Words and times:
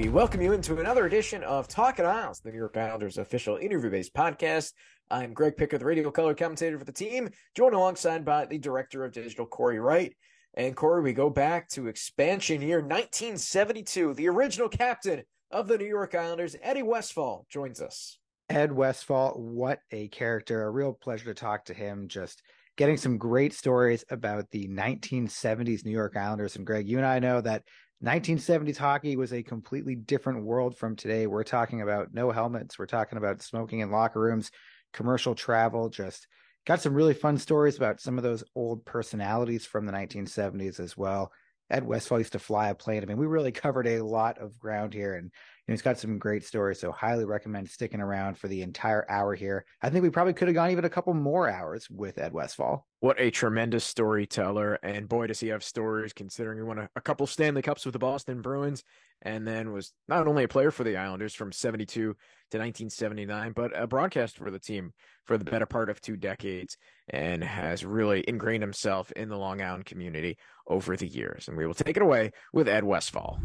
We 0.00 0.08
welcome 0.08 0.40
you 0.40 0.54
into 0.54 0.80
another 0.80 1.04
edition 1.04 1.44
of 1.44 1.68
Talking 1.68 2.06
Isles, 2.06 2.40
the 2.40 2.50
New 2.50 2.56
York 2.56 2.74
Islanders 2.74 3.18
official 3.18 3.58
interview-based 3.58 4.14
podcast. 4.14 4.72
I'm 5.10 5.34
Greg 5.34 5.58
Picker, 5.58 5.76
the 5.76 5.84
radio 5.84 6.10
color 6.10 6.34
commentator 6.34 6.78
for 6.78 6.86
the 6.86 6.90
team, 6.90 7.28
joined 7.54 7.74
alongside 7.74 8.24
by 8.24 8.46
the 8.46 8.56
director 8.56 9.04
of 9.04 9.12
digital, 9.12 9.44
Cory 9.44 9.78
Wright. 9.78 10.16
And 10.54 10.74
Cory, 10.74 11.02
we 11.02 11.12
go 11.12 11.28
back 11.28 11.68
to 11.72 11.86
expansion 11.86 12.62
year 12.62 12.78
1972. 12.78 14.14
The 14.14 14.30
original 14.30 14.70
captain 14.70 15.22
of 15.50 15.68
the 15.68 15.76
New 15.76 15.84
York 15.84 16.14
Islanders, 16.14 16.56
Eddie 16.62 16.82
Westfall, 16.82 17.44
joins 17.50 17.82
us. 17.82 18.18
Ed 18.48 18.72
Westfall, 18.72 19.34
what 19.34 19.80
a 19.92 20.08
character. 20.08 20.62
A 20.62 20.70
real 20.70 20.94
pleasure 20.94 21.26
to 21.26 21.34
talk 21.34 21.66
to 21.66 21.74
him. 21.74 22.08
Just 22.08 22.40
getting 22.78 22.96
some 22.96 23.18
great 23.18 23.52
stories 23.52 24.02
about 24.08 24.50
the 24.50 24.66
1970s 24.66 25.84
New 25.84 25.90
York 25.90 26.16
Islanders. 26.16 26.56
And 26.56 26.64
Greg, 26.64 26.88
you 26.88 26.96
and 26.96 27.06
I 27.06 27.18
know 27.18 27.42
that 27.42 27.64
1970s 28.04 28.78
hockey 28.78 29.16
was 29.16 29.32
a 29.32 29.42
completely 29.42 29.94
different 29.94 30.44
world 30.44 30.76
from 30.76 30.96
today. 30.96 31.26
We're 31.26 31.44
talking 31.44 31.82
about 31.82 32.14
no 32.14 32.30
helmets, 32.30 32.78
we're 32.78 32.86
talking 32.86 33.18
about 33.18 33.42
smoking 33.42 33.80
in 33.80 33.90
locker 33.90 34.20
rooms, 34.20 34.50
commercial 34.94 35.34
travel, 35.34 35.90
just 35.90 36.26
got 36.66 36.80
some 36.80 36.94
really 36.94 37.12
fun 37.12 37.36
stories 37.36 37.76
about 37.76 38.00
some 38.00 38.16
of 38.16 38.24
those 38.24 38.42
old 38.54 38.86
personalities 38.86 39.66
from 39.66 39.84
the 39.84 39.92
1970s 39.92 40.80
as 40.80 40.96
well. 40.96 41.30
Ed 41.68 41.86
Westfall 41.86 42.18
used 42.18 42.32
to 42.32 42.38
fly 42.38 42.70
a 42.70 42.74
plane. 42.74 43.02
I 43.02 43.06
mean, 43.06 43.18
we 43.18 43.26
really 43.26 43.52
covered 43.52 43.86
a 43.86 44.02
lot 44.02 44.38
of 44.38 44.58
ground 44.58 44.94
here, 44.94 45.14
and 45.14 45.30
know, 45.70 45.74
he's 45.74 45.82
got 45.82 45.98
some 45.98 46.18
great 46.18 46.44
stories. 46.44 46.80
So, 46.80 46.92
highly 46.92 47.24
recommend 47.24 47.68
sticking 47.68 48.00
around 48.00 48.38
for 48.38 48.48
the 48.48 48.62
entire 48.62 49.06
hour 49.08 49.34
here. 49.34 49.64
I 49.82 49.90
think 49.90 50.02
we 50.02 50.10
probably 50.10 50.34
could 50.34 50.48
have 50.48 50.54
gone 50.54 50.70
even 50.70 50.84
a 50.84 50.90
couple 50.90 51.14
more 51.14 51.48
hours 51.48 51.88
with 51.90 52.18
Ed 52.18 52.32
Westfall. 52.32 52.86
What 53.00 53.20
a 53.20 53.30
tremendous 53.30 53.84
storyteller, 53.84 54.74
and 54.82 55.08
boy, 55.08 55.28
does 55.28 55.40
he 55.40 55.48
have 55.48 55.64
stories! 55.64 56.12
Considering 56.12 56.58
he 56.58 56.64
won 56.64 56.78
a, 56.78 56.90
a 56.96 57.00
couple 57.00 57.26
Stanley 57.26 57.62
Cups 57.62 57.84
with 57.84 57.92
the 57.92 57.98
Boston 57.98 58.42
Bruins, 58.42 58.82
and 59.22 59.46
then 59.46 59.72
was 59.72 59.92
not 60.08 60.26
only 60.26 60.44
a 60.44 60.48
player 60.48 60.70
for 60.70 60.84
the 60.84 60.96
Islanders 60.96 61.34
from 61.34 61.52
'72 61.52 62.00
to 62.00 62.58
1979, 62.58 63.52
but 63.52 63.70
a 63.80 63.86
broadcaster 63.86 64.44
for 64.44 64.50
the 64.50 64.58
team 64.58 64.92
for 65.24 65.38
the 65.38 65.44
better 65.44 65.66
part 65.66 65.88
of 65.88 66.00
two 66.00 66.16
decades, 66.16 66.76
and 67.08 67.42
has 67.44 67.84
really 67.84 68.24
ingrained 68.26 68.62
himself 68.62 69.12
in 69.12 69.28
the 69.28 69.38
Long 69.38 69.62
Island 69.62 69.86
community 69.86 70.36
over 70.66 70.96
the 70.96 71.06
years. 71.06 71.48
And 71.48 71.56
we 71.56 71.66
will 71.66 71.74
take 71.74 71.96
it 71.96 72.02
away 72.02 72.32
with 72.52 72.68
Ed 72.68 72.84
Westfall. 72.84 73.40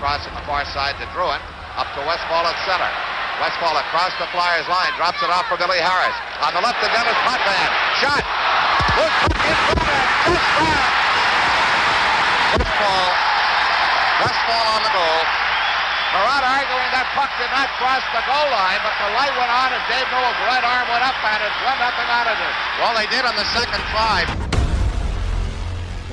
Crossing 0.00 0.32
the 0.32 0.40
far 0.48 0.64
side 0.72 0.96
to 0.96 1.04
Drouin, 1.12 1.36
up 1.76 1.84
to 1.92 2.00
Westfall 2.08 2.48
at 2.48 2.56
center. 2.64 2.88
Westfall 3.36 3.76
across 3.76 4.16
the 4.16 4.24
Flyers 4.32 4.64
line, 4.64 4.88
drops 4.96 5.20
it 5.20 5.28
off 5.28 5.44
for 5.44 5.60
Billy 5.60 5.76
Harris. 5.76 6.16
On 6.40 6.56
the 6.56 6.64
left 6.64 6.80
of 6.80 6.88
Dennis 6.88 7.20
Potvin. 7.20 7.68
Shot! 8.00 8.24
In! 8.96 9.12
Westfall, 12.56 13.08
Westfall 14.24 14.66
on 14.72 14.80
the 14.88 14.92
goal. 14.96 15.20
Marat 16.16 16.48
arguing 16.48 16.90
that 16.96 17.04
puck 17.12 17.28
did 17.36 17.52
not 17.52 17.68
cross 17.76 18.00
the 18.16 18.24
goal 18.24 18.48
line, 18.56 18.80
but 18.80 18.96
the 19.04 19.12
light 19.12 19.36
went 19.36 19.52
on 19.52 19.68
and 19.68 19.84
Dave 19.84 20.08
Newell's 20.08 20.40
right 20.48 20.64
arm 20.64 20.88
went 20.88 21.04
up 21.04 21.14
and 21.28 21.44
it 21.44 21.52
went 21.60 21.80
up 21.84 21.96
and 22.00 22.08
out 22.08 22.24
of 22.24 22.40
it. 22.40 22.54
Well, 22.80 22.96
they 22.96 23.04
did 23.12 23.28
on 23.28 23.36
the 23.36 23.44
second 23.52 23.84
try. 23.92 24.49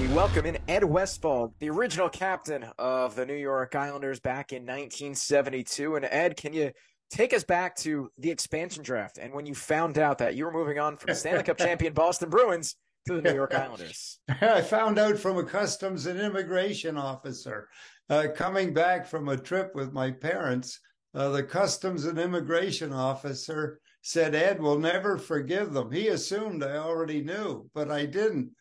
We 0.08 0.14
welcome 0.14 0.46
in 0.46 0.58
Ed 0.70 0.86
Westfall, 0.86 1.54
the 1.60 1.70
original 1.70 2.08
captain 2.08 2.66
of 2.80 3.16
the 3.16 3.26
New 3.26 3.36
York 3.36 3.76
Islanders 3.76 4.22
back 4.22 4.54
in 4.54 4.62
1972. 4.62 5.98
And 5.98 6.06
Ed, 6.06 6.38
can 6.38 6.54
you 6.54 6.72
take 7.10 7.34
us 7.34 7.44
back 7.44 7.76
to 7.78 8.10
the 8.18 8.32
expansion 8.32 8.84
draft 8.84 9.18
and 9.18 9.34
when 9.34 9.46
you 9.46 9.54
found 9.54 9.98
out 9.98 10.20
that 10.20 10.36
you 10.36 10.46
were 10.46 10.52
moving 10.52 10.80
on 10.80 10.96
from 10.96 11.14
Stanley 11.14 11.44
Cup 11.44 11.58
champion 11.58 11.92
Boston 11.92 12.30
Bruins 12.30 12.78
to 13.08 13.16
the 13.16 13.22
New 13.22 13.36
York 13.36 13.54
Islanders? 13.56 14.20
I 14.30 14.62
found 14.62 14.98
out 14.98 15.18
from 15.18 15.40
a 15.40 15.44
customs 15.44 16.06
and 16.06 16.18
immigration 16.18 16.98
officer 16.98 17.68
uh, 18.10 18.28
coming 18.34 18.74
back 18.74 19.06
from 19.08 19.28
a 19.28 19.36
trip 19.36 19.72
with 19.76 19.92
my 19.92 20.12
parents. 20.12 20.80
Uh, 21.14 21.30
the 21.30 21.44
customs 21.44 22.06
and 22.06 22.18
immigration 22.18 22.94
officer 22.94 23.82
said 24.04 24.36
Ed 24.36 24.62
will 24.62 24.80
never 24.80 25.18
forgive 25.18 25.74
them. 25.74 25.92
He 25.92 26.08
assumed 26.08 26.64
I 26.64 26.78
already 26.78 27.22
knew, 27.22 27.70
but 27.74 27.92
I 27.92 28.06
didn't 28.06 28.52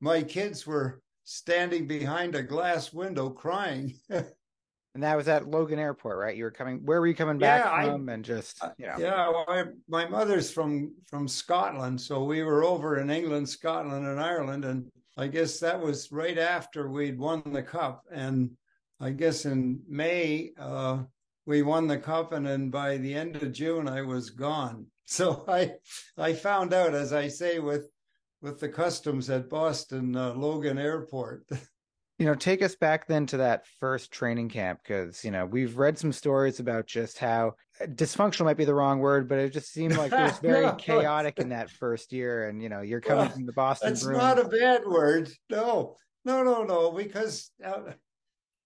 my 0.00 0.22
kids 0.22 0.66
were 0.66 1.02
standing 1.24 1.86
behind 1.86 2.34
a 2.34 2.42
glass 2.42 2.92
window 2.92 3.30
crying. 3.30 3.94
and 4.10 5.04
that 5.04 5.16
was 5.16 5.28
at 5.28 5.48
Logan 5.48 5.78
Airport, 5.78 6.18
right? 6.18 6.36
You 6.36 6.44
were 6.44 6.50
coming. 6.50 6.80
Where 6.84 7.00
were 7.00 7.06
you 7.06 7.14
coming 7.14 7.38
back 7.38 7.64
yeah, 7.64 7.84
from? 7.84 8.08
I, 8.08 8.12
and 8.14 8.24
just 8.24 8.62
you 8.78 8.86
know. 8.86 8.96
yeah, 8.98 9.28
well, 9.28 9.44
I, 9.46 9.64
my 9.88 10.08
mother's 10.08 10.50
from 10.50 10.94
from 11.06 11.28
Scotland, 11.28 12.00
so 12.00 12.24
we 12.24 12.42
were 12.42 12.64
over 12.64 12.98
in 12.98 13.10
England, 13.10 13.48
Scotland, 13.48 14.06
and 14.06 14.20
Ireland, 14.20 14.64
and 14.64 14.90
I 15.16 15.26
guess 15.26 15.60
that 15.60 15.80
was 15.80 16.10
right 16.10 16.38
after 16.38 16.90
we'd 16.90 17.18
won 17.18 17.42
the 17.46 17.62
cup, 17.62 18.04
and 18.10 18.50
I 18.98 19.10
guess 19.10 19.44
in 19.44 19.80
May 19.88 20.52
uh, 20.58 21.02
we 21.46 21.62
won 21.62 21.86
the 21.86 21.98
cup, 21.98 22.32
and 22.32 22.46
then 22.46 22.70
by 22.70 22.96
the 22.96 23.14
end 23.14 23.36
of 23.36 23.52
June 23.52 23.88
I 23.88 24.02
was 24.02 24.30
gone. 24.30 24.86
So 25.10 25.44
I 25.48 25.72
I 26.18 26.34
found 26.34 26.74
out, 26.74 26.92
as 26.92 27.14
I 27.14 27.28
say, 27.28 27.60
with 27.60 27.88
with 28.40 28.60
the 28.60 28.68
customs 28.68 29.30
at 29.30 29.48
Boston 29.48 30.16
uh, 30.16 30.34
Logan 30.34 30.78
Airport. 30.78 31.44
you 32.18 32.26
know, 32.26 32.34
take 32.34 32.62
us 32.62 32.74
back 32.74 33.06
then 33.06 33.26
to 33.26 33.36
that 33.38 33.64
first 33.78 34.10
training 34.10 34.48
camp 34.48 34.80
because 34.82 35.24
you 35.24 35.30
know 35.30 35.46
we've 35.46 35.76
read 35.78 35.96
some 35.96 36.12
stories 36.12 36.58
about 36.58 36.86
just 36.86 37.18
how 37.18 37.54
uh, 37.80 37.86
dysfunctional 37.86 38.44
might 38.44 38.56
be 38.56 38.64
the 38.64 38.74
wrong 38.74 38.98
word, 38.98 39.28
but 39.28 39.38
it 39.38 39.52
just 39.52 39.72
seemed 39.72 39.96
like 39.96 40.12
it 40.12 40.20
was 40.20 40.38
very 40.42 40.66
no, 40.66 40.74
chaotic 40.74 41.38
in 41.38 41.50
that 41.50 41.70
first 41.70 42.12
year. 42.12 42.48
And 42.48 42.60
you 42.62 42.68
know, 42.68 42.80
you're 42.80 43.00
coming 43.00 43.26
well, 43.26 43.30
from 43.30 43.46
the 43.46 43.52
Boston. 43.52 43.90
That's 43.90 44.04
not 44.04 44.38
a 44.38 44.48
bad 44.48 44.82
word. 44.84 45.30
No, 45.48 45.96
no, 46.24 46.42
no, 46.42 46.64
no, 46.64 46.90
because 46.90 47.52
uh, 47.64 47.92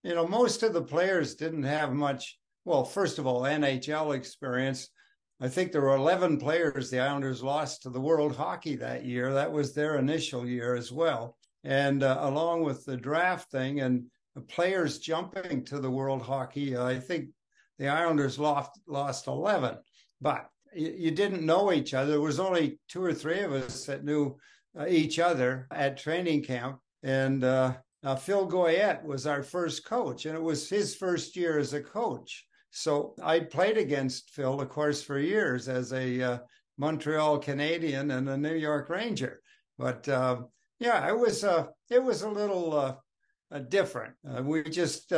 you 0.03 0.15
know 0.15 0.27
most 0.27 0.62
of 0.62 0.72
the 0.72 0.82
players 0.82 1.34
didn't 1.34 1.65
have 1.65 1.93
much. 1.93 2.38
Well, 2.65 2.84
first 2.84 3.19
of 3.19 3.27
all, 3.27 3.43
NHL 3.43 4.15
experience 4.15 4.88
I 5.43 5.49
think 5.49 5.73
there 5.73 5.83
were 5.83 5.97
11 5.97 6.39
players 6.39 6.89
the 6.89 7.01
Islanders 7.01 7.43
lost 7.43 7.83
to 7.83 7.91
the 7.91 8.01
World 8.01 8.37
Hockey 8.37 8.77
that 8.77 9.05
year. 9.05 9.35
That 9.35 9.51
was 9.51 9.75
their 9.75 9.99
initial 9.99 10.47
year 10.47 10.77
as 10.77 10.93
well. 10.93 11.37
And 11.65 12.05
uh, 12.05 12.19
along 12.21 12.63
with 12.63 12.85
the 12.85 12.97
draft 12.97 13.51
thing 13.51 13.81
and 13.81 14.05
players 14.47 15.01
jumping 15.01 15.65
to 15.65 15.81
the 15.81 15.91
World 15.91 16.23
Hockey, 16.23 16.77
uh, 16.77 16.85
I 16.85 17.01
think 17.01 17.31
the 17.81 17.89
Islanders 17.89 18.39
lost, 18.39 18.71
lost 18.87 19.27
11. 19.27 19.79
But 20.21 20.47
you, 20.77 20.95
you, 20.97 21.11
didn't 21.11 21.45
know 21.45 21.73
each 21.73 21.93
other. 21.93 22.13
There 22.13 22.21
was 22.21 22.39
only 22.39 22.79
two 22.89 23.03
or 23.03 23.13
three 23.13 23.41
of 23.41 23.53
us 23.53 23.85
that 23.87 24.05
knew 24.05 24.37
uh, 24.79 24.87
each 24.89 25.19
other 25.19 25.67
at 25.73 25.97
training 25.97 26.45
camp. 26.45 26.79
And 27.03 27.43
uh, 27.43 27.75
Phil 28.21 28.49
Goyette 28.49 29.03
was 29.03 29.27
our 29.27 29.43
first 29.43 29.85
coach, 29.85 30.25
and 30.25 30.37
it 30.37 30.43
was 30.43 30.69
his 30.69 30.95
first 30.95 31.35
year 31.35 31.59
as 31.59 31.73
a 31.73 31.81
coach. 31.81 32.47
So 32.72 33.15
I 33.22 33.41
played 33.41 33.77
against 33.77 34.31
Phil, 34.31 34.60
of 34.60 34.69
course, 34.71 35.03
for 35.03 35.19
years 35.19 35.69
as 35.69 35.93
a 35.93 36.22
uh, 36.22 36.38
Montreal 36.78 37.38
Canadian 37.38 38.10
and 38.12 38.28
a 38.31 38.37
New 38.37 38.55
York 38.55 38.88
Ranger. 38.88 39.43
But 39.78 40.09
uh, 40.09 40.43
yeah, 40.81 41.06
it 41.06 41.19
was 41.19 41.44
uh, 41.44 41.66
it 41.91 42.03
was 42.03 42.22
a 42.22 42.31
little 42.31 42.75
uh, 42.75 42.94
uh, 43.50 43.59
different. 43.59 44.15
Uh, 44.27 44.43
we 44.43 44.62
just 44.62 45.12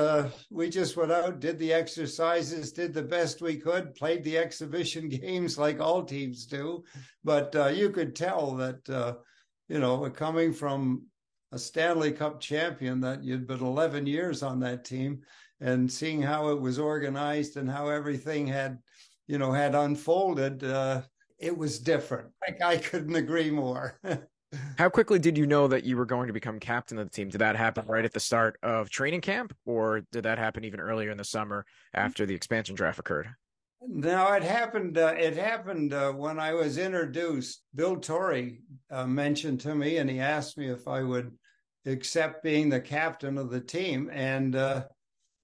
we 0.51 0.69
just 0.69 0.97
went 0.97 1.13
out, 1.13 1.39
did 1.39 1.61
the 1.61 1.73
exercises, 1.73 2.73
did 2.73 2.93
the 2.93 3.03
best 3.03 3.41
we 3.41 3.57
could, 3.57 3.95
played 3.95 4.25
the 4.25 4.37
exhibition 4.37 5.09
games 5.21 5.57
like 5.57 5.81
all 5.81 6.03
teams 6.03 6.47
do. 6.47 6.83
But 7.23 7.55
you 7.77 7.91
could 7.91 8.17
tell 8.17 8.57
that 8.57 9.17
you 9.69 9.79
know 9.79 10.11
coming 10.11 10.53
from 10.53 11.07
a 11.53 11.59
Stanley 11.59 12.11
Cup 12.11 12.41
champion 12.41 13.01
that 13.03 13.23
you'd 13.23 13.47
been 13.47 13.61
11 13.61 14.07
years 14.07 14.43
on 14.43 14.59
that 14.59 14.85
team 14.85 15.21
and 15.61 15.91
seeing 15.91 16.23
how 16.23 16.49
it 16.49 16.61
was 16.61 16.79
organized 16.79 17.57
and 17.57 17.71
how 17.71 17.89
everything 17.89 18.47
had, 18.47 18.79
you 19.27 19.39
know, 19.39 19.53
had 19.53 19.75
unfolded, 19.75 20.65
uh, 20.65 21.03
it 21.39 21.57
was 21.57 21.79
different. 21.79 22.29
Like 22.47 22.61
I 22.63 22.77
couldn't 22.77 23.17
agree 23.17 23.51
more. 23.51 23.99
how 24.79 24.89
quickly 24.89 25.19
did 25.19 25.39
you 25.39 25.47
know 25.47 25.67
that 25.69 25.85
you 25.85 25.97
were 25.97 26.05
going 26.05 26.27
to 26.27 26.33
become 26.33 26.61
captain 26.61 26.99
of 26.99 27.07
the 27.07 27.11
team? 27.11 27.29
Did 27.31 27.39
that 27.39 27.57
happen 27.57 27.87
right 27.87 28.05
at 28.05 28.13
the 28.13 28.21
start 28.21 28.59
of 28.63 28.91
training 28.91 29.23
camp, 29.23 29.55
or 29.65 30.03
did 30.13 30.25
that 30.25 30.39
happen 30.39 30.65
even 30.65 30.81
earlier 30.81 31.11
in 31.11 31.17
the 31.17 31.25
summer 31.25 31.65
after 31.95 32.27
the 32.27 32.35
expansion 32.35 32.75
draft 32.75 32.99
occurred? 32.99 33.29
No, 33.87 34.33
it 34.33 34.43
happened. 34.43 34.97
Uh, 34.97 35.15
it 35.19 35.37
happened 35.37 35.93
uh, 35.93 36.13
when 36.13 36.39
I 36.39 36.55
was 36.55 36.79
introduced. 36.79 37.63
Bill 37.75 37.97
Torrey 37.97 38.61
uh, 38.91 39.07
mentioned 39.07 39.61
to 39.61 39.75
me, 39.75 39.99
and 39.99 40.09
he 40.09 40.21
asked 40.21 40.57
me 40.57 40.69
if 40.71 40.89
I 40.89 41.03
would 41.03 41.33
accept 41.87 42.43
being 42.43 42.69
the 42.69 42.81
captain 42.81 43.37
of 43.37 43.51
the 43.51 43.61
team. 43.61 44.11
And 44.13 44.57
uh, 44.57 44.85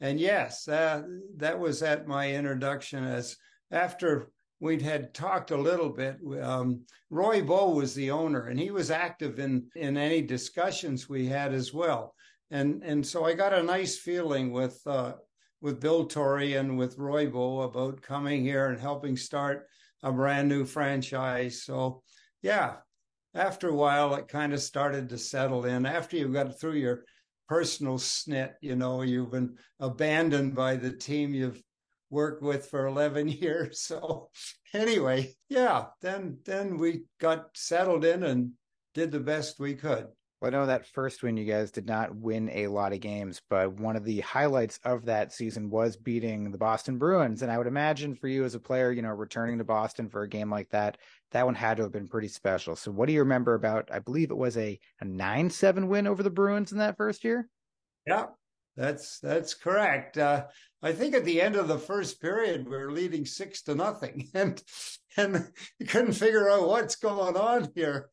and 0.00 0.19
yes, 0.19 0.67
uh, 0.69 1.02
that 1.37 1.58
was 1.58 1.82
at 1.82 2.06
my 2.06 2.32
introduction 2.32 3.05
as 3.05 3.37
after 3.70 4.31
we'd 4.61 4.82
had 4.82 5.14
talked 5.14 5.50
a 5.50 5.56
little 5.56 5.91
bit. 5.91 6.19
Um, 6.43 6.82
Roy 7.08 7.43
Boe 7.43 7.70
was 7.70 7.94
the 7.94 8.11
owner, 8.11 8.47
and 8.47 8.58
he 8.58 8.70
was 8.70 8.91
active 8.91 9.38
in 9.38 9.67
in 9.75 9.97
any 9.97 10.23
discussions 10.23 11.08
we 11.08 11.26
had 11.26 11.52
as 11.52 11.73
well. 11.73 12.14
And 12.50 12.82
and 12.82 13.06
so 13.06 13.25
I 13.25 13.35
got 13.35 13.52
a 13.52 13.62
nice 13.62 13.99
feeling 13.99 14.52
with 14.52 14.81
uh, 14.87 15.14
with 15.61 15.81
Bill 15.81 16.06
Torrey 16.06 16.55
and 16.55 16.79
with 16.79 16.99
Roy 16.99 17.26
Boe 17.26 17.61
about 17.62 18.02
coming 18.02 18.44
here 18.44 18.67
and 18.67 18.81
helping 18.81 19.17
start 19.17 19.67
a 20.02 20.12
brand 20.12 20.49
new 20.49 20.64
franchise. 20.64 21.62
So 21.62 22.02
yeah, 22.43 22.76
after 23.35 23.69
a 23.69 23.75
while, 23.75 24.14
it 24.14 24.29
kind 24.29 24.52
of 24.52 24.61
started 24.61 25.08
to 25.11 25.19
settle 25.19 25.64
in. 25.64 25.87
After 25.87 26.17
you 26.17 26.29
got 26.29 26.58
through 26.58 26.75
your 26.75 27.05
personal 27.50 27.99
snit. 27.99 28.52
You 28.61 28.76
know, 28.76 29.02
you've 29.02 29.32
been 29.32 29.56
abandoned 29.81 30.55
by 30.55 30.76
the 30.76 30.93
team 30.93 31.35
you've 31.35 31.61
worked 32.08 32.44
with 32.44 32.67
for 32.67 32.87
11 32.87 33.29
years. 33.43 33.82
So 33.82 34.31
anyway, 34.73 35.35
yeah, 35.49 35.87
then 36.00 36.38
then 36.44 36.79
we 36.79 37.02
got 37.19 37.49
settled 37.55 38.05
in 38.05 38.23
and 38.23 38.52
did 38.94 39.11
the 39.11 39.19
best 39.19 39.58
we 39.58 39.75
could. 39.75 40.06
Well, 40.40 40.48
I 40.48 40.52
know 40.52 40.64
that 40.66 40.87
first 40.87 41.22
win, 41.22 41.37
you 41.37 41.44
guys 41.44 41.70
did 41.70 41.87
not 41.87 42.16
win 42.16 42.48
a 42.48 42.69
lot 42.69 42.94
of 42.94 43.00
games, 43.00 43.42
but 43.50 43.75
one 43.75 43.94
of 43.94 44.04
the 44.04 44.20
highlights 44.20 44.81
of 44.84 45.04
that 45.04 45.34
season 45.34 45.69
was 45.69 45.98
beating 45.98 46.50
the 46.50 46.56
Boston 46.56 46.96
Bruins. 46.96 47.42
And 47.42 47.52
I 47.52 47.58
would 47.58 47.66
imagine 47.66 48.14
for 48.14 48.26
you 48.26 48.44
as 48.44 48.54
a 48.54 48.60
player, 48.60 48.90
you 48.90 49.02
know, 49.02 49.10
returning 49.10 49.58
to 49.58 49.64
Boston 49.64 50.08
for 50.08 50.22
a 50.22 50.28
game 50.28 50.50
like 50.50 50.70
that, 50.70 50.96
that 51.32 51.44
one 51.44 51.54
had 51.54 51.76
to 51.76 51.82
have 51.82 51.92
been 51.92 52.08
pretty 52.08 52.28
special. 52.28 52.75
So, 52.75 52.90
what 52.90 53.06
do 53.06 53.12
you 53.12 53.20
remember 53.20 53.52
about? 53.52 53.90
I 53.92 53.98
believe 53.98 54.31
it 54.31 54.37
was 54.37 54.56
a, 54.56 54.78
a 55.00 55.04
9 55.04 55.50
7 55.50 55.88
win 55.88 56.06
over 56.06 56.22
the 56.22 56.31
Bruins 56.31 56.72
in 56.72 56.78
that 56.78 56.96
first 56.96 57.22
year? 57.22 57.46
Yeah, 58.06 58.26
that's 58.81 59.19
that's 59.21 59.53
correct. 59.53 60.17
Uh, 60.17 60.47
I 60.82 60.93
think 60.93 61.15
at 61.15 61.27
the 61.27 61.43
end 61.43 61.56
of 61.56 61.69
the 61.69 61.79
first 61.79 62.23
period, 62.23 62.65
we 62.65 62.79
were 62.79 62.91
leading 62.91 63.27
six 63.27 63.61
to 63.65 63.75
nothing, 63.75 64.29
and 64.35 64.62
and 65.19 65.53
you 65.79 65.87
couldn't 65.87 66.15
figure 66.15 66.49
out 66.49 66.67
what's 66.67 66.97
going 66.97 67.37
on 67.37 67.69
here. 67.75 68.09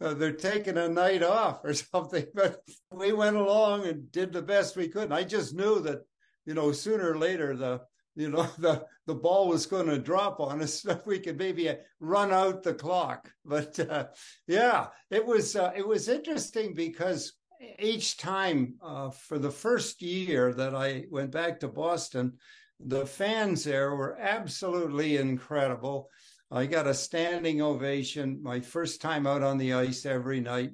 Uh, 0.00 0.14
they're 0.14 0.32
taking 0.32 0.78
a 0.78 0.88
night 0.88 1.24
off 1.24 1.64
or 1.64 1.74
something, 1.92 2.26
but 2.32 2.60
we 2.92 3.12
went 3.12 3.36
along 3.36 3.86
and 3.86 4.12
did 4.12 4.32
the 4.32 4.42
best 4.42 4.76
we 4.76 4.86
could. 4.86 5.04
And 5.04 5.14
I 5.14 5.24
just 5.24 5.54
knew 5.54 5.80
that 5.80 6.02
you 6.46 6.54
know 6.54 6.70
sooner 6.70 7.10
or 7.10 7.18
later 7.18 7.56
the 7.56 7.80
you 8.14 8.30
know 8.30 8.42
the 8.58 8.84
the 9.06 9.14
ball 9.14 9.48
was 9.48 9.66
going 9.66 9.86
to 9.86 9.98
drop 9.98 10.38
on 10.38 10.62
us 10.62 10.82
so 10.82 11.00
we 11.06 11.18
could 11.18 11.38
maybe 11.38 11.74
run 11.98 12.32
out 12.32 12.62
the 12.62 12.74
clock 12.74 13.28
but 13.44 13.78
uh, 13.80 14.06
yeah 14.46 14.86
it 15.10 15.24
was 15.24 15.56
uh, 15.56 15.72
it 15.74 15.86
was 15.86 16.08
interesting 16.08 16.72
because 16.72 17.32
each 17.78 18.16
time 18.16 18.74
uh, 18.82 19.10
for 19.10 19.38
the 19.38 19.50
first 19.50 20.02
year 20.02 20.52
that 20.54 20.74
I 20.74 21.04
went 21.10 21.30
back 21.30 21.60
to 21.60 21.68
Boston, 21.68 22.34
the 22.80 23.06
fans 23.06 23.64
there 23.64 23.94
were 23.94 24.18
absolutely 24.18 25.16
incredible. 25.16 26.08
I 26.50 26.66
got 26.66 26.86
a 26.86 26.94
standing 26.94 27.62
ovation 27.62 28.42
my 28.42 28.60
first 28.60 29.00
time 29.00 29.26
out 29.26 29.42
on 29.42 29.58
the 29.58 29.72
ice 29.72 30.04
every 30.04 30.40
night. 30.40 30.72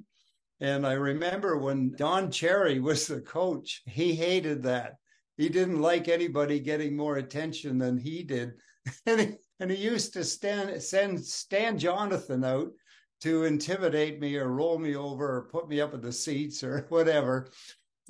And 0.61 0.85
I 0.85 0.93
remember 0.93 1.57
when 1.57 1.95
Don 1.95 2.31
Cherry 2.31 2.79
was 2.79 3.07
the 3.07 3.21
coach, 3.21 3.81
he 3.85 4.13
hated 4.13 4.63
that. 4.63 4.95
He 5.37 5.47
didn't 5.47 5.81
like 5.81 6.09
anybody 6.09 6.59
getting 6.59 6.97
more 6.97 7.17
attention 7.17 7.77
than 7.77 7.97
he 7.97 8.23
did. 8.23 8.53
And 9.05 9.19
he, 9.21 9.27
and 9.59 9.69
he 9.69 9.77
used 9.77 10.13
to 10.13 10.23
stand, 10.23 10.81
send 10.81 11.23
Stan 11.23 11.77
Jonathan 11.77 12.43
out 12.43 12.71
to 13.21 13.43
intimidate 13.43 14.19
me 14.19 14.37
or 14.37 14.47
roll 14.47 14.79
me 14.79 14.95
over 14.95 15.37
or 15.37 15.49
put 15.51 15.67
me 15.67 15.81
up 15.81 15.93
in 15.93 16.01
the 16.01 16.11
seats 16.11 16.63
or 16.63 16.85
whatever. 16.89 17.49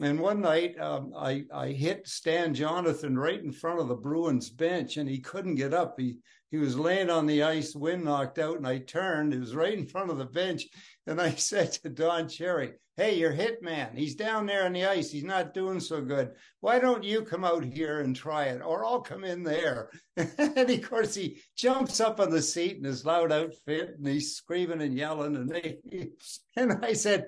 And 0.01 0.19
one 0.19 0.39
night, 0.39 0.79
um, 0.79 1.13
I 1.17 1.44
I 1.53 1.69
hit 1.69 2.07
Stan 2.07 2.53
Jonathan 2.53 3.17
right 3.17 3.44
in 3.44 3.51
front 3.51 3.81
of 3.81 3.89
the 3.89 3.95
Bruins 3.95 4.50
bench, 4.50 4.95
and 4.95 5.09
he 5.09 5.19
couldn't 5.19 5.56
get 5.56 5.73
up. 5.73 6.00
He 6.00 6.19
he 6.51 6.57
was 6.57 6.79
laying 6.79 7.09
on 7.09 7.25
the 7.25 7.44
ice, 7.44 7.75
wind 7.75 8.06
knocked 8.06 8.39
out, 8.39 8.57
and 8.57 8.65
I 8.65 8.79
turned. 8.79 9.33
It 9.33 9.39
was 9.39 9.56
right 9.56 9.77
in 9.77 9.85
front 9.85 10.09
of 10.09 10.17
the 10.17 10.25
bench, 10.25 10.67
and 11.09 11.19
I 11.19 11.31
said 11.35 11.73
to 11.73 11.89
Don 11.89 12.29
Cherry, 12.29 12.73
"Hey, 12.95 13.17
your 13.17 13.31
hit 13.31 13.61
man, 13.61 13.95
he's 13.95 14.15
down 14.15 14.45
there 14.45 14.65
on 14.65 14.73
the 14.73 14.85
ice. 14.85 15.11
He's 15.11 15.23
not 15.23 15.53
doing 15.53 15.79
so 15.79 16.01
good. 16.01 16.31
Why 16.61 16.79
don't 16.79 17.03
you 17.03 17.23
come 17.23 17.44
out 17.44 17.63
here 17.63 18.01
and 18.01 18.15
try 18.15 18.45
it, 18.45 18.61
or 18.63 18.85
I'll 18.85 19.01
come 19.01 19.23
in 19.23 19.44
there?" 19.44 19.89
and 20.17 20.69
of 20.69 20.89
course, 20.89 21.15
he 21.15 21.41
jumps 21.57 22.00
up 22.00 22.19
on 22.19 22.29
the 22.29 22.41
seat 22.41 22.77
in 22.77 22.83
his 22.83 23.06
loud 23.06 23.31
outfit, 23.31 23.95
and 23.97 24.07
he's 24.07 24.35
screaming 24.35 24.81
and 24.81 24.95
yelling, 24.95 25.35
and 25.35 25.50
they, 25.50 25.79
and 26.56 26.85
I 26.85 26.94
said, 26.94 27.25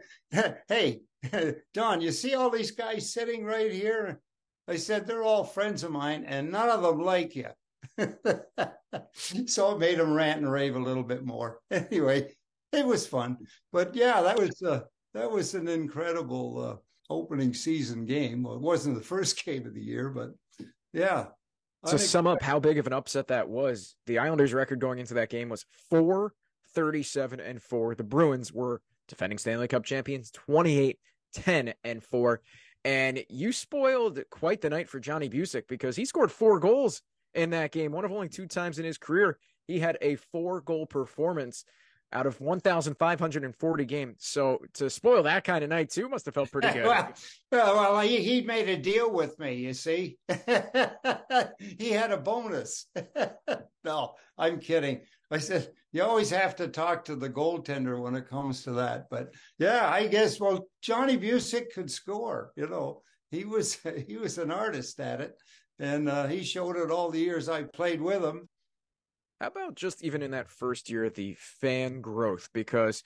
"Hey." 0.67 1.01
Don, 1.75 2.01
you 2.01 2.11
see 2.11 2.33
all 2.33 2.49
these 2.49 2.71
guys 2.71 3.13
sitting 3.13 3.45
right 3.45 3.71
here? 3.71 4.19
I 4.67 4.77
said, 4.77 5.05
they're 5.05 5.21
all 5.21 5.43
friends 5.43 5.83
of 5.83 5.91
mine 5.91 6.25
and 6.27 6.51
none 6.51 6.67
of 6.67 6.81
them 6.81 6.99
like 6.99 7.35
you. 7.35 7.45
so 9.45 9.75
it 9.75 9.79
made 9.79 9.99
him 9.99 10.13
rant 10.13 10.41
and 10.41 10.51
rave 10.51 10.75
a 10.75 10.79
little 10.79 11.03
bit 11.03 11.23
more. 11.23 11.59
Anyway, 11.69 12.33
it 12.71 12.85
was 12.85 13.07
fun. 13.07 13.37
But 13.71 13.95
yeah, 13.95 14.21
that 14.21 14.39
was 14.39 14.61
uh, 14.61 14.81
that 15.13 15.29
was 15.29 15.53
an 15.53 15.67
incredible 15.67 16.63
uh, 16.63 17.13
opening 17.13 17.53
season 17.53 18.05
game. 18.05 18.43
Well, 18.43 18.55
it 18.55 18.61
wasn't 18.61 18.95
the 18.95 19.03
first 19.03 19.43
game 19.45 19.65
of 19.65 19.73
the 19.73 19.83
year, 19.83 20.09
but 20.09 20.31
yeah. 20.93 21.27
To 21.87 21.97
sum 21.97 22.27
up 22.27 22.43
how 22.43 22.59
big 22.59 22.77
of 22.77 22.85
an 22.85 22.93
upset 22.93 23.29
that 23.29 23.49
was, 23.49 23.95
the 24.05 24.19
Islanders' 24.19 24.53
record 24.53 24.79
going 24.79 24.99
into 24.99 25.15
that 25.15 25.29
game 25.29 25.49
was 25.49 25.65
four 25.89 26.33
thirty-seven 26.75 27.39
and 27.39 27.59
four. 27.59 27.95
The 27.95 28.03
Bruins 28.03 28.53
were 28.53 28.81
defending 29.07 29.39
Stanley 29.39 29.67
Cup 29.67 29.83
champions, 29.83 30.29
28 30.29 30.99
10 31.33 31.73
and 31.83 32.03
4. 32.03 32.41
And 32.83 33.23
you 33.29 33.51
spoiled 33.51 34.19
quite 34.31 34.61
the 34.61 34.69
night 34.69 34.89
for 34.89 34.99
Johnny 34.99 35.29
Bucyk 35.29 35.67
because 35.67 35.95
he 35.95 36.05
scored 36.05 36.31
four 36.31 36.59
goals 36.59 37.01
in 37.33 37.51
that 37.51 37.71
game. 37.71 37.91
One 37.91 38.05
of 38.05 38.11
only 38.11 38.29
two 38.29 38.47
times 38.47 38.79
in 38.79 38.85
his 38.85 38.97
career, 38.97 39.37
he 39.67 39.79
had 39.79 39.97
a 40.01 40.15
four 40.15 40.61
goal 40.61 40.87
performance 40.87 41.63
out 42.13 42.25
of 42.25 42.39
1,540 42.41 43.85
games. 43.85 44.17
So 44.19 44.59
to 44.73 44.89
spoil 44.89 45.23
that 45.23 45.43
kind 45.43 45.63
of 45.63 45.69
night 45.69 45.89
too 45.89 46.09
must 46.09 46.25
have 46.25 46.33
felt 46.33 46.51
pretty 46.51 46.67
good. 46.73 46.85
well, 46.85 47.13
well, 47.51 47.99
he, 48.01 48.21
he 48.21 48.41
made 48.41 48.69
a 48.69 48.77
deal 48.77 49.11
with 49.11 49.37
me, 49.39 49.55
you 49.55 49.73
see. 49.73 50.17
he 50.27 51.91
had 51.91 52.11
a 52.11 52.17
bonus. 52.17 52.87
no, 53.83 54.13
I'm 54.37 54.59
kidding. 54.59 55.01
I 55.29 55.37
said, 55.37 55.69
you 55.93 56.03
always 56.03 56.29
have 56.29 56.55
to 56.57 56.67
talk 56.67 57.05
to 57.05 57.15
the 57.15 57.29
goaltender 57.29 58.01
when 58.01 58.15
it 58.15 58.29
comes 58.29 58.63
to 58.63 58.73
that. 58.73 59.05
But 59.09 59.33
yeah, 59.57 59.89
I 59.89 60.07
guess, 60.07 60.39
well, 60.39 60.67
Johnny 60.81 61.17
Bucyk 61.17 61.73
could 61.73 61.89
score, 61.89 62.51
you 62.55 62.67
know, 62.67 63.01
he 63.29 63.45
was, 63.45 63.79
he 64.07 64.17
was 64.17 64.37
an 64.37 64.51
artist 64.51 64.99
at 64.99 65.21
it. 65.21 65.33
And 65.79 66.09
uh, 66.09 66.27
he 66.27 66.43
showed 66.43 66.75
it 66.77 66.91
all 66.91 67.09
the 67.09 67.19
years 67.19 67.49
I 67.49 67.63
played 67.63 68.01
with 68.01 68.23
him. 68.23 68.47
How 69.41 69.47
about 69.47 69.73
just 69.73 70.03
even 70.03 70.21
in 70.21 70.29
that 70.31 70.47
first 70.47 70.87
year, 70.87 71.09
the 71.09 71.33
fan 71.33 71.99
growth? 71.99 72.49
Because 72.53 73.01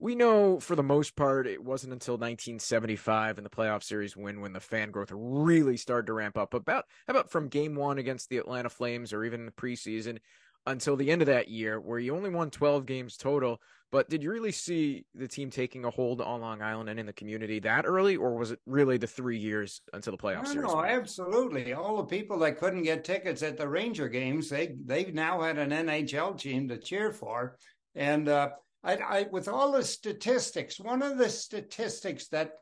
we 0.00 0.16
know 0.16 0.58
for 0.58 0.74
the 0.74 0.82
most 0.82 1.14
part, 1.14 1.46
it 1.46 1.62
wasn't 1.62 1.92
until 1.92 2.14
1975 2.14 3.38
in 3.38 3.44
the 3.44 3.50
playoff 3.50 3.84
series 3.84 4.16
win 4.16 4.40
when 4.40 4.52
the 4.52 4.58
fan 4.58 4.90
growth 4.90 5.12
really 5.14 5.76
started 5.76 6.08
to 6.08 6.12
ramp 6.12 6.36
up. 6.36 6.54
About 6.54 6.86
how 7.06 7.12
about 7.12 7.30
from 7.30 7.46
game 7.46 7.76
one 7.76 7.98
against 7.98 8.30
the 8.30 8.38
Atlanta 8.38 8.68
Flames 8.68 9.12
or 9.12 9.24
even 9.24 9.38
in 9.38 9.46
the 9.46 9.52
preseason? 9.52 10.18
Until 10.66 10.96
the 10.96 11.10
end 11.10 11.22
of 11.22 11.26
that 11.26 11.48
year, 11.48 11.80
where 11.80 11.98
you 11.98 12.14
only 12.14 12.30
won 12.30 12.50
12 12.50 12.86
games 12.86 13.16
total. 13.16 13.60
But 13.92 14.10
did 14.10 14.22
you 14.22 14.32
really 14.32 14.52
see 14.52 15.06
the 15.14 15.28
team 15.28 15.48
taking 15.48 15.84
a 15.84 15.90
hold 15.90 16.20
on 16.20 16.40
Long 16.40 16.60
Island 16.60 16.88
and 16.88 16.98
in 16.98 17.06
the 17.06 17.12
community 17.12 17.60
that 17.60 17.86
early, 17.86 18.16
or 18.16 18.34
was 18.34 18.50
it 18.50 18.58
really 18.66 18.98
the 18.98 19.06
three 19.06 19.38
years 19.38 19.80
until 19.92 20.10
the 20.10 20.18
playoffs? 20.18 20.54
No, 20.54 20.62
no, 20.62 20.84
absolutely. 20.84 21.72
All 21.72 21.96
the 21.98 22.04
people 22.04 22.38
that 22.40 22.58
couldn't 22.58 22.82
get 22.82 23.04
tickets 23.04 23.42
at 23.42 23.56
the 23.56 23.68
Ranger 23.68 24.08
games, 24.08 24.50
they 24.50 24.74
they 24.84 25.12
now 25.12 25.40
had 25.40 25.58
an 25.58 25.70
NHL 25.70 26.38
team 26.38 26.68
to 26.68 26.78
cheer 26.78 27.12
for, 27.12 27.58
and 27.94 28.28
uh, 28.28 28.50
I, 28.82 28.96
I, 28.96 29.26
with 29.30 29.46
all 29.48 29.72
the 29.72 29.84
statistics, 29.84 30.80
one 30.80 31.02
of 31.02 31.16
the 31.16 31.28
statistics 31.30 32.26
that 32.28 32.52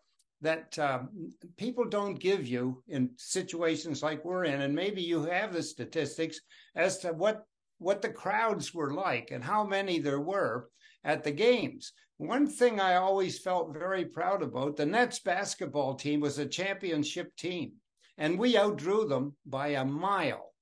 that 0.43 0.79
um, 0.79 1.09
people 1.57 1.87
don't 1.87 2.21
give 2.21 2.47
you 2.47 2.83
in 2.89 3.11
situations 3.17 4.03
like 4.03 4.25
we're 4.27 4.45
in, 4.45 4.61
and 4.61 4.75
maybe 4.75 5.01
you 5.01 5.25
have 5.25 5.55
the 5.55 5.63
statistics 5.63 6.39
as 6.77 6.99
to 6.99 7.13
what 7.13 7.45
what 7.79 8.03
the 8.03 8.09
crowds 8.09 8.73
were 8.75 8.93
like 8.95 9.31
and 9.31 9.45
how 9.45 9.65
many 9.65 9.99
there 9.99 10.21
were 10.21 10.69
at 11.03 11.25
the 11.25 11.33
games. 11.33 11.93
One 12.17 12.47
thing 12.47 12.81
I 12.81 12.95
always 12.95 13.39
felt 13.39 13.73
very 13.73 14.05
proud 14.05 14.43
about 14.43 14.77
the 14.77 14.87
Nets 14.87 15.19
basketball 15.19 15.95
team 15.95 16.21
was 16.21 16.39
a 16.39 16.47
championship 16.47 17.37
team, 17.37 17.73
and 18.17 18.39
we 18.39 18.57
outdrew 18.57 19.07
them 19.09 19.37
by 19.45 19.69
a 19.69 19.85
mile. 19.85 20.53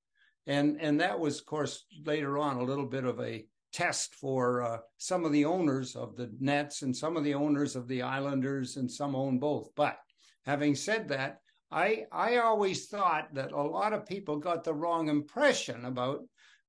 And, 0.46 0.80
and 0.80 1.00
that 1.00 1.20
was, 1.20 1.38
of 1.38 1.46
course, 1.46 1.84
later 2.04 2.38
on 2.38 2.56
a 2.56 2.64
little 2.64 2.86
bit 2.86 3.04
of 3.04 3.20
a 3.20 3.44
test 3.72 4.14
for 4.14 4.62
uh, 4.62 4.78
some 4.98 5.24
of 5.24 5.32
the 5.32 5.44
owners 5.44 5.94
of 5.94 6.16
the 6.16 6.30
Nets 6.40 6.82
and 6.82 6.96
some 6.96 7.16
of 7.16 7.24
the 7.24 7.34
owners 7.34 7.76
of 7.76 7.86
the 7.88 8.02
Islanders, 8.02 8.76
and 8.76 8.90
some 8.90 9.14
own 9.14 9.38
both. 9.38 9.70
But 9.76 9.96
having 10.44 10.74
said 10.74 11.08
that, 11.08 11.38
I 11.70 12.04
I 12.12 12.36
always 12.36 12.86
thought 12.88 13.32
that 13.34 13.52
a 13.52 13.62
lot 13.62 13.92
of 13.92 14.06
people 14.06 14.36
got 14.36 14.64
the 14.64 14.74
wrong 14.74 15.08
impression 15.08 15.86
about 15.86 16.20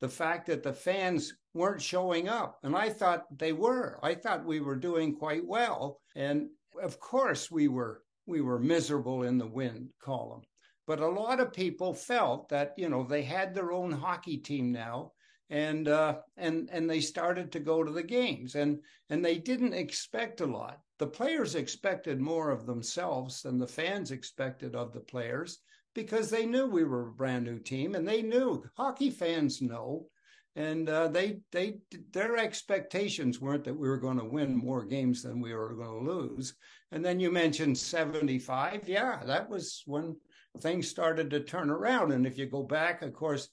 the 0.04 0.10
fact 0.10 0.48
that 0.48 0.64
the 0.64 0.74
fans 0.74 1.34
weren't 1.54 1.82
showing 1.82 2.28
up. 2.28 2.60
And 2.64 2.76
I 2.76 2.90
thought 2.90 3.24
they 3.40 3.54
were. 3.54 4.02
I 4.04 4.16
thought 4.16 4.44
we 4.44 4.60
were 4.60 4.76
doing 4.76 5.16
quite 5.16 5.48
well. 5.48 6.02
And 6.14 6.50
of 6.82 7.00
course 7.00 7.50
we 7.50 7.70
were 7.70 8.02
we 8.26 8.42
were 8.42 8.60
miserable 8.60 9.24
in 9.24 9.38
the 9.38 9.48
win 9.48 9.88
column. 10.04 10.42
But 10.88 11.00
a 11.00 11.08
lot 11.08 11.40
of 11.40 11.54
people 11.54 11.94
felt 11.94 12.50
that, 12.50 12.74
you 12.76 12.90
know, 12.90 13.06
they 13.06 13.22
had 13.22 13.56
their 13.56 13.72
own 13.72 13.94
hockey 13.94 14.36
team 14.36 14.74
now 14.74 15.14
and 15.50 15.88
uh, 15.88 16.18
and 16.36 16.70
and 16.70 16.90
they 16.90 17.00
started 17.00 17.50
to 17.54 17.62
go 17.62 17.82
to 17.82 17.92
the 17.94 18.04
games 18.04 18.56
and 18.56 18.80
and 19.10 19.24
they 19.24 19.38
didn't 19.38 19.74
expect 19.74 20.42
a 20.42 20.46
lot. 20.46 20.82
The 21.00 21.08
players 21.08 21.56
expected 21.56 22.20
more 22.20 22.50
of 22.50 22.66
themselves 22.66 23.42
than 23.42 23.58
the 23.58 23.74
fans 23.80 24.12
expected 24.12 24.76
of 24.76 24.92
the 24.92 25.06
players 25.14 25.60
because 25.94 26.30
they 26.30 26.46
knew 26.46 26.68
we 26.68 26.84
were 26.84 27.08
a 27.08 27.12
brand 27.12 27.46
new 27.46 27.60
team 27.60 27.96
and 27.96 28.08
they 28.08 28.22
knew 28.22 28.64
hockey 28.76 29.10
fans 29.10 29.62
know 29.62 30.08
and 30.56 30.88
uh, 30.88 31.08
they 31.08 31.40
they 31.52 31.78
their 32.12 32.38
expectations 32.38 33.42
weren't 33.42 33.64
that 33.64 33.74
we 33.74 33.90
were 33.90 33.98
going 33.98 34.20
to 34.20 34.26
win 34.26 34.56
more 34.56 34.86
games 34.86 35.24
than 35.24 35.42
we 35.42 35.54
were 35.54 35.74
going 35.74 36.06
to 36.06 36.12
lose. 36.12 36.54
And 36.92 37.04
then 37.04 37.20
you 37.20 37.32
mentioned 37.32 37.78
75. 37.78 38.88
Yeah, 38.88 39.24
that 39.26 39.50
was 39.50 39.82
when 39.88 40.16
things 40.60 40.88
started 40.88 41.32
to 41.32 41.40
turn 41.40 41.72
around. 41.72 42.12
And 42.12 42.28
if 42.28 42.38
you 42.38 42.46
go 42.46 42.62
back, 42.62 43.02
of 43.02 43.14
course, 43.14 43.50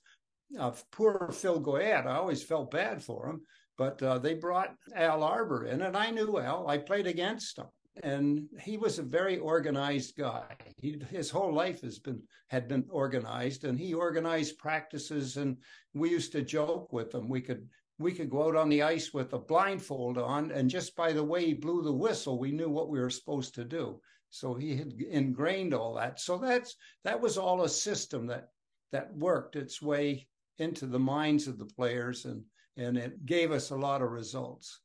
uh, 0.58 0.72
poor 0.92 1.30
Phil 1.32 1.60
Goyette, 1.62 2.06
I 2.06 2.16
always 2.16 2.42
felt 2.42 2.70
bad 2.70 3.02
for 3.02 3.30
him, 3.30 3.40
but 3.78 4.02
uh, 4.02 4.18
they 4.18 4.34
brought 4.34 4.74
Al 4.94 5.22
Arbour 5.22 5.64
in, 5.64 5.80
and 5.80 5.96
I 5.96 6.10
knew 6.10 6.38
Al. 6.38 6.68
I 6.68 6.76
played 6.76 7.06
against 7.06 7.58
him 7.58 7.66
and 8.02 8.48
he 8.60 8.76
was 8.76 8.98
a 8.98 9.02
very 9.02 9.38
organized 9.38 10.16
guy. 10.16 10.44
He, 10.76 11.02
his 11.10 11.30
whole 11.30 11.52
life 11.52 11.80
has 11.82 11.98
been 11.98 12.22
had 12.48 12.68
been 12.68 12.84
organized, 12.90 13.64
and 13.64 13.78
he 13.78 13.94
organized 13.94 14.58
practices. 14.58 15.36
And 15.36 15.56
we 15.94 16.10
used 16.10 16.32
to 16.32 16.42
joke 16.42 16.92
with 16.92 17.14
him. 17.14 17.28
We 17.28 17.40
could 17.40 17.68
we 17.98 18.12
could 18.12 18.30
go 18.30 18.48
out 18.48 18.56
on 18.56 18.68
the 18.68 18.82
ice 18.82 19.12
with 19.12 19.32
a 19.32 19.38
blindfold 19.38 20.18
on, 20.18 20.50
and 20.52 20.70
just 20.70 20.96
by 20.96 21.12
the 21.12 21.24
way 21.24 21.44
he 21.46 21.54
blew 21.54 21.82
the 21.82 21.92
whistle, 21.92 22.38
we 22.38 22.52
knew 22.52 22.70
what 22.70 22.88
we 22.88 23.00
were 23.00 23.10
supposed 23.10 23.54
to 23.56 23.64
do. 23.64 24.00
So 24.30 24.54
he 24.54 24.76
had 24.76 24.92
ingrained 24.92 25.74
all 25.74 25.94
that. 25.94 26.20
So 26.20 26.38
that's 26.38 26.76
that 27.04 27.20
was 27.20 27.36
all 27.36 27.64
a 27.64 27.68
system 27.68 28.26
that 28.28 28.48
that 28.92 29.14
worked 29.14 29.56
its 29.56 29.82
way 29.82 30.28
into 30.58 30.86
the 30.86 30.98
minds 30.98 31.46
of 31.48 31.58
the 31.58 31.66
players, 31.66 32.24
and 32.24 32.44
and 32.76 32.96
it 32.96 33.26
gave 33.26 33.50
us 33.50 33.70
a 33.70 33.76
lot 33.76 34.02
of 34.02 34.10
results. 34.10 34.80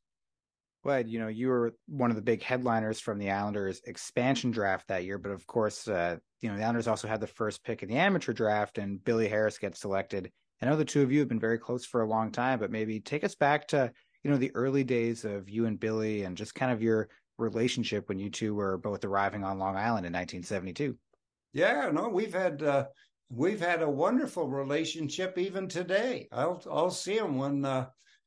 Well, 0.86 1.04
you 1.04 1.18
know, 1.18 1.26
you 1.26 1.48
were 1.48 1.74
one 1.88 2.10
of 2.10 2.16
the 2.16 2.22
big 2.22 2.44
headliners 2.44 3.00
from 3.00 3.18
the 3.18 3.32
Islanders 3.32 3.80
expansion 3.86 4.52
draft 4.52 4.86
that 4.86 5.04
year, 5.04 5.18
but 5.18 5.32
of 5.32 5.44
course, 5.44 5.88
uh, 5.88 6.18
you 6.40 6.48
know, 6.48 6.56
the 6.56 6.62
Islanders 6.62 6.86
also 6.86 7.08
had 7.08 7.20
the 7.20 7.26
first 7.26 7.64
pick 7.64 7.82
in 7.82 7.88
the 7.88 7.96
amateur 7.96 8.32
draft, 8.32 8.78
and 8.78 9.02
Billy 9.02 9.26
Harris 9.26 9.58
gets 9.58 9.80
selected. 9.80 10.30
I 10.62 10.66
know 10.66 10.76
the 10.76 10.84
two 10.84 11.02
of 11.02 11.10
you 11.10 11.18
have 11.18 11.28
been 11.28 11.40
very 11.40 11.58
close 11.58 11.84
for 11.84 12.02
a 12.02 12.08
long 12.08 12.30
time, 12.30 12.60
but 12.60 12.70
maybe 12.70 13.00
take 13.00 13.24
us 13.24 13.34
back 13.34 13.66
to 13.68 13.90
you 14.22 14.30
know 14.30 14.36
the 14.36 14.54
early 14.54 14.84
days 14.84 15.24
of 15.24 15.50
you 15.50 15.66
and 15.66 15.80
Billy, 15.80 16.22
and 16.22 16.36
just 16.36 16.54
kind 16.54 16.70
of 16.70 16.80
your 16.80 17.08
relationship 17.36 18.08
when 18.08 18.20
you 18.20 18.30
two 18.30 18.54
were 18.54 18.78
both 18.78 19.04
arriving 19.04 19.42
on 19.42 19.58
Long 19.58 19.74
Island 19.74 20.06
in 20.06 20.12
1972. 20.12 20.96
Yeah, 21.52 21.90
no, 21.92 22.08
we've 22.08 22.32
had 22.32 22.62
uh, 22.62 22.86
we've 23.28 23.60
had 23.60 23.82
a 23.82 23.90
wonderful 23.90 24.48
relationship 24.48 25.36
even 25.36 25.66
today. 25.66 26.28
I'll 26.30 26.62
I'll 26.70 26.90
see 26.90 27.16
him 27.16 27.38
when 27.38 27.64
uh, 27.64 27.86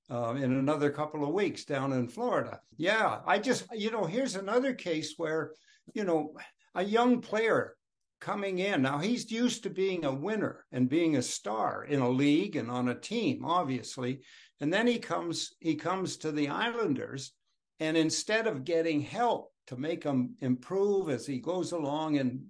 uh, 0.09 0.33
in 0.35 0.53
another 0.53 0.89
couple 0.89 1.23
of 1.23 1.33
weeks 1.33 1.65
down 1.65 1.93
in 1.93 2.07
Florida. 2.07 2.59
Yeah, 2.77 3.19
I 3.25 3.39
just, 3.39 3.65
you 3.73 3.91
know, 3.91 4.05
here's 4.05 4.35
another 4.35 4.73
case 4.73 5.13
where, 5.17 5.51
you 5.93 6.03
know, 6.03 6.33
a 6.75 6.83
young 6.83 7.21
player 7.21 7.75
coming 8.19 8.59
in. 8.59 8.81
Now 8.81 8.97
he's 8.97 9.31
used 9.31 9.63
to 9.63 9.69
being 9.69 10.05
a 10.05 10.13
winner 10.13 10.65
and 10.71 10.89
being 10.89 11.17
a 11.17 11.21
star 11.21 11.85
in 11.85 12.01
a 12.01 12.09
league 12.09 12.55
and 12.55 12.69
on 12.69 12.89
a 12.89 12.99
team, 12.99 13.45
obviously. 13.45 14.21
And 14.61 14.73
then 14.73 14.87
he 14.87 14.99
comes, 14.99 15.53
he 15.59 15.75
comes 15.75 16.17
to 16.17 16.31
the 16.31 16.49
Islanders, 16.49 17.33
and 17.79 17.95
instead 17.95 18.47
of 18.47 18.65
getting 18.65 19.01
help 19.01 19.53
to 19.67 19.77
make 19.77 20.03
him 20.03 20.35
improve 20.41 21.09
as 21.09 21.25
he 21.25 21.39
goes 21.39 21.71
along 21.71 22.17
and 22.17 22.41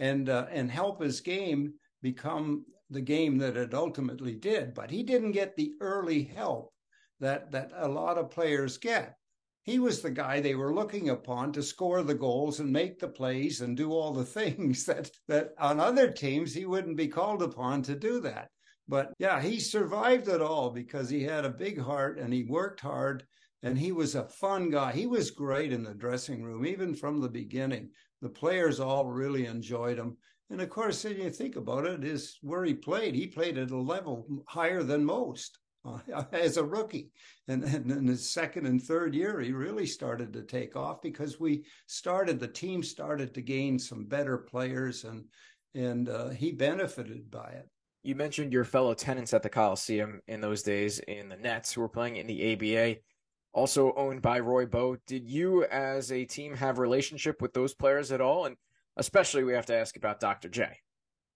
and 0.00 0.28
uh, 0.28 0.46
and 0.50 0.70
help 0.70 1.02
his 1.02 1.20
game 1.20 1.74
become 2.02 2.64
the 2.90 3.00
game 3.00 3.36
that 3.38 3.56
it 3.56 3.74
ultimately 3.74 4.34
did, 4.34 4.74
but 4.74 4.90
he 4.90 5.02
didn't 5.02 5.32
get 5.32 5.56
the 5.56 5.72
early 5.80 6.22
help 6.22 6.72
that 7.20 7.50
that 7.52 7.72
a 7.76 7.88
lot 7.88 8.18
of 8.18 8.30
players 8.30 8.78
get. 8.78 9.14
He 9.62 9.78
was 9.78 10.00
the 10.00 10.10
guy 10.10 10.40
they 10.40 10.54
were 10.54 10.74
looking 10.74 11.10
upon 11.10 11.52
to 11.52 11.62
score 11.62 12.02
the 12.02 12.14
goals 12.14 12.60
and 12.60 12.72
make 12.72 12.98
the 12.98 13.08
plays 13.08 13.60
and 13.60 13.76
do 13.76 13.92
all 13.92 14.12
the 14.12 14.24
things 14.40 14.84
that 14.86 15.10
that 15.28 15.50
on 15.58 15.80
other 15.80 16.10
teams 16.10 16.54
he 16.54 16.64
wouldn't 16.64 16.96
be 16.96 17.08
called 17.08 17.42
upon 17.42 17.82
to 17.82 17.94
do 17.94 18.20
that. 18.20 18.48
But 18.88 19.12
yeah, 19.18 19.40
he 19.42 19.60
survived 19.60 20.28
it 20.28 20.40
all 20.40 20.70
because 20.70 21.10
he 21.10 21.22
had 21.22 21.44
a 21.44 21.50
big 21.50 21.78
heart 21.78 22.18
and 22.18 22.32
he 22.32 22.44
worked 22.44 22.80
hard 22.80 23.26
and 23.62 23.78
he 23.78 23.92
was 23.92 24.14
a 24.14 24.28
fun 24.28 24.70
guy. 24.70 24.92
He 24.92 25.06
was 25.06 25.30
great 25.30 25.72
in 25.72 25.82
the 25.82 25.94
dressing 25.94 26.42
room, 26.42 26.64
even 26.64 26.94
from 26.94 27.20
the 27.20 27.28
beginning. 27.28 27.90
The 28.22 28.28
players 28.28 28.80
all 28.80 29.06
really 29.06 29.46
enjoyed 29.46 29.98
him. 29.98 30.16
And 30.50 30.60
of 30.62 30.70
course, 30.70 31.04
when 31.04 31.18
you 31.18 31.30
think 31.30 31.56
about 31.56 31.84
it, 31.84 32.04
is 32.04 32.38
where 32.40 32.64
he 32.64 32.74
played. 32.74 33.14
He 33.14 33.26
played 33.26 33.58
at 33.58 33.70
a 33.70 33.76
level 33.76 34.26
higher 34.46 34.82
than 34.82 35.04
most 35.04 35.58
as 36.32 36.56
a 36.56 36.64
rookie. 36.64 37.10
And, 37.46 37.64
and 37.64 37.90
in 37.90 38.06
his 38.06 38.30
second 38.30 38.66
and 38.66 38.82
third 38.82 39.14
year, 39.14 39.40
he 39.40 39.52
really 39.52 39.86
started 39.86 40.32
to 40.32 40.42
take 40.42 40.76
off 40.76 41.02
because 41.02 41.40
we 41.40 41.64
started, 41.86 42.38
the 42.38 42.48
team 42.48 42.82
started 42.82 43.34
to 43.34 43.40
gain 43.40 43.78
some 43.78 44.04
better 44.04 44.38
players 44.38 45.04
and, 45.04 45.24
and 45.74 46.08
uh, 46.08 46.30
he 46.30 46.52
benefited 46.52 47.30
by 47.30 47.50
it. 47.50 47.68
You 48.02 48.14
mentioned 48.14 48.52
your 48.52 48.64
fellow 48.64 48.94
tenants 48.94 49.34
at 49.34 49.42
the 49.42 49.48
Coliseum 49.48 50.20
in 50.28 50.40
those 50.40 50.62
days 50.62 50.98
in 51.00 51.28
the 51.28 51.36
Nets 51.36 51.72
who 51.72 51.80
were 51.80 51.88
playing 51.88 52.16
in 52.16 52.26
the 52.26 52.52
ABA, 52.52 53.00
also 53.52 53.92
owned 53.96 54.22
by 54.22 54.38
Roy 54.38 54.66
Boe. 54.66 54.96
Did 55.06 55.28
you, 55.28 55.64
as 55.64 56.12
a 56.12 56.24
team, 56.24 56.54
have 56.54 56.78
relationship 56.78 57.42
with 57.42 57.52
those 57.52 57.74
players 57.74 58.12
at 58.12 58.20
all? 58.20 58.46
And 58.46 58.56
especially, 58.96 59.42
we 59.42 59.52
have 59.54 59.66
to 59.66 59.76
ask 59.76 59.96
about 59.96 60.20
Dr. 60.20 60.48
J. 60.48 60.78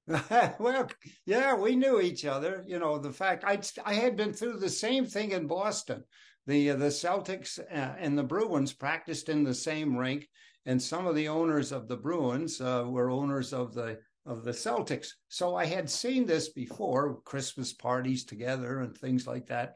well, 0.58 0.88
yeah, 1.26 1.54
we 1.54 1.76
knew 1.76 2.00
each 2.00 2.24
other. 2.24 2.64
You 2.66 2.78
know, 2.78 2.98
the 2.98 3.12
fact 3.12 3.44
I 3.44 3.60
I 3.84 3.94
had 3.94 4.16
been 4.16 4.32
through 4.32 4.58
the 4.58 4.68
same 4.68 5.06
thing 5.06 5.30
in 5.30 5.46
Boston. 5.46 6.04
The 6.46 6.70
uh, 6.70 6.76
the 6.76 6.86
Celtics 6.86 7.58
uh, 7.60 7.94
and 7.98 8.18
the 8.18 8.24
Bruins 8.24 8.72
practiced 8.72 9.28
in 9.28 9.44
the 9.44 9.54
same 9.54 9.96
rink, 9.96 10.28
and 10.66 10.82
some 10.82 11.06
of 11.06 11.14
the 11.14 11.28
owners 11.28 11.70
of 11.70 11.86
the 11.86 11.96
Bruins 11.96 12.60
uh, 12.60 12.84
were 12.86 13.10
owners 13.10 13.52
of 13.52 13.74
the 13.74 14.00
of 14.26 14.42
the 14.42 14.50
Celtics. 14.50 15.08
So 15.28 15.54
I 15.54 15.66
had 15.66 15.88
seen 15.88 16.26
this 16.26 16.48
before, 16.48 17.20
Christmas 17.24 17.72
parties 17.72 18.24
together 18.24 18.80
and 18.80 18.96
things 18.96 19.26
like 19.26 19.46
that. 19.46 19.74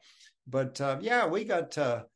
But 0.49 0.80
uh, 0.80 0.99
yeah, 1.00 1.26
we 1.26 1.45
got 1.45 1.73
to, 1.73 2.06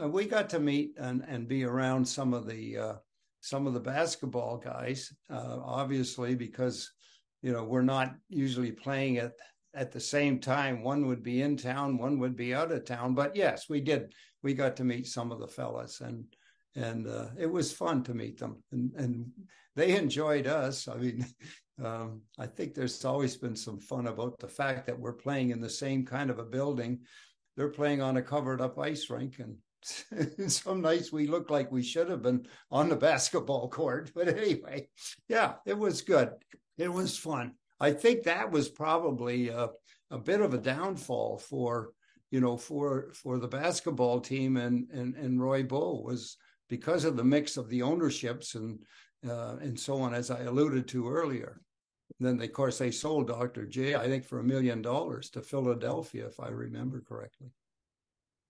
uh, 0.00 0.08
we 0.08 0.24
got 0.24 0.50
to 0.50 0.58
meet 0.58 0.94
and 0.98 1.24
and 1.28 1.46
be 1.46 1.62
around 1.62 2.04
some 2.04 2.34
of 2.34 2.48
the 2.48 2.78
uh, 2.78 2.94
some 3.42 3.68
of 3.68 3.74
the 3.74 3.80
basketball 3.80 4.58
guys, 4.58 5.12
obviously 5.30 6.34
because 6.34 6.90
you 7.42 7.52
know, 7.52 7.64
we're 7.64 7.82
not 7.82 8.14
usually 8.28 8.72
playing 8.72 9.18
at 9.18 9.32
at 9.74 9.92
the 9.92 10.00
same 10.00 10.40
time. 10.40 10.82
One 10.82 11.06
would 11.06 11.22
be 11.22 11.42
in 11.42 11.56
town, 11.56 11.96
one 11.96 12.18
would 12.18 12.36
be 12.36 12.54
out 12.54 12.72
of 12.72 12.84
town. 12.84 13.14
But 13.14 13.36
yes, 13.36 13.68
we 13.68 13.80
did. 13.80 14.12
We 14.42 14.54
got 14.54 14.76
to 14.76 14.84
meet 14.84 15.06
some 15.06 15.32
of 15.32 15.38
the 15.38 15.48
fellas, 15.48 16.00
and 16.00 16.24
and 16.74 17.06
uh, 17.06 17.28
it 17.38 17.50
was 17.50 17.72
fun 17.72 18.02
to 18.04 18.14
meet 18.14 18.38
them, 18.38 18.62
and 18.72 18.92
and 18.96 19.26
they 19.76 19.96
enjoyed 19.96 20.46
us. 20.46 20.88
I 20.88 20.96
mean, 20.96 21.26
um, 21.84 22.22
I 22.38 22.46
think 22.46 22.74
there's 22.74 23.04
always 23.04 23.36
been 23.36 23.56
some 23.56 23.80
fun 23.80 24.06
about 24.06 24.38
the 24.38 24.48
fact 24.48 24.86
that 24.86 24.98
we're 24.98 25.12
playing 25.12 25.50
in 25.50 25.60
the 25.60 25.70
same 25.70 26.04
kind 26.04 26.30
of 26.30 26.38
a 26.38 26.44
building. 26.44 27.00
They're 27.56 27.68
playing 27.68 28.00
on 28.02 28.16
a 28.16 28.22
covered 28.22 28.60
up 28.60 28.78
ice 28.78 29.10
rink, 29.10 29.38
and 29.38 29.56
some 30.50 30.80
nights 30.80 31.12
we 31.12 31.26
look 31.26 31.50
like 31.50 31.70
we 31.70 31.82
should 31.82 32.08
have 32.10 32.22
been 32.22 32.46
on 32.70 32.88
the 32.88 32.96
basketball 33.10 33.68
court. 33.68 34.10
But 34.14 34.28
anyway, 34.28 34.88
yeah, 35.28 35.54
it 35.66 35.78
was 35.78 36.02
good. 36.02 36.30
It 36.80 36.90
was 36.90 37.18
fun. 37.18 37.52
I 37.78 37.92
think 37.92 38.22
that 38.22 38.50
was 38.50 38.70
probably 38.70 39.48
a, 39.48 39.68
a 40.10 40.18
bit 40.18 40.40
of 40.40 40.54
a 40.54 40.58
downfall 40.58 41.36
for 41.36 41.92
you 42.30 42.40
know 42.40 42.56
for 42.56 43.10
for 43.12 43.38
the 43.38 43.48
basketball 43.48 44.18
team 44.20 44.56
and 44.56 44.88
and, 44.90 45.14
and 45.14 45.42
Roy 45.42 45.62
Boe 45.62 46.00
was 46.02 46.38
because 46.70 47.04
of 47.04 47.16
the 47.16 47.24
mix 47.24 47.58
of 47.58 47.68
the 47.68 47.82
ownerships 47.82 48.54
and 48.54 48.78
uh, 49.28 49.56
and 49.60 49.78
so 49.78 50.00
on 50.00 50.14
as 50.14 50.30
I 50.30 50.44
alluded 50.44 50.88
to 50.88 51.06
earlier. 51.06 51.60
then 52.18 52.38
they, 52.38 52.46
of 52.46 52.54
course 52.54 52.78
they 52.78 52.90
sold 52.90 53.28
Dr. 53.28 53.66
J 53.66 53.94
I 53.94 54.06
think 54.06 54.24
for 54.24 54.38
a 54.38 54.50
million 54.54 54.80
dollars 54.80 55.28
to 55.30 55.42
Philadelphia 55.42 56.26
if 56.28 56.40
I 56.40 56.48
remember 56.48 57.02
correctly 57.06 57.50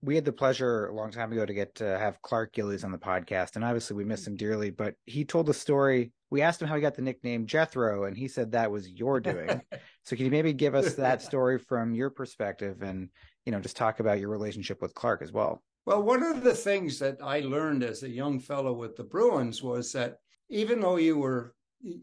we 0.03 0.15
had 0.15 0.25
the 0.25 0.31
pleasure 0.31 0.87
a 0.87 0.95
long 0.95 1.11
time 1.11 1.31
ago 1.31 1.45
to 1.45 1.53
get 1.53 1.75
to 1.75 1.97
have 1.97 2.21
Clark 2.21 2.53
Gillies 2.53 2.83
on 2.83 2.91
the 2.91 2.97
podcast, 2.97 3.55
and 3.55 3.63
obviously 3.63 3.95
we 3.95 4.03
miss 4.03 4.25
him 4.25 4.35
dearly. 4.35 4.71
But 4.71 4.95
he 5.05 5.23
told 5.23 5.49
a 5.49 5.53
story. 5.53 6.11
We 6.29 6.41
asked 6.41 6.61
him 6.61 6.67
how 6.67 6.75
he 6.75 6.81
got 6.81 6.95
the 6.95 7.01
nickname 7.01 7.45
Jethro, 7.45 8.05
and 8.05 8.17
he 8.17 8.27
said 8.27 8.51
that 8.51 8.71
was 8.71 8.89
your 8.89 9.19
doing. 9.19 9.61
so 10.05 10.15
can 10.15 10.25
you 10.25 10.31
maybe 10.31 10.53
give 10.53 10.75
us 10.75 10.95
that 10.95 11.21
story 11.21 11.59
from 11.59 11.93
your 11.93 12.09
perspective, 12.09 12.81
and 12.81 13.09
you 13.45 13.51
know, 13.51 13.59
just 13.59 13.77
talk 13.77 13.99
about 13.99 14.19
your 14.19 14.29
relationship 14.29 14.81
with 14.81 14.95
Clark 14.95 15.21
as 15.21 15.31
well? 15.31 15.61
Well, 15.85 16.03
one 16.03 16.23
of 16.23 16.43
the 16.43 16.53
things 16.53 16.99
that 16.99 17.17
I 17.21 17.41
learned 17.41 17.83
as 17.83 18.03
a 18.03 18.09
young 18.09 18.39
fellow 18.39 18.73
with 18.73 18.95
the 18.95 19.03
Bruins 19.03 19.61
was 19.61 19.91
that 19.93 20.17
even 20.49 20.79
though 20.79 20.97
you 20.97 21.17
were 21.17 21.53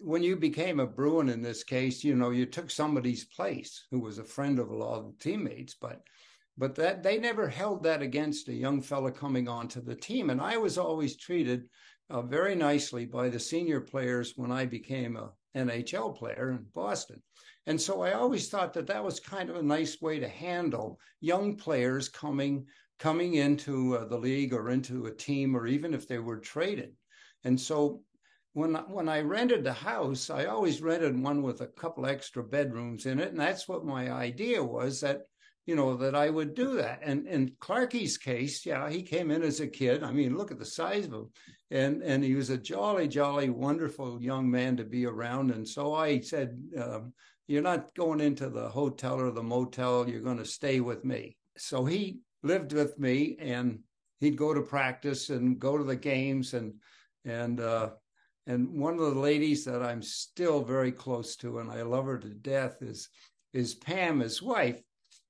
when 0.03 0.23
you 0.23 0.37
became 0.37 0.81
a 0.81 0.87
Bruin 0.87 1.29
in 1.29 1.43
this 1.43 1.63
case, 1.63 2.03
you 2.03 2.17
know, 2.17 2.31
you 2.31 2.47
took 2.47 2.71
somebody's 2.71 3.25
place 3.25 3.87
who 3.91 4.01
was 4.01 4.19
a 4.19 4.25
friend 4.25 4.59
of 4.59 4.71
a 4.71 4.77
lot 4.77 4.99
of 4.99 5.07
the 5.07 5.19
teammates, 5.23 5.75
but 5.81 6.03
but 6.59 6.75
that 6.75 7.05
they 7.05 7.19
never 7.19 7.49
held 7.49 7.85
that 7.85 8.03
against 8.03 8.49
a 8.49 8.53
young 8.53 8.83
fella 8.83 9.13
coming 9.13 9.49
onto 9.49 9.81
the 9.81 9.95
team. 9.95 10.29
And 10.29 10.41
I 10.41 10.57
was 10.57 10.77
always 10.77 11.17
treated 11.17 11.69
uh, 12.11 12.23
very 12.23 12.57
nicely 12.57 13.07
by 13.07 13.29
the 13.29 13.39
senior 13.39 13.81
players 13.81 14.33
when 14.37 14.51
I 14.51 14.67
became 14.67 15.17
a 15.17 15.31
NHL 15.57 16.17
player 16.17 16.51
in 16.51 16.67
Boston. 16.75 17.23
And 17.67 17.81
so 17.81 18.03
I 18.03 18.13
always 18.13 18.49
thought 18.49 18.73
that 18.75 18.89
that 18.89 19.05
was 19.05 19.21
kind 19.21 19.51
of 19.51 19.57
a 19.57 19.63
nice 19.63 20.01
way 20.01 20.19
to 20.19 20.29
handle 20.29 20.99
young 21.21 21.57
players 21.57 22.09
coming 22.09 22.67
coming 22.99 23.35
into 23.35 23.97
uh, 23.97 24.05
the 24.07 24.19
league 24.19 24.53
or 24.53 24.71
into 24.71 25.07
a 25.07 25.15
team 25.15 25.57
or 25.57 25.69
even 25.69 25.95
if 25.95 26.09
they 26.09 26.19
were 26.19 26.41
traded. 26.41 26.93
And 27.45 27.61
so 27.61 28.03
when 28.55 28.75
when 28.75 29.09
I 29.09 29.21
rented 29.21 29.63
the 29.63 29.73
house, 29.73 30.31
I 30.31 30.47
always 30.47 30.83
rented 30.83 31.23
one 31.23 31.43
with 31.43 31.61
a 31.61 31.69
couple 31.69 32.07
extra 32.07 32.43
bedrooms 32.43 33.07
in 33.07 33.21
it, 33.21 33.29
and 33.29 33.39
that's 33.39 33.69
what 33.69 33.85
my 33.85 34.11
idea 34.11 34.65
was 34.65 35.01
that 35.03 35.23
you 35.69 35.77
know, 35.77 35.95
that 35.99 36.15
I 36.15 36.31
would 36.31 36.55
do 36.55 36.77
that. 36.77 37.01
And 37.03 37.27
in 37.27 37.53
Clarkie's 37.61 38.17
case, 38.17 38.65
yeah, 38.65 38.89
he 38.89 39.03
came 39.03 39.31
in 39.31 39.43
as 39.43 39.61
a 39.61 39.67
kid. 39.67 40.03
I 40.03 40.11
mean, 40.13 40.35
look 40.35 40.51
at 40.51 40.59
the 40.59 40.65
size 40.65 41.05
of 41.05 41.13
him. 41.13 41.27
And 41.71 42.03
and 42.03 42.25
he 42.25 42.35
was 42.35 42.49
a 42.49 42.57
jolly, 42.57 43.07
jolly, 43.07 43.51
wonderful 43.51 44.23
young 44.23 44.51
man 44.51 44.79
to 44.79 44.85
be 44.85 45.05
around. 45.05 45.51
And 45.51 45.69
so 45.69 45.93
I 45.93 46.21
said, 46.21 46.59
um, 46.83 47.13
you're 47.49 47.61
not 47.61 47.95
going 47.95 48.23
into 48.23 48.49
the 48.49 48.67
hotel 48.67 49.21
or 49.21 49.31
the 49.31 49.43
motel. 49.43 50.09
You're 50.09 50.23
going 50.23 50.39
to 50.39 50.45
stay 50.47 50.81
with 50.81 51.05
me. 51.05 51.37
So 51.59 51.85
he 51.85 52.21
lived 52.43 52.73
with 52.73 52.99
me 52.99 53.37
and 53.39 53.81
he'd 54.21 54.39
go 54.39 54.55
to 54.55 54.63
practice 54.63 55.29
and 55.29 55.59
go 55.59 55.77
to 55.77 55.85
the 55.85 55.97
games 55.97 56.55
and 56.55 56.73
and 57.27 57.61
uh, 57.61 57.91
and 58.47 58.71
one 58.71 58.95
of 58.95 59.01
the 59.01 59.21
ladies 59.21 59.67
that 59.67 59.83
I'm 59.83 60.01
still 60.01 60.63
very 60.65 60.93
close 60.93 61.37
to 61.37 61.59
and 61.59 61.71
I 61.71 61.83
love 61.83 62.07
her 62.07 62.17
to 62.17 62.31
death 62.31 62.81
is 62.81 63.11
is 63.53 63.75
Pam, 63.75 64.21
his 64.21 64.43
wife, 64.43 64.81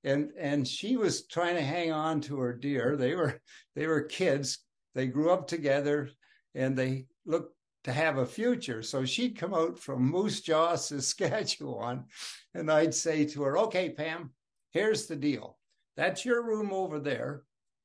and 0.05 0.31
and 0.39 0.67
she 0.67 0.97
was 0.97 1.27
trying 1.27 1.57
to 1.57 1.63
hang 1.63 1.93
on 1.93 2.21
to 2.23 2.39
her 2.39 2.53
dear. 2.53 2.97
They 2.97 3.15
were 3.15 3.41
they 3.75 3.87
were 3.87 4.03
kids. 4.03 4.59
They 4.95 5.07
grew 5.07 5.31
up 5.31 5.47
together, 5.47 6.11
and 6.55 6.77
they 6.77 7.07
looked 7.27 7.55
to 7.85 7.93
have 7.93 8.19
a 8.19 8.27
future. 8.27 8.83
So 8.83 9.05
she'd 9.05 9.39
come 9.39 9.55
out 9.55 9.79
from 9.79 10.11
Moose 10.11 10.41
Jaw, 10.41 10.75
Saskatchewan, 10.77 12.05
and 12.55 12.71
I'd 12.71 12.95
say 12.95 13.25
to 13.27 13.43
her, 13.43 13.59
"Okay, 13.59 13.91
Pam, 13.91 14.31
here's 14.71 15.07
the 15.07 15.17
deal. 15.17 15.59
That's 15.97 16.25
your 16.25 16.43
room 16.43 16.73
over 16.73 16.99
there." 16.99 17.43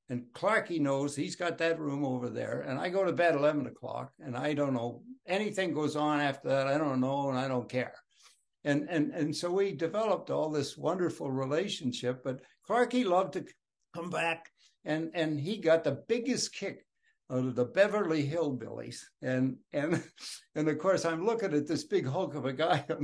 And 0.10 0.26
Clarky 0.34 0.80
knows 0.80 1.16
he's 1.16 1.38
got 1.38 1.58
that 1.60 1.80
room 1.80 2.04
over 2.04 2.30
there. 2.30 2.66
And 2.68 2.78
I 2.78 2.90
go 2.90 3.06
to 3.06 3.14
bed 3.14 3.36
11 3.36 3.66
o'clock 3.68 4.12
and 4.20 4.36
I 4.36 4.54
don't 4.54 4.74
know 4.74 5.02
anything 5.26 5.74
goes 5.74 5.96
on 5.96 6.20
after 6.20 6.50
that. 6.50 6.68
I 6.68 6.78
don't 6.78 7.00
know 7.00 7.30
and 7.30 7.40
I 7.40 7.48
don't 7.48 7.70
care 7.70 7.96
and 8.66 8.88
and 8.90 9.12
and 9.12 9.36
so 9.36 9.52
we 9.52 9.72
developed 9.72 10.30
all 10.30 10.50
this 10.50 10.78
wonderful 10.78 11.32
relationship 11.32 12.24
but 12.24 12.42
clarky 12.68 13.06
loved 13.06 13.34
to 13.34 13.46
come 13.96 14.10
back 14.10 14.50
and 14.86 15.12
and 15.14 15.40
he 15.40 15.58
got 15.58 15.84
the 15.84 16.04
biggest 16.08 16.54
kick 16.54 16.86
out 17.32 17.46
of 17.46 17.56
the 17.56 17.66
beverly 17.66 18.28
hillbillies. 18.28 19.00
And 19.22 19.58
and 19.72 20.04
and 20.56 20.68
of 20.68 20.78
course 20.78 21.06
i'm 21.06 21.26
looking 21.26 21.54
at 21.54 21.68
this 21.68 21.84
big 21.84 22.08
hulk 22.08 22.36
of 22.36 22.46
a 22.46 22.54
guy. 22.54 22.86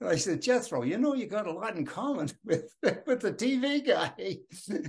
And 0.00 0.10
i 0.10 0.16
said 0.16 0.42
jethro 0.42 0.82
you 0.82 0.98
know 0.98 1.14
you 1.14 1.26
got 1.26 1.46
a 1.46 1.52
lot 1.52 1.76
in 1.76 1.86
common 1.86 2.28
with 2.44 2.74
with 3.06 3.20
the 3.20 3.32
tv 3.32 3.86
guy. 3.86 4.38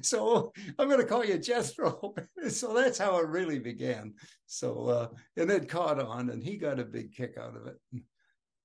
So 0.01 0.51
i'm 0.79 0.87
going 0.87 0.99
to 0.99 1.05
call 1.05 1.23
you 1.23 1.37
jethro. 1.37 2.13
So 2.49 2.73
that's 2.73 2.97
how 2.97 3.17
it 3.19 3.27
really 3.27 3.59
began. 3.59 4.13
So 4.47 4.87
uh 4.87 5.07
and 5.37 5.51
it 5.51 5.69
caught 5.69 5.99
on 5.99 6.29
and 6.29 6.43
he 6.43 6.57
got 6.57 6.79
a 6.79 6.85
big 6.85 7.13
kick 7.13 7.37
out 7.37 7.55
of 7.55 7.67
it 7.67 7.77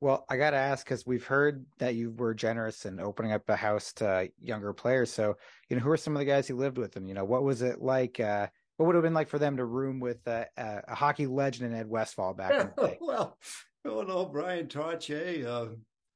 well, 0.00 0.24
I 0.28 0.36
got 0.36 0.50
to 0.50 0.56
ask 0.56 0.84
because 0.84 1.06
we've 1.06 1.24
heard 1.24 1.66
that 1.78 1.94
you 1.94 2.12
were 2.12 2.34
generous 2.34 2.86
in 2.86 3.00
opening 3.00 3.32
up 3.32 3.48
a 3.48 3.56
house 3.56 3.92
to 3.94 4.30
younger 4.40 4.72
players. 4.72 5.10
So, 5.10 5.36
you 5.68 5.76
know, 5.76 5.82
who 5.82 5.90
are 5.90 5.96
some 5.96 6.14
of 6.14 6.20
the 6.20 6.24
guys 6.24 6.48
you 6.48 6.56
lived 6.56 6.78
with 6.78 6.92
them? 6.92 7.08
You 7.08 7.14
know, 7.14 7.24
what 7.24 7.42
was 7.42 7.62
it 7.62 7.82
like? 7.82 8.20
Uh, 8.20 8.46
what 8.76 8.86
would 8.86 8.94
it 8.94 8.98
have 8.98 9.02
been 9.02 9.14
like 9.14 9.28
for 9.28 9.40
them 9.40 9.56
to 9.56 9.64
room 9.64 9.98
with 9.98 10.26
uh, 10.28 10.44
a 10.56 10.94
hockey 10.94 11.26
legend 11.26 11.72
in 11.72 11.78
Ed 11.78 11.88
Westfall 11.88 12.32
back 12.32 12.52
in 12.52 12.70
the 12.76 12.86
day? 12.86 12.98
well, 13.00 13.36
oh 13.84 14.02
no, 14.02 14.26
Bryan 14.26 14.68
Trottier. 14.68 15.44
Uh, 15.44 15.74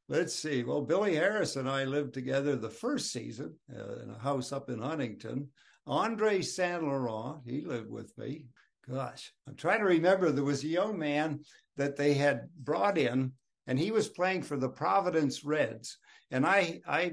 let's 0.08 0.34
see. 0.34 0.62
Well, 0.62 0.82
Billy 0.82 1.16
Harris 1.16 1.56
and 1.56 1.68
I 1.68 1.82
lived 1.82 2.14
together 2.14 2.54
the 2.54 2.70
first 2.70 3.10
season 3.10 3.56
uh, 3.74 4.02
in 4.02 4.10
a 4.10 4.18
house 4.18 4.52
up 4.52 4.70
in 4.70 4.80
Huntington. 4.80 5.48
Andre 5.88 6.40
Saint 6.40 6.84
Laurent, 6.84 7.40
he 7.44 7.62
lived 7.62 7.90
with 7.90 8.16
me. 8.16 8.46
Gosh, 8.88 9.32
I'm 9.48 9.56
trying 9.56 9.80
to 9.80 9.86
remember. 9.86 10.30
There 10.30 10.44
was 10.44 10.62
a 10.62 10.68
young 10.68 10.96
man 10.96 11.40
that 11.76 11.96
they 11.96 12.14
had 12.14 12.48
brought 12.56 12.96
in 12.96 13.32
and 13.66 13.78
he 13.78 13.90
was 13.90 14.08
playing 14.08 14.42
for 14.42 14.56
the 14.56 14.68
Providence 14.68 15.44
Reds. 15.44 15.98
And 16.30 16.46
I 16.46 16.80
I 16.86 17.12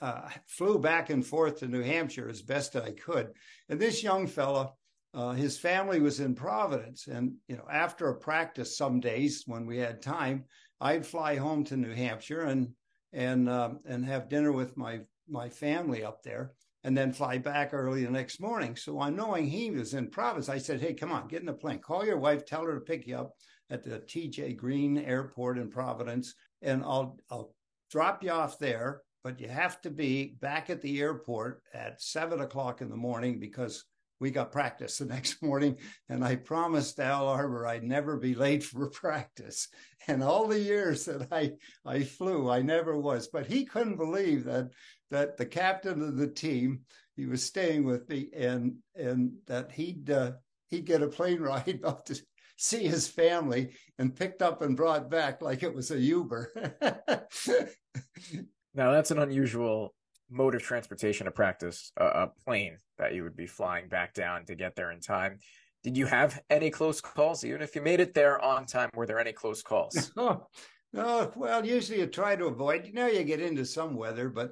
uh, 0.00 0.28
flew 0.46 0.78
back 0.78 1.10
and 1.10 1.24
forth 1.24 1.60
to 1.60 1.68
New 1.68 1.82
Hampshire 1.82 2.28
as 2.28 2.42
best 2.42 2.76
I 2.76 2.92
could. 2.92 3.30
And 3.68 3.80
this 3.80 4.02
young 4.02 4.26
fella, 4.26 4.72
uh, 5.14 5.32
his 5.32 5.58
family 5.58 6.00
was 6.00 6.20
in 6.20 6.34
Providence, 6.34 7.06
and 7.06 7.32
you 7.48 7.56
know 7.56 7.66
after 7.70 8.08
a 8.08 8.18
practice, 8.18 8.76
some 8.76 9.00
days 9.00 9.44
when 9.46 9.66
we 9.66 9.78
had 9.78 10.02
time, 10.02 10.44
I'd 10.80 11.06
fly 11.06 11.36
home 11.36 11.64
to 11.64 11.76
New 11.76 11.94
Hampshire 11.94 12.42
and 12.42 12.68
and 13.12 13.48
uh, 13.48 13.70
and 13.86 14.04
have 14.04 14.28
dinner 14.28 14.52
with 14.52 14.76
my 14.76 15.00
my 15.28 15.48
family 15.48 16.04
up 16.04 16.22
there 16.22 16.52
and 16.84 16.96
then 16.96 17.12
fly 17.12 17.38
back 17.38 17.74
early 17.74 18.04
the 18.04 18.10
next 18.10 18.40
morning. 18.40 18.76
So 18.76 18.98
on 18.98 19.16
knowing 19.16 19.46
he 19.46 19.70
was 19.70 19.94
in 19.94 20.08
Providence, 20.08 20.48
I 20.48 20.58
said, 20.58 20.80
Hey, 20.80 20.94
come 20.94 21.10
on, 21.10 21.28
get 21.28 21.40
in 21.40 21.46
the 21.46 21.52
plane. 21.52 21.80
Call 21.80 22.06
your 22.06 22.18
wife, 22.18 22.46
tell 22.46 22.64
her 22.64 22.74
to 22.74 22.80
pick 22.80 23.06
you 23.06 23.16
up 23.16 23.32
at 23.70 23.84
the 23.84 23.98
TJ 24.00 24.56
Green 24.56 24.98
Airport 24.98 25.58
in 25.58 25.70
Providence, 25.70 26.34
and 26.62 26.82
I'll 26.82 27.18
I'll 27.30 27.54
drop 27.90 28.22
you 28.22 28.30
off 28.30 28.58
there. 28.58 29.02
But 29.24 29.40
you 29.40 29.48
have 29.48 29.80
to 29.82 29.90
be 29.90 30.36
back 30.40 30.70
at 30.70 30.80
the 30.80 31.00
airport 31.00 31.62
at 31.74 32.00
seven 32.00 32.40
o'clock 32.40 32.80
in 32.80 32.88
the 32.88 32.96
morning 32.96 33.40
because 33.40 33.84
we 34.20 34.30
got 34.30 34.52
practice 34.52 34.98
the 34.98 35.04
next 35.06 35.42
morning. 35.42 35.76
And 36.08 36.24
I 36.24 36.36
promised 36.36 37.00
Al 37.00 37.28
Arbour 37.28 37.66
I'd 37.66 37.84
never 37.84 38.16
be 38.16 38.34
late 38.34 38.62
for 38.62 38.88
practice. 38.90 39.68
And 40.06 40.22
all 40.22 40.46
the 40.46 40.58
years 40.58 41.04
that 41.06 41.28
I 41.32 41.52
I 41.84 42.02
flew, 42.04 42.50
I 42.50 42.62
never 42.62 42.98
was. 42.98 43.28
But 43.28 43.46
he 43.46 43.64
couldn't 43.64 43.96
believe 43.96 44.44
that 44.44 44.68
that 45.10 45.36
the 45.36 45.46
captain 45.46 46.02
of 46.02 46.16
the 46.16 46.28
team, 46.28 46.80
he 47.16 47.26
was 47.26 47.42
staying 47.42 47.84
with 47.84 48.08
me, 48.08 48.28
and 48.34 48.76
and 48.94 49.32
that 49.46 49.72
he'd 49.72 50.10
uh, 50.10 50.32
he'd 50.68 50.86
get 50.86 51.02
a 51.02 51.08
plane 51.08 51.40
ride 51.42 51.80
up 51.84 52.04
to 52.06 52.20
see 52.58 52.86
his 52.86 53.08
family 53.08 53.70
and 53.98 54.14
picked 54.14 54.42
up 54.42 54.60
and 54.62 54.76
brought 54.76 55.08
back 55.08 55.40
like 55.40 55.62
it 55.62 55.74
was 55.74 55.90
a 55.90 55.98
Uber. 55.98 56.52
now 58.74 58.92
that's 58.92 59.10
an 59.10 59.20
unusual 59.20 59.94
mode 60.28 60.54
of 60.54 60.62
transportation 60.62 61.24
to 61.24 61.30
practice 61.30 61.92
a, 61.96 62.04
a 62.04 62.32
plane 62.44 62.76
that 62.98 63.14
you 63.14 63.22
would 63.22 63.36
be 63.36 63.46
flying 63.46 63.88
back 63.88 64.12
down 64.12 64.44
to 64.44 64.54
get 64.54 64.76
there 64.76 64.90
in 64.90 65.00
time. 65.00 65.38
Did 65.84 65.96
you 65.96 66.06
have 66.06 66.40
any 66.50 66.70
close 66.70 67.00
calls? 67.00 67.44
Even 67.44 67.62
if 67.62 67.74
you 67.76 67.80
made 67.80 68.00
it 68.00 68.12
there 68.12 68.42
on 68.42 68.66
time, 68.66 68.90
were 68.94 69.06
there 69.06 69.20
any 69.20 69.32
close 69.32 69.62
calls? 69.62 70.10
oh, 70.16 70.46
oh 70.96 71.32
well, 71.36 71.64
usually 71.64 72.00
you 72.00 72.06
try 72.06 72.34
to 72.34 72.46
avoid. 72.46 72.86
You 72.86 72.92
know, 72.92 73.06
you 73.06 73.22
get 73.22 73.40
into 73.40 73.64
some 73.64 73.94
weather, 73.94 74.28
but 74.28 74.50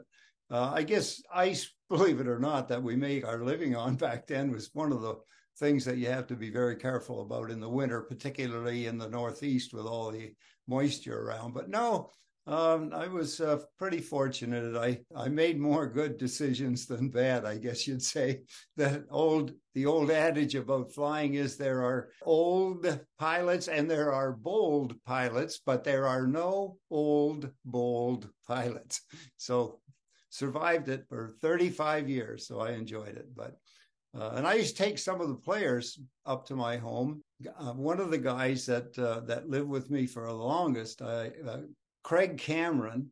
uh, 0.51 0.71
I 0.73 0.85
guess 0.85 1.21
ice, 1.35 1.75
believe 1.91 2.21
it 2.21 2.29
or 2.29 2.39
not, 2.39 2.69
that 2.69 2.83
we 2.83 2.95
make 2.95 3.27
our 3.27 3.43
living 3.43 3.75
on 3.75 3.97
back 3.97 4.29
then 4.29 4.53
was 4.53 4.71
one 4.73 4.93
of 4.93 5.03
the 5.03 5.17
things 5.59 5.85
that 5.85 5.99
you 5.99 6.07
have 6.07 6.27
to 6.27 6.37
be 6.37 6.51
very 6.51 6.77
careful 6.77 7.23
about 7.23 7.51
in 7.51 7.61
the 7.61 7.69
winter, 7.69 8.03
particularly 8.03 8.87
in 8.87 8.99
the 8.99 9.09
Northeast 9.09 9.73
with 9.73 9.87
all 9.87 10.11
the 10.11 10.33
moisture 10.67 11.23
around. 11.23 11.55
But 11.55 11.69
no, 11.69 12.11
um, 12.49 12.93
I 12.95 13.09
was 13.09 13.41
uh, 13.41 13.59
pretty 13.77 14.01
fortunate. 14.01 14.77
I, 14.77 15.01
I 15.17 15.29
made 15.29 15.59
more 15.59 15.89
good 15.89 16.17
decisions 16.17 16.87
than 16.87 17.09
bad, 17.09 17.45
I 17.45 17.59
guess 17.59 17.89
you'd 17.89 18.03
say. 18.03 18.43
That 18.77 19.05
old 19.11 19.53
the 19.75 19.87
old 19.87 20.11
adage 20.11 20.55
about 20.55 20.93
flying 20.93 21.35
is 21.35 21.57
there 21.57 21.83
are 21.83 22.11
old 22.23 23.01
pilots 23.19 23.69
and 23.69 23.91
there 23.91 24.13
are 24.13 24.33
bold 24.33 24.95
pilots, 25.05 25.61
but 25.65 25.83
there 25.83 26.07
are 26.07 26.27
no 26.27 26.77
old 26.91 27.51
bold 27.65 28.29
pilots. 28.47 29.03
So 29.37 29.81
survived 30.31 30.89
it 30.89 31.05
for 31.09 31.35
35 31.41 32.09
years, 32.09 32.47
so 32.47 32.61
I 32.61 32.73
enjoyed 32.73 33.17
it. 33.17 33.35
But 33.35 33.57
uh, 34.19 34.33
and 34.35 34.47
I 34.47 34.55
used 34.55 34.77
to 34.77 34.83
take 34.83 34.99
some 34.99 35.21
of 35.21 35.29
the 35.29 35.35
players 35.35 36.01
up 36.25 36.47
to 36.47 36.57
my 36.57 36.77
home. 36.77 37.23
Uh, 37.59 37.73
one 37.73 38.01
of 38.01 38.11
the 38.11 38.19
guys 38.19 38.65
that 38.67 38.99
uh, 38.99 39.21
that 39.27 39.51
lived 39.51 39.69
with 39.69 39.91
me 39.91 40.07
for 40.07 40.27
the 40.27 40.33
longest, 40.33 41.03
uh, 41.03 41.29
Craig 42.03 42.39
Cameron, 42.39 43.11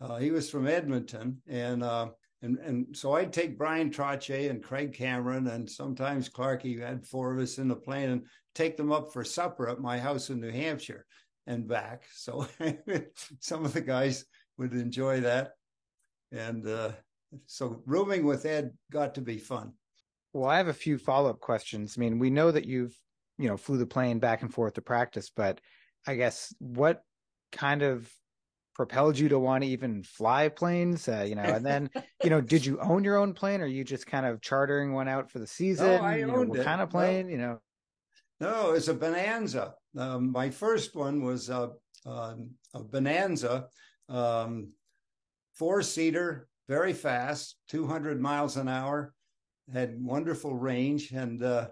uh, 0.00 0.16
he 0.16 0.30
was 0.30 0.48
from 0.48 0.66
Edmonton, 0.66 1.42
and 1.46 1.82
uh, 1.82 2.08
and 2.40 2.58
and 2.58 2.96
so 2.96 3.12
I'd 3.12 3.32
take 3.32 3.58
Bryan 3.58 3.90
Trottier 3.90 4.48
and 4.48 4.62
Craig 4.62 4.94
Cameron, 4.94 5.48
and 5.48 5.68
sometimes 5.68 6.30
Clarky 6.30 6.80
had 6.80 7.06
four 7.06 7.32
of 7.32 7.40
us 7.40 7.58
in 7.58 7.68
the 7.68 7.76
plane, 7.76 8.10
and 8.10 8.22
take 8.54 8.76
them 8.76 8.90
up 8.90 9.12
for 9.12 9.24
supper 9.24 9.68
at 9.68 9.80
my 9.80 9.98
house 9.98 10.30
in 10.30 10.40
New 10.40 10.52
Hampshire 10.52 11.04
and 11.46 11.68
back. 11.68 12.04
So 12.14 12.46
some 13.40 13.64
of 13.66 13.74
the 13.74 13.82
guys 13.82 14.24
would 14.56 14.72
enjoy 14.72 15.20
that, 15.20 15.52
and 16.32 16.94
so 17.44 17.82
rooming 17.84 18.24
with 18.24 18.46
Ed 18.46 18.70
got 18.90 19.14
to 19.16 19.20
be 19.20 19.36
fun. 19.36 19.74
Well, 20.38 20.50
I 20.50 20.58
have 20.58 20.68
a 20.68 20.72
few 20.72 20.98
follow 20.98 21.30
up 21.30 21.40
questions. 21.40 21.96
I 21.96 22.00
mean, 22.00 22.20
we 22.20 22.30
know 22.30 22.52
that 22.52 22.64
you've, 22.64 22.96
you 23.38 23.48
know, 23.48 23.56
flew 23.56 23.76
the 23.76 23.86
plane 23.86 24.20
back 24.20 24.42
and 24.42 24.54
forth 24.54 24.74
to 24.74 24.82
practice, 24.82 25.32
but 25.34 25.60
I 26.06 26.14
guess 26.14 26.54
what 26.60 27.02
kind 27.50 27.82
of 27.82 28.08
propelled 28.76 29.18
you 29.18 29.30
to 29.30 29.38
want 29.38 29.64
to 29.64 29.70
even 29.70 30.04
fly 30.04 30.48
planes? 30.48 31.08
Uh, 31.08 31.26
you 31.28 31.34
know, 31.34 31.42
and 31.42 31.66
then, 31.66 31.90
you 32.22 32.30
know, 32.30 32.40
did 32.40 32.64
you 32.64 32.78
own 32.78 33.02
your 33.02 33.16
own 33.16 33.34
plane 33.34 33.60
or 33.60 33.66
you 33.66 33.82
just 33.82 34.06
kind 34.06 34.24
of 34.24 34.40
chartering 34.40 34.92
one 34.92 35.08
out 35.08 35.28
for 35.28 35.40
the 35.40 35.46
season? 35.46 35.86
No, 35.88 35.96
I 35.96 36.18
you 36.18 36.30
owned 36.30 36.32
know, 36.32 36.44
what 36.50 36.60
it. 36.60 36.64
kind 36.64 36.80
of 36.80 36.88
plane, 36.88 37.28
you 37.28 37.38
know? 37.38 37.58
No, 38.38 38.74
it's 38.74 38.86
a 38.86 38.94
Bonanza. 38.94 39.74
Um, 39.96 40.30
my 40.30 40.50
first 40.50 40.94
one 40.94 41.24
was 41.24 41.48
a, 41.48 41.70
a, 42.06 42.36
a 42.74 42.84
Bonanza, 42.84 43.66
um, 44.08 44.70
four 45.54 45.82
seater, 45.82 46.46
very 46.68 46.92
fast, 46.92 47.56
200 47.70 48.20
miles 48.20 48.56
an 48.56 48.68
hour 48.68 49.12
had 49.72 50.02
wonderful 50.02 50.54
range, 50.54 51.12
and 51.12 51.42
uh, 51.42 51.68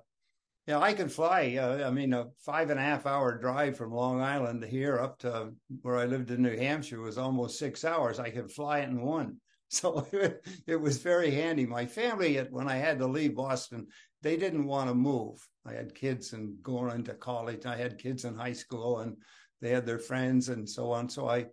yeah, 0.67 0.81
I 0.81 0.95
could 0.95 1.13
fly. 1.13 1.57
Uh, 1.57 1.87
I 1.87 1.91
mean, 1.91 2.13
a 2.13 2.27
five 2.45 2.71
and 2.71 2.81
a 2.81 2.83
half 2.83 3.07
hour 3.07 3.39
drive 3.39 3.77
from 3.77 3.93
Long 3.93 4.21
Island 4.21 4.63
to 4.63 4.67
here 4.67 4.99
up 4.99 5.19
to 5.21 5.53
where 5.83 5.97
I 5.97 6.07
lived 6.07 6.31
in 6.31 6.43
New 6.43 6.57
Hampshire 6.57 7.01
was 7.01 7.19
almost 7.19 7.59
six 7.59 7.85
hours. 7.85 8.19
I 8.19 8.31
could 8.31 8.51
fly 8.51 8.81
it 8.81 8.89
in 8.89 9.01
one. 9.03 9.37
so 9.69 10.07
it, 10.13 10.47
it 10.67 10.77
was 10.77 10.99
very 10.99 11.31
handy. 11.31 11.67
My 11.67 11.87
family, 11.87 12.37
when 12.51 12.69
I 12.69 12.77
had 12.77 12.99
to 13.01 13.07
leave 13.07 13.35
Boston, 13.35 13.87
they 14.23 14.37
didn't 14.37 14.67
want 14.67 14.89
to 14.89 14.95
move. 14.95 15.47
I 15.65 15.73
had 15.73 15.95
kids 15.95 16.33
and 16.33 16.61
going 16.63 16.95
into 16.95 17.15
college. 17.15 17.67
I 17.67 17.77
had 17.77 17.99
kids 17.99 18.25
in 18.25 18.37
high 18.37 18.53
school, 18.53 19.01
and 19.01 19.17
they 19.61 19.71
had 19.71 19.87
their 19.87 19.99
friends 19.99 20.49
and 20.49 20.69
so 20.69 20.93
on. 20.93 21.09
So 21.09 21.29
I, 21.29 21.47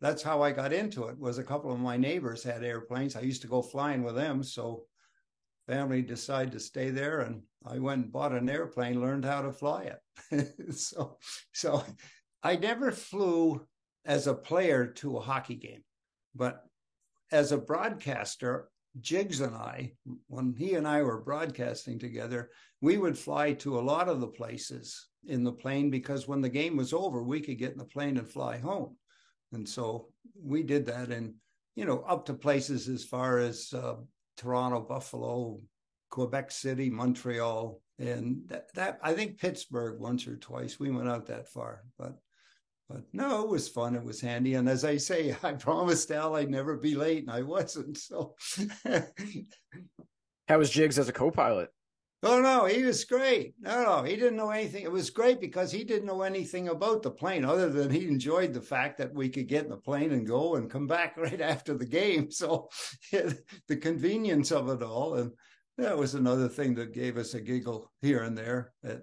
that's 0.00 0.22
how 0.22 0.42
I 0.42 0.52
got 0.52 0.72
into 0.72 1.08
it. 1.08 1.18
Was 1.18 1.38
a 1.38 1.44
couple 1.44 1.72
of 1.72 1.80
my 1.80 1.96
neighbors 1.96 2.42
had 2.42 2.64
airplanes. 2.64 3.16
I 3.16 3.20
used 3.20 3.42
to 3.42 3.48
go 3.48 3.62
flying 3.62 4.02
with 4.02 4.14
them. 4.14 4.42
So 4.42 4.84
family 5.68 6.02
decided 6.02 6.52
to 6.52 6.60
stay 6.60 6.90
there, 6.90 7.20
and 7.20 7.42
I 7.64 7.78
went 7.78 8.04
and 8.04 8.12
bought 8.12 8.32
an 8.32 8.48
airplane, 8.48 9.00
learned 9.00 9.24
how 9.24 9.42
to 9.42 9.52
fly 9.52 9.92
it. 10.30 10.74
so, 10.74 11.18
so 11.52 11.84
I 12.42 12.56
never 12.56 12.90
flew 12.90 13.66
as 14.04 14.26
a 14.26 14.34
player 14.34 14.86
to 14.86 15.18
a 15.18 15.20
hockey 15.20 15.56
game, 15.56 15.84
but 16.34 16.64
as 17.30 17.52
a 17.52 17.58
broadcaster, 17.58 18.70
Jiggs 19.00 19.40
and 19.40 19.54
I, 19.54 19.92
when 20.28 20.54
he 20.56 20.74
and 20.74 20.88
I 20.88 21.02
were 21.02 21.20
broadcasting 21.20 21.98
together, 21.98 22.50
we 22.80 22.96
would 22.96 23.18
fly 23.18 23.52
to 23.54 23.78
a 23.78 23.80
lot 23.80 24.08
of 24.08 24.20
the 24.20 24.26
places 24.26 25.08
in 25.26 25.44
the 25.44 25.52
plane 25.52 25.90
because 25.90 26.26
when 26.26 26.40
the 26.40 26.48
game 26.48 26.76
was 26.76 26.92
over, 26.92 27.22
we 27.22 27.40
could 27.40 27.58
get 27.58 27.72
in 27.72 27.78
the 27.78 27.84
plane 27.84 28.16
and 28.16 28.26
fly 28.26 28.56
home. 28.56 28.96
And 29.52 29.68
so 29.68 30.08
we 30.34 30.62
did 30.62 30.86
that 30.86 31.10
and, 31.10 31.34
you 31.76 31.84
know, 31.84 32.04
up 32.08 32.24
to 32.26 32.34
places 32.34 32.88
as 32.88 33.04
far 33.04 33.38
as 33.38 33.72
uh, 33.74 33.96
Toronto, 34.38 34.80
Buffalo, 34.80 35.60
Quebec 36.10 36.50
City, 36.50 36.88
Montreal. 36.88 37.80
And 37.98 38.42
that, 38.46 38.72
that, 38.74 38.98
I 39.02 39.12
think 39.12 39.38
Pittsburgh 39.38 40.00
once 40.00 40.26
or 40.26 40.36
twice. 40.36 40.80
We 40.80 40.90
went 40.90 41.08
out 41.08 41.26
that 41.26 41.48
far, 41.48 41.82
but 41.98 42.14
but 42.88 43.02
no, 43.12 43.42
it 43.42 43.50
was 43.50 43.68
fun. 43.68 43.94
It 43.94 44.02
was 44.02 44.20
handy. 44.20 44.54
And 44.54 44.66
as 44.66 44.82
I 44.82 44.96
say, 44.96 45.36
I 45.42 45.52
promised 45.52 46.10
Al 46.10 46.36
I'd 46.36 46.48
never 46.48 46.76
be 46.76 46.94
late, 46.94 47.24
and 47.24 47.30
I 47.30 47.42
wasn't. 47.42 47.98
So, 47.98 48.34
how 50.48 50.58
was 50.58 50.70
Jiggs 50.70 50.98
as 50.98 51.08
a 51.08 51.12
co-pilot? 51.12 51.68
Oh 52.24 52.40
no, 52.40 52.64
he 52.64 52.82
was 52.82 53.04
great. 53.04 53.54
No, 53.60 53.84
no, 53.84 54.02
he 54.02 54.16
didn't 54.16 54.36
know 54.36 54.50
anything. 54.50 54.82
It 54.82 54.90
was 54.90 55.08
great 55.08 55.40
because 55.40 55.70
he 55.70 55.84
didn't 55.84 56.06
know 56.06 56.22
anything 56.22 56.68
about 56.68 57.02
the 57.02 57.12
plane, 57.12 57.44
other 57.44 57.70
than 57.70 57.90
he 57.90 58.08
enjoyed 58.08 58.52
the 58.52 58.60
fact 58.60 58.98
that 58.98 59.14
we 59.14 59.28
could 59.28 59.46
get 59.46 59.64
in 59.64 59.70
the 59.70 59.76
plane 59.76 60.10
and 60.10 60.26
go 60.26 60.56
and 60.56 60.70
come 60.70 60.88
back 60.88 61.16
right 61.16 61.40
after 61.40 61.74
the 61.74 61.86
game. 61.86 62.30
So, 62.30 62.68
the 63.12 63.76
convenience 63.76 64.50
of 64.50 64.68
it 64.68 64.82
all, 64.82 65.14
and 65.14 65.30
that 65.76 65.96
was 65.96 66.14
another 66.14 66.48
thing 66.48 66.74
that 66.74 66.92
gave 66.92 67.18
us 67.18 67.34
a 67.34 67.40
giggle 67.40 67.92
here 68.02 68.24
and 68.24 68.36
there 68.36 68.72
at 68.82 69.02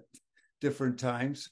different 0.60 0.98
times. 0.98 1.50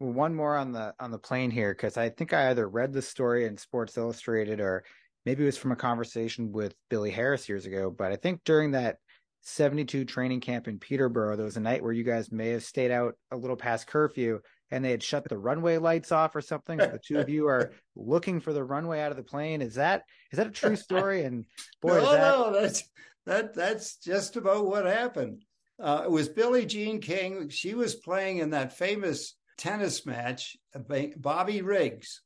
Well, 0.00 0.12
one 0.12 0.34
more 0.34 0.56
on 0.56 0.72
the 0.72 0.92
on 0.98 1.12
the 1.12 1.18
plane 1.18 1.52
here 1.52 1.72
because 1.72 1.96
I 1.96 2.08
think 2.08 2.32
I 2.32 2.50
either 2.50 2.68
read 2.68 2.92
the 2.92 3.00
story 3.00 3.46
in 3.46 3.56
Sports 3.56 3.96
Illustrated 3.96 4.60
or 4.60 4.84
maybe 5.24 5.44
it 5.44 5.46
was 5.46 5.56
from 5.56 5.72
a 5.72 5.76
conversation 5.76 6.50
with 6.50 6.74
Billy 6.90 7.10
Harris 7.10 7.48
years 7.48 7.64
ago. 7.64 7.90
But 7.96 8.12
I 8.12 8.16
think 8.16 8.42
during 8.44 8.72
that 8.72 8.98
72 9.42 10.04
training 10.04 10.40
camp 10.40 10.68
in 10.68 10.78
Peterborough, 10.78 11.36
there 11.36 11.44
was 11.44 11.56
a 11.56 11.60
night 11.60 11.82
where 11.82 11.92
you 11.92 12.04
guys 12.04 12.32
may 12.32 12.50
have 12.50 12.64
stayed 12.64 12.90
out 12.90 13.14
a 13.30 13.36
little 13.36 13.56
past 13.56 13.86
curfew 13.86 14.40
and 14.70 14.84
they 14.84 14.90
had 14.90 15.02
shut 15.02 15.28
the 15.28 15.38
runway 15.38 15.78
lights 15.78 16.10
off 16.10 16.34
or 16.34 16.40
something. 16.40 16.80
So 16.80 16.86
the 16.86 16.98
two 16.98 17.18
of 17.18 17.28
you 17.28 17.46
are 17.46 17.72
looking 17.96 18.40
for 18.40 18.52
the 18.52 18.64
runway 18.64 19.00
out 19.00 19.12
of 19.12 19.16
the 19.16 19.22
plane. 19.22 19.62
Is 19.62 19.74
that 19.74 20.02
is 20.32 20.38
that 20.38 20.48
a 20.48 20.50
true 20.50 20.76
story? 20.76 21.22
And 21.22 21.44
boy, 21.80 22.00
no, 22.00 22.12
that... 22.12 22.20
no, 22.20 22.60
that's 22.60 22.82
that 23.26 23.54
that's 23.54 23.96
just 23.96 24.36
about 24.36 24.66
what 24.66 24.84
happened. 24.84 25.42
Uh, 25.80 26.02
it 26.04 26.10
was 26.10 26.28
Billie 26.28 26.66
Jean 26.66 27.00
King. 27.00 27.48
She 27.48 27.74
was 27.74 27.94
playing 27.94 28.38
in 28.38 28.50
that 28.50 28.76
famous 28.76 29.36
tennis 29.58 30.04
match, 30.06 30.56
Bobby 31.16 31.62
Riggs 31.62 32.22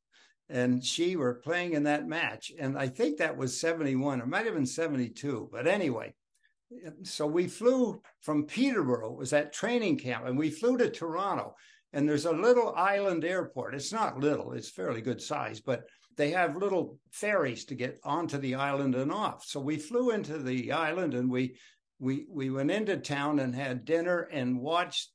and 0.50 0.84
she 0.84 1.16
were 1.16 1.34
playing 1.34 1.74
in 1.74 1.84
that 1.84 2.06
match. 2.06 2.50
And 2.58 2.76
I 2.76 2.88
think 2.88 3.18
that 3.18 3.36
was 3.36 3.60
71, 3.60 4.20
it 4.20 4.26
might 4.26 4.46
have 4.46 4.54
been 4.54 4.66
72. 4.66 5.48
But 5.50 5.66
anyway, 5.66 6.12
so 7.02 7.26
we 7.26 7.46
flew 7.46 8.00
from 8.22 8.46
Peterborough, 8.46 9.12
it 9.12 9.18
was 9.18 9.30
that 9.30 9.52
training 9.52 9.98
camp, 9.98 10.26
and 10.26 10.38
we 10.38 10.50
flew 10.50 10.76
to 10.78 10.90
Toronto. 10.90 11.54
And 11.92 12.08
there's 12.08 12.26
a 12.26 12.32
little 12.32 12.72
island 12.76 13.24
airport. 13.24 13.74
It's 13.74 13.92
not 13.92 14.20
little, 14.20 14.52
it's 14.52 14.70
fairly 14.70 15.00
good 15.00 15.20
size, 15.20 15.60
but 15.60 15.82
they 16.16 16.30
have 16.30 16.56
little 16.56 16.98
ferries 17.10 17.64
to 17.66 17.74
get 17.74 17.98
onto 18.04 18.38
the 18.38 18.54
island 18.54 18.94
and 18.94 19.10
off. 19.10 19.44
So 19.44 19.58
we 19.58 19.76
flew 19.76 20.10
into 20.10 20.38
the 20.38 20.72
island 20.72 21.14
and 21.14 21.30
we 21.30 21.56
we 21.98 22.26
we 22.28 22.50
went 22.50 22.70
into 22.70 22.96
town 22.96 23.40
and 23.40 23.54
had 23.54 23.84
dinner 23.84 24.28
and 24.32 24.60
watched 24.60 25.10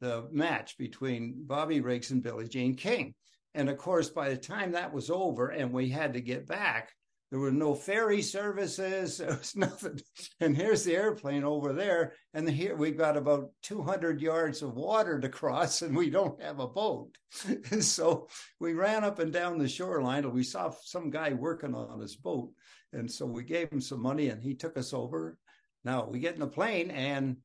the 0.00 0.28
match 0.32 0.76
between 0.78 1.44
Bobby 1.46 1.80
Riggs 1.80 2.10
and 2.10 2.22
Billie 2.22 2.48
Jean 2.48 2.74
King. 2.74 3.14
And 3.54 3.68
of 3.68 3.78
course, 3.78 4.10
by 4.10 4.30
the 4.30 4.36
time 4.36 4.72
that 4.72 4.92
was 4.92 5.10
over 5.10 5.48
and 5.48 5.72
we 5.72 5.88
had 5.88 6.14
to 6.14 6.20
get 6.20 6.46
back, 6.46 6.90
there 7.34 7.40
were 7.40 7.50
no 7.50 7.74
ferry 7.74 8.22
services. 8.22 9.18
There 9.18 9.36
was 9.36 9.56
nothing. 9.56 9.98
And 10.38 10.56
here's 10.56 10.84
the 10.84 10.94
airplane 10.94 11.42
over 11.42 11.72
there. 11.72 12.12
And 12.32 12.48
here 12.48 12.76
we've 12.76 12.96
got 12.96 13.16
about 13.16 13.50
200 13.62 14.20
yards 14.20 14.62
of 14.62 14.76
water 14.76 15.18
to 15.18 15.28
cross, 15.28 15.82
and 15.82 15.96
we 15.96 16.10
don't 16.10 16.40
have 16.40 16.60
a 16.60 16.68
boat. 16.68 17.10
so 17.80 18.28
we 18.60 18.74
ran 18.74 19.02
up 19.02 19.18
and 19.18 19.32
down 19.32 19.58
the 19.58 19.66
shoreline, 19.66 20.22
and 20.22 20.32
we 20.32 20.44
saw 20.44 20.70
some 20.84 21.10
guy 21.10 21.32
working 21.32 21.74
on 21.74 21.98
his 21.98 22.14
boat. 22.14 22.52
And 22.92 23.10
so 23.10 23.26
we 23.26 23.42
gave 23.42 23.68
him 23.68 23.80
some 23.80 24.00
money, 24.00 24.28
and 24.28 24.40
he 24.40 24.54
took 24.54 24.78
us 24.78 24.92
over. 24.92 25.36
Now 25.84 26.06
we 26.08 26.20
get 26.20 26.34
in 26.34 26.40
the 26.40 26.46
plane, 26.46 26.92
and 26.92 27.38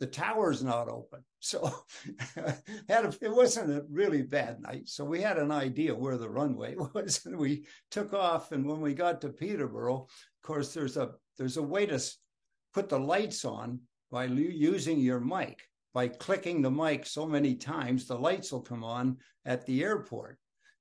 the 0.00 0.06
tower's 0.06 0.62
not 0.62 0.88
open. 0.88 1.20
So 1.40 1.72
had 2.88 3.04
a, 3.04 3.14
it 3.20 3.34
wasn't 3.34 3.70
a 3.70 3.84
really 3.90 4.22
bad 4.22 4.60
night. 4.60 4.88
So 4.88 5.04
we 5.04 5.20
had 5.20 5.38
an 5.38 5.50
idea 5.50 5.94
where 5.94 6.16
the 6.16 6.28
runway 6.28 6.74
was, 6.94 7.24
and 7.26 7.36
we 7.36 7.66
took 7.90 8.14
off. 8.14 8.52
And 8.52 8.66
when 8.66 8.80
we 8.80 8.94
got 8.94 9.20
to 9.20 9.28
Peterborough, 9.28 10.06
of 10.06 10.46
course, 10.46 10.72
there's 10.72 10.96
a 10.96 11.12
there's 11.38 11.56
a 11.56 11.62
way 11.62 11.86
to 11.86 12.00
put 12.72 12.88
the 12.88 12.98
lights 12.98 13.44
on 13.44 13.80
by 14.10 14.24
using 14.24 14.98
your 14.98 15.20
mic. 15.20 15.62
By 15.92 16.08
clicking 16.08 16.60
the 16.60 16.70
mic 16.70 17.06
so 17.06 17.24
many 17.24 17.54
times, 17.54 18.06
the 18.06 18.18
lights 18.18 18.50
will 18.50 18.62
come 18.62 18.82
on 18.82 19.18
at 19.44 19.64
the 19.64 19.84
airport 19.84 20.38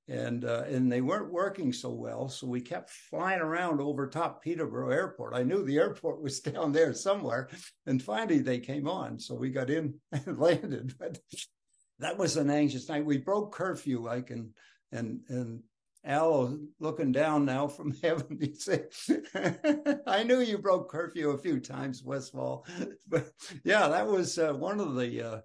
and 0.07 0.43
uh, 0.43 0.63
and 0.67 0.91
they 0.91 1.01
weren't 1.01 1.31
working 1.31 1.71
so 1.71 1.89
well. 1.91 2.27
So 2.27 2.47
we 2.47 2.61
kept 2.61 2.89
flying 2.89 3.39
around 3.39 3.79
over 3.79 4.07
top 4.07 4.43
Peterborough 4.43 4.91
Airport. 4.91 5.33
I 5.33 5.43
knew 5.43 5.63
the 5.63 5.77
airport 5.77 6.21
was 6.21 6.39
down 6.41 6.71
there 6.71 6.93
somewhere, 6.93 7.49
and 7.85 8.01
finally 8.01 8.39
they 8.39 8.59
came 8.59 8.87
on. 8.87 9.19
So 9.19 9.35
we 9.35 9.49
got 9.49 9.69
in 9.69 9.95
and 10.11 10.37
landed. 10.37 10.95
But 10.99 11.19
that 11.99 12.17
was 12.17 12.37
an 12.37 12.49
anxious 12.49 12.89
night. 12.89 13.05
We 13.05 13.17
broke 13.17 13.53
curfew, 13.53 14.01
like 14.01 14.29
and 14.29 14.49
and 14.91 15.21
and 15.29 15.61
Al 16.05 16.59
looking 16.81 17.13
down 17.13 17.45
now 17.45 17.67
from 17.67 17.93
heaven. 18.03 18.37
He 18.41 18.55
said, 18.55 18.87
"I 20.05 20.23
knew 20.23 20.39
you 20.39 20.57
broke 20.57 20.89
curfew 20.89 21.31
a 21.31 21.37
few 21.37 21.59
times, 21.61 22.03
Westfall." 22.03 22.65
But 23.07 23.29
yeah, 23.63 23.87
that 23.87 24.07
was 24.07 24.37
uh, 24.37 24.53
one 24.53 24.81
of 24.81 24.95
the 24.95 25.21
uh, 25.21 25.39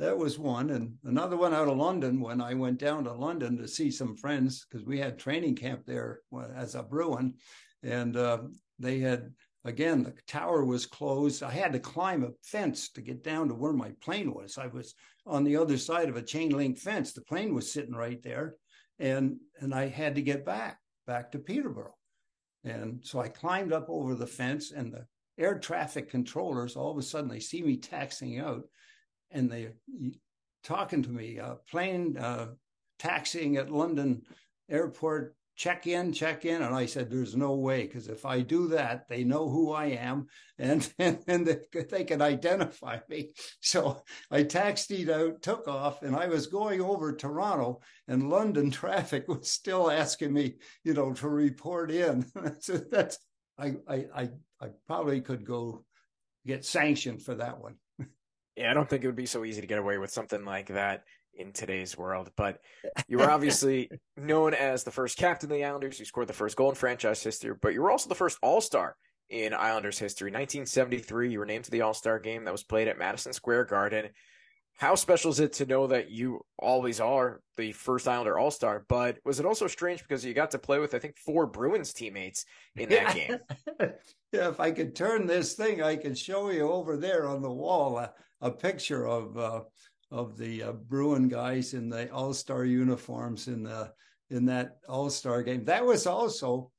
that 0.00 0.16
was 0.16 0.38
one. 0.38 0.70
And 0.70 0.94
another 1.04 1.36
one 1.36 1.52
out 1.52 1.68
of 1.68 1.76
London 1.76 2.20
when 2.20 2.40
I 2.40 2.54
went 2.54 2.78
down 2.78 3.04
to 3.04 3.12
London 3.12 3.58
to 3.58 3.68
see 3.68 3.90
some 3.90 4.16
friends 4.16 4.66
because 4.68 4.86
we 4.86 4.98
had 4.98 5.18
training 5.18 5.56
camp 5.56 5.82
there 5.84 6.20
as 6.56 6.74
a 6.74 6.82
Bruin. 6.82 7.34
And 7.82 8.16
uh, 8.16 8.38
they 8.78 8.98
had, 8.98 9.30
again, 9.66 10.02
the 10.02 10.14
tower 10.26 10.64
was 10.64 10.86
closed. 10.86 11.42
I 11.42 11.50
had 11.50 11.74
to 11.74 11.78
climb 11.78 12.24
a 12.24 12.30
fence 12.42 12.88
to 12.92 13.02
get 13.02 13.22
down 13.22 13.48
to 13.48 13.54
where 13.54 13.74
my 13.74 13.92
plane 14.00 14.32
was. 14.32 14.56
I 14.56 14.68
was 14.68 14.94
on 15.26 15.44
the 15.44 15.56
other 15.56 15.76
side 15.76 16.08
of 16.08 16.16
a 16.16 16.22
chain 16.22 16.48
link 16.48 16.78
fence. 16.78 17.12
The 17.12 17.20
plane 17.20 17.54
was 17.54 17.70
sitting 17.70 17.94
right 17.94 18.22
there. 18.22 18.54
And, 18.98 19.36
and 19.60 19.74
I 19.74 19.88
had 19.88 20.14
to 20.14 20.22
get 20.22 20.46
back, 20.46 20.78
back 21.06 21.30
to 21.32 21.38
Peterborough. 21.38 21.94
And 22.64 23.00
so 23.04 23.20
I 23.20 23.28
climbed 23.28 23.74
up 23.74 23.86
over 23.90 24.14
the 24.14 24.26
fence 24.26 24.72
and 24.72 24.94
the 24.94 25.04
air 25.38 25.58
traffic 25.58 26.10
controllers, 26.10 26.74
all 26.74 26.90
of 26.90 26.98
a 26.98 27.02
sudden 27.02 27.28
they 27.28 27.40
see 27.40 27.62
me 27.62 27.76
taxing 27.76 28.38
out 28.38 28.62
and 29.30 29.50
they 29.50 29.68
talking 30.62 31.02
to 31.02 31.10
me, 31.10 31.38
uh, 31.38 31.54
plane 31.70 32.16
uh, 32.16 32.48
taxiing 32.98 33.56
at 33.56 33.70
London 33.70 34.22
airport, 34.68 35.34
check 35.56 35.86
in, 35.86 36.12
check 36.12 36.44
in. 36.44 36.62
And 36.62 36.74
I 36.74 36.86
said, 36.86 37.10
there's 37.10 37.36
no 37.36 37.54
way, 37.54 37.82
because 37.82 38.08
if 38.08 38.24
I 38.24 38.40
do 38.40 38.68
that, 38.68 39.08
they 39.08 39.24
know 39.24 39.48
who 39.48 39.72
I 39.72 39.86
am 39.86 40.26
and, 40.58 40.90
and, 40.98 41.18
and 41.26 41.46
they, 41.46 41.82
they 41.82 42.04
can 42.04 42.22
identify 42.22 42.98
me. 43.08 43.32
So 43.60 44.02
I 44.30 44.42
taxied 44.42 45.10
out, 45.10 45.42
took 45.42 45.68
off, 45.68 46.02
and 46.02 46.14
I 46.16 46.28
was 46.28 46.46
going 46.46 46.80
over 46.80 47.14
Toronto, 47.14 47.80
and 48.08 48.30
London 48.30 48.70
traffic 48.70 49.28
was 49.28 49.50
still 49.50 49.90
asking 49.90 50.32
me, 50.32 50.56
you 50.84 50.94
know, 50.94 51.12
to 51.14 51.28
report 51.28 51.90
in. 51.90 52.24
so 52.60 52.78
that's, 52.90 53.18
I, 53.58 53.74
I, 53.88 54.06
I, 54.14 54.28
I 54.60 54.68
probably 54.86 55.20
could 55.20 55.44
go 55.44 55.84
get 56.46 56.64
sanctioned 56.64 57.22
for 57.22 57.34
that 57.34 57.60
one. 57.60 57.74
Yeah, 58.60 58.70
I 58.70 58.74
don't 58.74 58.86
think 58.86 59.04
it 59.04 59.06
would 59.06 59.16
be 59.16 59.24
so 59.24 59.46
easy 59.46 59.62
to 59.62 59.66
get 59.66 59.78
away 59.78 59.96
with 59.96 60.10
something 60.10 60.44
like 60.44 60.66
that 60.68 61.04
in 61.32 61.50
today's 61.52 61.96
world. 61.96 62.30
But 62.36 62.60
you 63.08 63.16
were 63.16 63.30
obviously 63.30 63.90
known 64.18 64.52
as 64.52 64.84
the 64.84 64.90
first 64.90 65.16
captain 65.16 65.50
of 65.50 65.56
the 65.56 65.64
Islanders. 65.64 65.98
You 65.98 66.04
scored 66.04 66.28
the 66.28 66.34
first 66.34 66.56
goal 66.56 66.68
in 66.68 66.74
franchise 66.74 67.22
history, 67.22 67.54
but 67.60 67.72
you 67.72 67.80
were 67.80 67.90
also 67.90 68.10
the 68.10 68.14
first 68.14 68.36
All 68.42 68.60
Star 68.60 68.96
in 69.30 69.54
Islanders 69.54 69.98
history. 69.98 70.26
1973, 70.26 71.30
you 71.30 71.38
were 71.38 71.46
named 71.46 71.64
to 71.64 71.70
the 71.70 71.80
All 71.80 71.94
Star 71.94 72.18
game 72.18 72.44
that 72.44 72.52
was 72.52 72.62
played 72.62 72.86
at 72.86 72.98
Madison 72.98 73.32
Square 73.32 73.64
Garden. 73.64 74.10
how 74.76 74.94
special 74.94 75.30
is 75.30 75.40
it 75.40 75.54
to 75.54 75.64
know 75.64 75.86
that 75.86 76.10
you 76.10 76.44
always 76.58 77.00
are 77.00 77.40
the 77.56 77.72
first 77.72 78.06
Islander 78.06 78.38
All 78.38 78.50
Star? 78.50 78.84
But 78.90 79.20
was 79.24 79.40
it 79.40 79.46
also 79.46 79.68
strange 79.68 80.02
because 80.02 80.22
you 80.22 80.34
got 80.34 80.50
to 80.50 80.58
play 80.58 80.80
with 80.80 80.92
I 80.92 80.98
think 80.98 81.16
four 81.16 81.46
Bruins 81.46 81.94
teammates 81.94 82.44
in 82.76 82.90
that 82.90 83.14
game? 83.14 83.38
yeah, 84.32 84.50
if 84.50 84.60
I 84.60 84.70
could 84.70 84.94
turn 84.94 85.26
this 85.26 85.54
thing, 85.54 85.82
I 85.82 85.96
could 85.96 86.18
show 86.18 86.50
you 86.50 86.70
over 86.70 86.98
there 86.98 87.26
on 87.26 87.40
the 87.40 87.50
wall 87.50 87.96
a, 87.96 88.12
a 88.40 88.50
picture 88.50 89.06
of 89.06 89.36
uh, 89.36 89.62
of 90.10 90.36
the 90.36 90.62
uh, 90.62 90.72
Bruin 90.72 91.28
guys 91.28 91.74
in 91.74 91.88
the 91.88 92.10
All 92.10 92.34
Star 92.34 92.64
uniforms 92.64 93.48
in 93.48 93.62
the 93.62 93.92
in 94.30 94.44
that 94.46 94.78
All 94.88 95.10
Star 95.10 95.42
game. 95.42 95.64
That 95.64 95.84
was 95.84 96.06
also, 96.06 96.70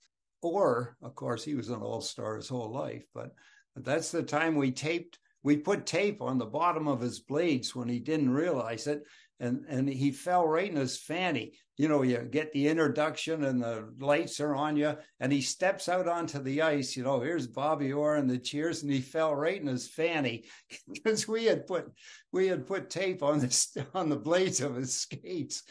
or 0.41 0.97
of 1.01 1.15
course, 1.15 1.43
he 1.43 1.55
was 1.55 1.69
an 1.69 1.81
All 1.81 2.01
Star 2.01 2.35
his 2.35 2.49
whole 2.49 2.71
life, 2.71 3.05
but, 3.13 3.31
but 3.75 3.85
that's 3.85 4.11
the 4.11 4.23
time 4.23 4.55
we 4.55 4.71
taped 4.71 5.19
we 5.43 5.57
put 5.57 5.85
tape 5.85 6.21
on 6.21 6.37
the 6.37 6.45
bottom 6.45 6.87
of 6.87 7.01
his 7.01 7.19
blades 7.19 7.75
when 7.75 7.87
he 7.87 7.99
didn't 7.99 8.29
realize 8.29 8.87
it 8.87 9.03
and 9.41 9.65
and 9.67 9.89
he 9.89 10.11
fell 10.11 10.47
right 10.47 10.69
in 10.69 10.77
his 10.77 10.97
fanny. 10.97 11.53
You 11.77 11.89
know 11.89 12.03
you 12.03 12.19
get 12.19 12.53
the 12.53 12.67
introduction 12.67 13.43
and 13.43 13.61
the 13.61 13.91
lights 13.99 14.39
are 14.39 14.55
on 14.55 14.77
you 14.77 14.95
and 15.19 15.33
he 15.33 15.41
steps 15.41 15.89
out 15.89 16.07
onto 16.07 16.39
the 16.39 16.61
ice. 16.61 16.95
You 16.95 17.03
know 17.03 17.19
here's 17.19 17.47
bobby 17.47 17.91
orr 17.91 18.15
and 18.15 18.29
the 18.29 18.37
cheers 18.37 18.83
and 18.83 18.91
he 18.91 19.01
fell 19.01 19.35
right 19.35 19.59
in 19.59 19.67
his 19.67 19.89
fanny 19.89 20.45
because 20.93 21.27
we 21.27 21.45
had 21.45 21.65
put 21.65 21.91
we 22.31 22.47
had 22.47 22.67
put 22.67 22.89
tape 22.91 23.23
on 23.23 23.39
this 23.39 23.75
on 23.95 24.09
the 24.09 24.15
blades 24.15 24.61
of 24.61 24.75
his 24.75 24.95
skates. 24.95 25.63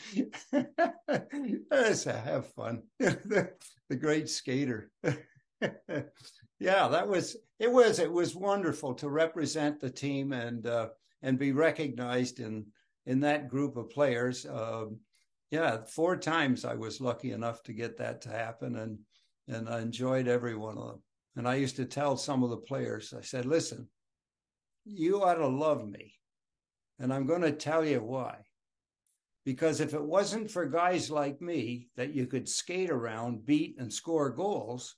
Let's 1.71 2.05
have 2.05 2.53
fun. 2.55 2.83
The, 2.99 3.51
great 3.97 4.29
skater. 4.29 4.91
Yeah, 6.61 6.89
that 6.89 7.09
was 7.09 7.37
it. 7.59 7.73
Was 7.73 7.99
it 7.99 8.13
was 8.13 8.37
wonderful 8.37 8.95
to 8.97 9.09
represent 9.09 9.81
the 9.81 9.91
team 9.91 10.33
and 10.33 10.67
uh, 10.67 10.89
and 11.23 11.39
be 11.39 11.53
recognized 11.53 12.39
in 12.39 12.67
in 13.11 13.18
that 13.18 13.49
group 13.49 13.77
of 13.77 13.90
players. 13.90 14.46
Um, 14.46 15.01
yeah, 15.51 15.79
four 15.85 16.16
times 16.16 16.64
I 16.64 16.75
was 16.75 17.01
lucky 17.01 17.33
enough 17.33 17.61
to 17.64 17.73
get 17.73 17.96
that 17.99 18.20
to 18.23 18.29
happen, 18.29 18.77
and 18.77 18.99
and 19.49 19.68
I 19.68 19.81
enjoyed 19.81 20.29
every 20.29 20.55
one 20.55 20.79
of 20.79 20.87
them. 20.87 21.03
And 21.35 21.49
I 21.49 21.57
used 21.57 21.75
to 21.77 21.85
tell 21.85 22.16
some 22.16 22.44
of 22.44 22.51
the 22.51 22.57
players, 22.57 23.12
I 23.12 23.23
said, 23.23 23.46
"Listen, 23.46 23.88
you 24.85 25.25
ought 25.25 25.35
to 25.35 25.49
love 25.49 25.88
me, 25.88 26.14
and 27.01 27.12
I'm 27.12 27.27
going 27.27 27.42
to 27.42 27.53
tell 27.53 27.85
you 27.85 28.01
why." 28.01 28.37
Because 29.44 29.81
if 29.81 29.92
it 29.92 30.05
wasn't 30.05 30.49
for 30.49 30.66
guys 30.66 31.11
like 31.11 31.40
me 31.40 31.88
that 31.96 32.14
you 32.14 32.27
could 32.29 32.49
skate 32.49 32.90
around, 32.90 33.44
beat, 33.44 33.75
and 33.79 33.92
score 33.92 34.31
goals, 34.31 34.94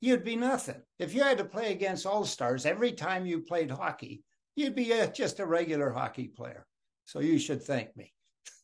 you'd 0.00 0.24
be 0.24 0.34
nothing. 0.34 0.82
If 0.98 1.14
you 1.14 1.22
had 1.22 1.38
to 1.38 1.44
play 1.44 1.70
against 1.70 2.06
all 2.06 2.24
stars 2.24 2.66
every 2.66 2.90
time 2.90 3.24
you 3.24 3.42
played 3.42 3.70
hockey, 3.70 4.24
you'd 4.56 4.74
be 4.74 4.90
a, 4.90 5.06
just 5.12 5.38
a 5.38 5.46
regular 5.46 5.90
hockey 5.90 6.26
player. 6.26 6.66
So 7.06 7.20
you 7.20 7.38
should 7.38 7.62
thank 7.62 7.96
me. 7.96 8.12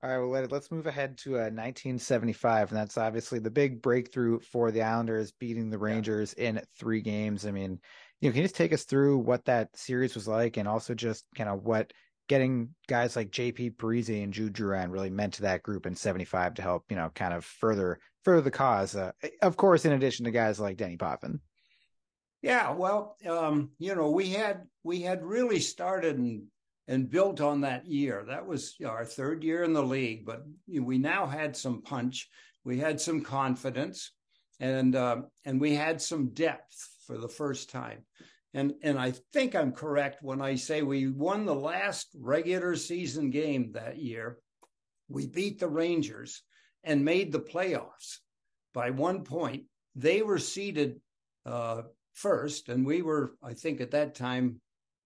All 0.03 0.11
right, 0.11 0.19
well, 0.19 0.29
let, 0.29 0.53
us 0.53 0.71
move 0.71 0.87
ahead 0.87 1.17
to 1.19 1.37
uh, 1.37 1.49
1975, 1.51 2.71
and 2.71 2.79
that's 2.79 2.99
obviously 2.99 3.39
the 3.39 3.51
big 3.51 3.81
breakthrough 3.81 4.39
for 4.41 4.71
the 4.71 4.83
Islanders, 4.83 5.33
beating 5.33 5.71
the 5.71 5.79
Rangers 5.79 6.35
yeah. 6.37 6.49
in 6.51 6.63
three 6.79 7.01
games. 7.01 7.47
I 7.47 7.51
mean, 7.51 7.81
you 8.21 8.29
know, 8.29 8.33
can 8.33 8.43
you 8.43 8.45
just 8.45 8.57
take 8.57 8.73
us 8.73 8.85
through 8.85 9.19
what 9.19 9.45
that 9.47 9.75
series 9.75 10.15
was 10.15 10.29
like, 10.29 10.59
and 10.59 10.69
also 10.69 10.95
just 10.95 11.25
kind 11.35 11.49
of 11.49 11.65
what 11.65 11.93
getting 12.29 12.75
guys 12.89 13.17
like 13.17 13.31
JP 13.31 13.77
Parise 13.77 14.23
and 14.23 14.33
Jude 14.33 14.53
Drouin 14.53 14.91
really 14.91 15.11
meant 15.11 15.35
to 15.35 15.43
that 15.43 15.63
group 15.63 15.87
in 15.87 15.95
75 15.97 16.55
to 16.55 16.63
help, 16.63 16.85
you 16.91 16.97
know, 16.97 17.11
kind 17.15 17.33
of 17.33 17.45
further 17.45 17.99
further 18.25 18.43
the 18.43 18.51
cause. 18.51 18.97
Uh, 18.97 19.13
of 19.43 19.57
course, 19.57 19.85
in 19.85 19.93
addition 19.93 20.25
to 20.25 20.31
guys 20.31 20.61
like 20.61 20.77
Denny 20.77 20.97
Potvin. 20.97 21.41
Yeah, 22.47 22.71
well, 22.71 23.17
um, 23.29 23.71
you 23.81 23.97
know, 23.97 24.09
we 24.09 24.29
had 24.29 24.69
we 24.85 25.01
had 25.01 25.25
really 25.25 25.59
started 25.59 26.17
and 26.17 26.45
and 26.87 27.11
built 27.11 27.41
on 27.41 27.63
that 27.63 27.87
year. 27.87 28.25
That 28.29 28.47
was 28.47 28.77
our 28.87 29.05
third 29.05 29.43
year 29.43 29.65
in 29.65 29.73
the 29.73 29.83
league, 29.83 30.25
but 30.25 30.45
we 30.69 30.97
now 30.97 31.27
had 31.27 31.57
some 31.57 31.83
punch. 31.83 32.29
We 32.63 32.79
had 32.79 33.01
some 33.01 33.21
confidence, 33.21 34.13
and 34.61 34.95
uh, 34.95 35.23
and 35.45 35.61
we 35.61 35.75
had 35.75 36.01
some 36.01 36.29
depth 36.29 36.89
for 37.05 37.19
the 37.19 37.29
first 37.29 37.69
time. 37.69 38.05
And, 38.55 38.75
and 38.81 38.97
I 38.97 39.15
think 39.33 39.57
I'm 39.57 39.73
correct 39.73 40.23
when 40.23 40.41
I 40.41 40.55
say 40.55 40.83
we 40.83 41.09
won 41.09 41.47
the 41.47 41.55
last 41.55 42.11
regular 42.17 42.77
season 42.77 43.31
game 43.31 43.73
that 43.73 43.99
year. 43.99 44.39
We 45.09 45.27
beat 45.27 45.59
the 45.59 45.69
Rangers 45.69 46.45
and 46.85 47.05
made 47.05 47.33
the 47.33 47.41
playoffs 47.41 48.19
by 48.73 48.91
one 48.91 49.25
point. 49.25 49.65
They 49.97 50.23
were 50.23 50.39
seeded 50.39 51.01
uh, 51.45 51.83
first, 52.17 52.69
and 52.71 52.85
we 52.85 53.03
were, 53.03 53.37
I 53.43 53.53
think, 53.53 53.81
at 53.81 53.93
that 53.93 54.15
time, 54.15 54.61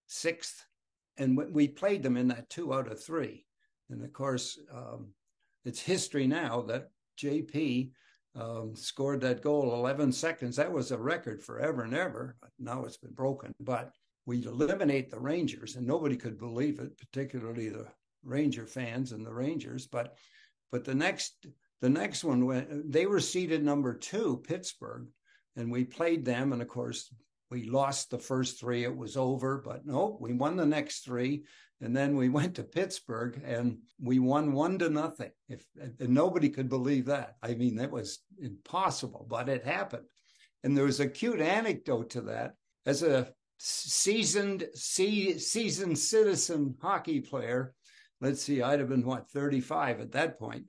sixth. 0.06 0.64
And 1.18 1.36
we 1.52 1.68
played 1.68 2.02
them 2.02 2.16
in 2.16 2.28
that 2.28 2.48
two 2.48 2.72
out 2.72 2.90
of 2.90 3.02
three. 3.02 3.44
And 3.90 4.02
of 4.02 4.12
course, 4.12 4.58
um, 4.72 5.08
it's 5.64 5.80
history 5.80 6.26
now 6.26 6.62
that 6.62 6.90
JP 7.18 7.90
um, 8.36 8.74
scored 8.74 9.20
that 9.22 9.42
goal 9.42 9.74
11 9.74 10.12
seconds. 10.12 10.56
That 10.56 10.72
was 10.72 10.92
a 10.92 10.98
record 10.98 11.42
forever 11.42 11.82
and 11.82 11.94
ever. 11.94 12.36
Now 12.58 12.84
it's 12.84 12.96
been 12.96 13.12
broken. 13.12 13.52
But 13.60 13.92
we 14.24 14.44
eliminate 14.46 15.10
the 15.10 15.18
Rangers, 15.18 15.76
and 15.76 15.86
nobody 15.86 16.16
could 16.16 16.38
believe 16.38 16.78
it, 16.78 16.96
particularly 16.96 17.68
the 17.68 17.88
Ranger 18.22 18.66
fans 18.66 19.12
and 19.12 19.26
the 19.26 19.34
Rangers. 19.34 19.86
But 19.86 20.16
but 20.70 20.84
the 20.84 20.94
next 20.94 21.46
the 21.80 21.88
next 21.88 22.22
one 22.22 22.46
went. 22.46 22.92
they 22.92 23.06
were 23.06 23.20
seeded 23.20 23.64
number 23.64 23.94
two, 23.94 24.42
Pittsburgh, 24.46 25.08
and 25.56 25.70
we 25.70 25.84
played 25.84 26.24
them, 26.24 26.52
and 26.52 26.62
of 26.62 26.68
course 26.68 27.12
we 27.50 27.64
lost 27.64 28.10
the 28.10 28.18
first 28.18 28.60
three. 28.60 28.84
It 28.84 28.96
was 28.96 29.16
over, 29.16 29.58
but 29.58 29.84
no, 29.84 30.16
we 30.20 30.32
won 30.32 30.56
the 30.56 30.66
next 30.66 31.04
three. 31.04 31.44
And 31.80 31.96
then 31.96 32.16
we 32.16 32.28
went 32.38 32.54
to 32.56 32.62
Pittsburgh 32.62 33.40
and 33.44 33.78
we 34.00 34.18
won 34.18 34.52
one 34.52 34.78
to 34.78 34.88
nothing. 34.88 35.30
If 35.48 35.64
and 35.76 36.10
nobody 36.10 36.48
could 36.48 36.68
believe 36.68 37.06
that. 37.06 37.36
I 37.42 37.54
mean, 37.54 37.76
that 37.76 37.90
was 37.90 38.20
impossible, 38.40 39.26
but 39.28 39.48
it 39.48 39.64
happened. 39.64 40.06
And 40.62 40.76
there 40.76 40.84
was 40.84 41.00
a 41.00 41.08
cute 41.08 41.40
anecdote 41.40 42.10
to 42.10 42.20
that. 42.22 42.54
As 42.86 43.02
a 43.02 43.32
seasoned 43.58 44.68
seasoned 44.74 45.98
citizen 45.98 46.76
hockey 46.80 47.20
player, 47.20 47.74
let's 48.20 48.42
see, 48.42 48.62
I'd 48.62 48.80
have 48.80 48.88
been 48.88 49.04
what 49.04 49.30
35 49.30 50.00
at 50.00 50.12
that 50.12 50.38
point. 50.38 50.66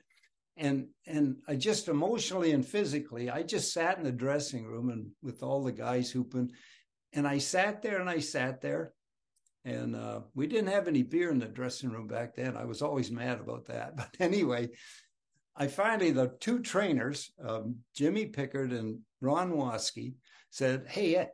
And 0.61 0.87
and 1.07 1.37
I 1.47 1.55
just 1.55 1.87
emotionally 1.87 2.51
and 2.51 2.65
physically, 2.65 3.29
I 3.31 3.41
just 3.41 3.73
sat 3.73 3.97
in 3.97 4.03
the 4.03 4.11
dressing 4.11 4.63
room 4.63 4.89
and 4.89 5.07
with 5.23 5.41
all 5.41 5.63
the 5.63 5.71
guys 5.71 6.11
hooping. 6.11 6.51
And 7.13 7.27
I 7.27 7.39
sat 7.39 7.81
there 7.81 7.99
and 7.99 8.09
I 8.09 8.19
sat 8.19 8.61
there 8.61 8.93
and 9.65 9.95
uh, 9.95 10.21
we 10.33 10.47
didn't 10.47 10.71
have 10.71 10.87
any 10.87 11.03
beer 11.03 11.31
in 11.31 11.39
the 11.39 11.47
dressing 11.47 11.89
room 11.89 12.07
back 12.07 12.35
then. 12.35 12.55
I 12.55 12.65
was 12.65 12.81
always 12.81 13.11
mad 13.11 13.39
about 13.39 13.65
that. 13.65 13.95
But 13.95 14.09
anyway, 14.19 14.69
I 15.55 15.67
finally, 15.67 16.11
the 16.11 16.35
two 16.39 16.59
trainers, 16.59 17.31
um, 17.45 17.77
Jimmy 17.95 18.27
Pickard 18.27 18.71
and 18.71 18.99
Ron 19.19 19.51
Waske, 19.51 20.13
said, 20.51 20.85
Hey, 20.87 21.27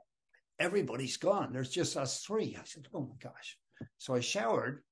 everybody's 0.59 1.17
gone. 1.17 1.53
There's 1.53 1.69
just 1.69 1.97
us 1.97 2.21
three. 2.21 2.57
I 2.59 2.63
said, 2.65 2.87
Oh 2.93 3.01
my 3.01 3.15
gosh. 3.21 3.57
So 3.97 4.15
I 4.15 4.21
showered 4.21 4.83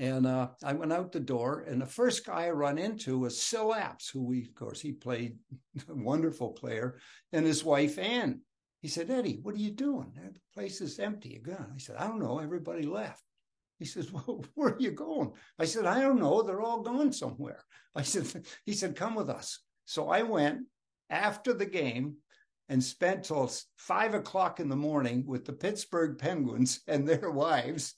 and 0.00 0.26
uh, 0.26 0.48
I 0.64 0.72
went 0.72 0.94
out 0.94 1.12
the 1.12 1.20
door. 1.20 1.66
And 1.68 1.80
the 1.80 1.86
first 1.86 2.24
guy 2.24 2.46
I 2.46 2.50
run 2.50 2.78
into 2.78 3.18
was 3.18 3.40
Syl 3.40 3.74
Apps, 3.74 4.10
who 4.10 4.24
we, 4.24 4.40
of 4.44 4.54
course, 4.54 4.80
he 4.80 4.92
played, 4.92 5.36
a 5.88 5.94
wonderful 5.94 6.52
player, 6.52 6.98
and 7.34 7.44
his 7.44 7.62
wife, 7.62 7.98
Ann. 7.98 8.40
He 8.80 8.88
said, 8.88 9.10
Eddie, 9.10 9.40
what 9.42 9.54
are 9.54 9.58
you 9.58 9.70
doing? 9.70 10.12
The 10.16 10.40
place 10.54 10.80
is 10.80 10.98
empty 10.98 11.36
again. 11.36 11.66
I 11.74 11.76
said, 11.76 11.96
I 11.96 12.06
don't 12.06 12.18
know. 12.18 12.38
Everybody 12.38 12.84
left. 12.84 13.22
He 13.78 13.84
says, 13.84 14.10
Well, 14.12 14.42
where 14.54 14.70
are 14.70 14.80
you 14.80 14.90
going? 14.90 15.32
I 15.58 15.66
said, 15.66 15.84
I 15.84 16.00
don't 16.00 16.18
know. 16.18 16.40
They're 16.40 16.62
all 16.62 16.80
going 16.80 17.12
somewhere. 17.12 17.62
I 17.94 18.00
said, 18.00 18.46
He 18.64 18.72
said, 18.72 18.96
Come 18.96 19.14
with 19.14 19.28
us. 19.28 19.58
So 19.84 20.08
I 20.08 20.22
went 20.22 20.60
after 21.10 21.52
the 21.52 21.66
game 21.66 22.16
and 22.70 22.82
spent 22.82 23.24
till 23.24 23.50
five 23.76 24.14
o'clock 24.14 24.60
in 24.60 24.68
the 24.68 24.76
morning 24.76 25.24
with 25.26 25.44
the 25.44 25.52
Pittsburgh 25.52 26.16
Penguins 26.16 26.80
and 26.86 27.06
their 27.06 27.30
wives, 27.32 27.96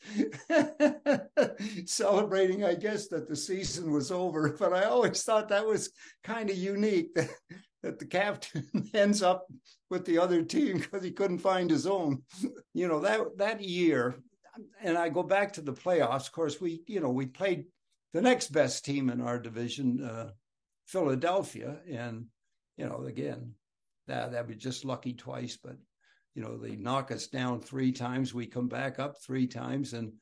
celebrating, 1.84 2.64
I 2.64 2.74
guess, 2.74 3.06
that 3.08 3.28
the 3.28 3.36
season 3.36 3.92
was 3.92 4.10
over. 4.10 4.56
But 4.62 4.72
I 4.72 4.84
always 4.84 5.22
thought 5.22 5.48
that 5.48 5.66
was 5.66 5.90
kind 6.24 6.48
of 6.48 6.56
unique 6.56 7.14
that, 7.14 7.30
that 7.82 7.98
the 7.98 8.06
captain 8.06 8.66
ends 8.94 9.22
up 9.22 9.46
with 9.90 10.06
the 10.06 10.18
other 10.18 10.42
team 10.42 10.78
because 10.78 11.02
he 11.02 11.10
couldn't 11.10 11.38
find 11.38 11.68
his 11.68 11.86
own. 11.86 12.22
you 12.72 12.88
know, 12.88 13.00
that 13.00 13.36
that 13.36 13.60
year, 13.60 14.14
and 14.80 14.96
I 14.96 15.10
go 15.10 15.22
back 15.22 15.52
to 15.54 15.60
the 15.60 15.74
playoffs. 15.74 16.26
Of 16.26 16.32
course, 16.32 16.60
we, 16.60 16.82
you 16.86 17.00
know, 17.00 17.10
we 17.10 17.26
played 17.26 17.66
the 18.14 18.22
next 18.22 18.52
best 18.52 18.86
team 18.86 19.10
in 19.10 19.20
our 19.20 19.38
division, 19.38 20.02
uh, 20.02 20.30
Philadelphia, 20.86 21.80
and 21.90 22.26
you 22.78 22.86
know, 22.86 23.04
again, 23.04 23.54
that 24.06 24.32
that 24.32 24.46
was 24.46 24.56
just 24.56 24.84
lucky 24.84 25.12
twice, 25.12 25.58
but 25.62 25.76
you 26.34 26.42
know, 26.42 26.56
they 26.56 26.76
knock 26.76 27.10
us 27.10 27.26
down 27.26 27.60
three 27.60 27.92
times, 27.92 28.32
we 28.32 28.46
come 28.46 28.68
back 28.68 28.98
up 28.98 29.16
three 29.22 29.46
times, 29.46 29.92
and 29.92 30.12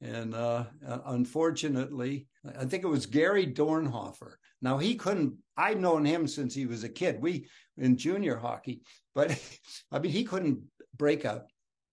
and 0.00 0.34
uh, 0.34 0.64
uh 0.86 0.98
unfortunately, 1.06 2.26
I 2.58 2.64
think 2.64 2.84
it 2.84 2.88
was 2.88 3.06
Gary 3.06 3.46
Dornhoefer. 3.46 4.34
Now 4.60 4.78
he 4.78 4.94
couldn't. 4.94 5.34
I'd 5.56 5.80
known 5.80 6.04
him 6.04 6.26
since 6.26 6.54
he 6.54 6.66
was 6.66 6.84
a 6.84 6.88
kid. 6.88 7.20
We 7.20 7.48
in 7.76 7.96
junior 7.96 8.36
hockey, 8.36 8.82
but 9.14 9.38
I 9.92 9.98
mean 9.98 10.12
he 10.12 10.24
couldn't 10.24 10.60
break 10.96 11.24
a 11.24 11.44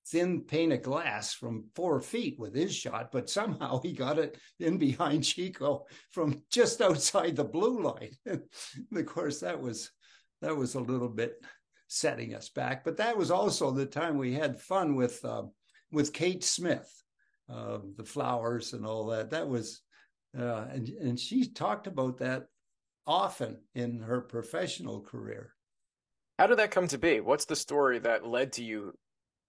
thin 0.08 0.42
pane 0.42 0.72
of 0.72 0.82
glass 0.82 1.34
from 1.34 1.66
four 1.76 2.02
feet 2.02 2.38
with 2.38 2.54
his 2.54 2.76
shot, 2.76 3.12
but 3.12 3.30
somehow 3.30 3.80
he 3.82 3.94
got 3.94 4.20
it 4.20 4.38
in 4.60 4.78
behind 4.78 5.24
Chico 5.24 5.86
from 6.12 6.42
just 6.52 6.82
outside 6.82 7.36
the 7.36 7.44
blue 7.44 7.82
line. 7.82 8.12
and 8.26 8.42
of 8.94 9.06
course, 9.06 9.40
that 9.40 9.62
was 9.62 9.92
that 10.42 10.56
was 10.56 10.76
a 10.76 10.80
little 10.80 11.10
bit 11.10 11.36
setting 11.88 12.34
us 12.34 12.50
back. 12.50 12.84
But 12.84 12.98
that 12.98 13.18
was 13.18 13.32
also 13.32 13.72
the 13.72 13.86
time 13.86 14.18
we 14.18 14.34
had 14.34 14.60
fun 14.60 14.96
with 14.96 15.24
uh, 15.26 15.44
with 15.92 16.14
Kate 16.14 16.44
Smith, 16.44 16.90
uh, 17.50 17.80
the 17.98 18.06
flowers 18.06 18.74
and 18.74 18.86
all 18.86 19.08
that. 19.08 19.30
That 19.32 19.48
was, 19.48 19.82
uh, 20.38 20.66
and 20.72 20.88
and 20.88 21.20
she 21.20 21.50
talked 21.50 21.88
about 21.88 22.18
that 22.20 22.48
often 23.06 23.60
in 23.76 24.00
her 24.00 24.22
professional 24.22 25.02
career. 25.02 25.54
How 26.40 26.48
did 26.48 26.60
that 26.60 26.72
come 26.72 26.88
to 26.88 26.98
be? 26.98 27.20
What's 27.20 27.46
the 27.46 27.56
story 27.56 28.00
that 28.00 28.26
led 28.26 28.54
to 28.54 28.64
you 28.64 28.94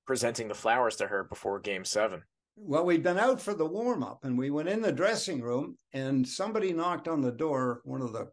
presenting 0.06 0.48
the 0.48 0.54
flowers 0.54 0.96
to 0.96 1.06
her 1.06 1.24
before 1.24 1.60
game 1.60 1.84
seven? 1.84 2.22
Well, 2.56 2.84
we'd 2.84 3.02
been 3.02 3.18
out 3.18 3.40
for 3.40 3.54
the 3.54 3.64
warm 3.64 4.02
up 4.02 4.24
and 4.24 4.36
we 4.36 4.50
went 4.50 4.68
in 4.68 4.82
the 4.82 4.92
dressing 4.92 5.40
room 5.40 5.78
and 5.94 6.26
somebody 6.26 6.72
knocked 6.72 7.08
on 7.08 7.22
the 7.22 7.32
door, 7.32 7.80
one 7.84 8.02
of 8.02 8.12
the 8.12 8.28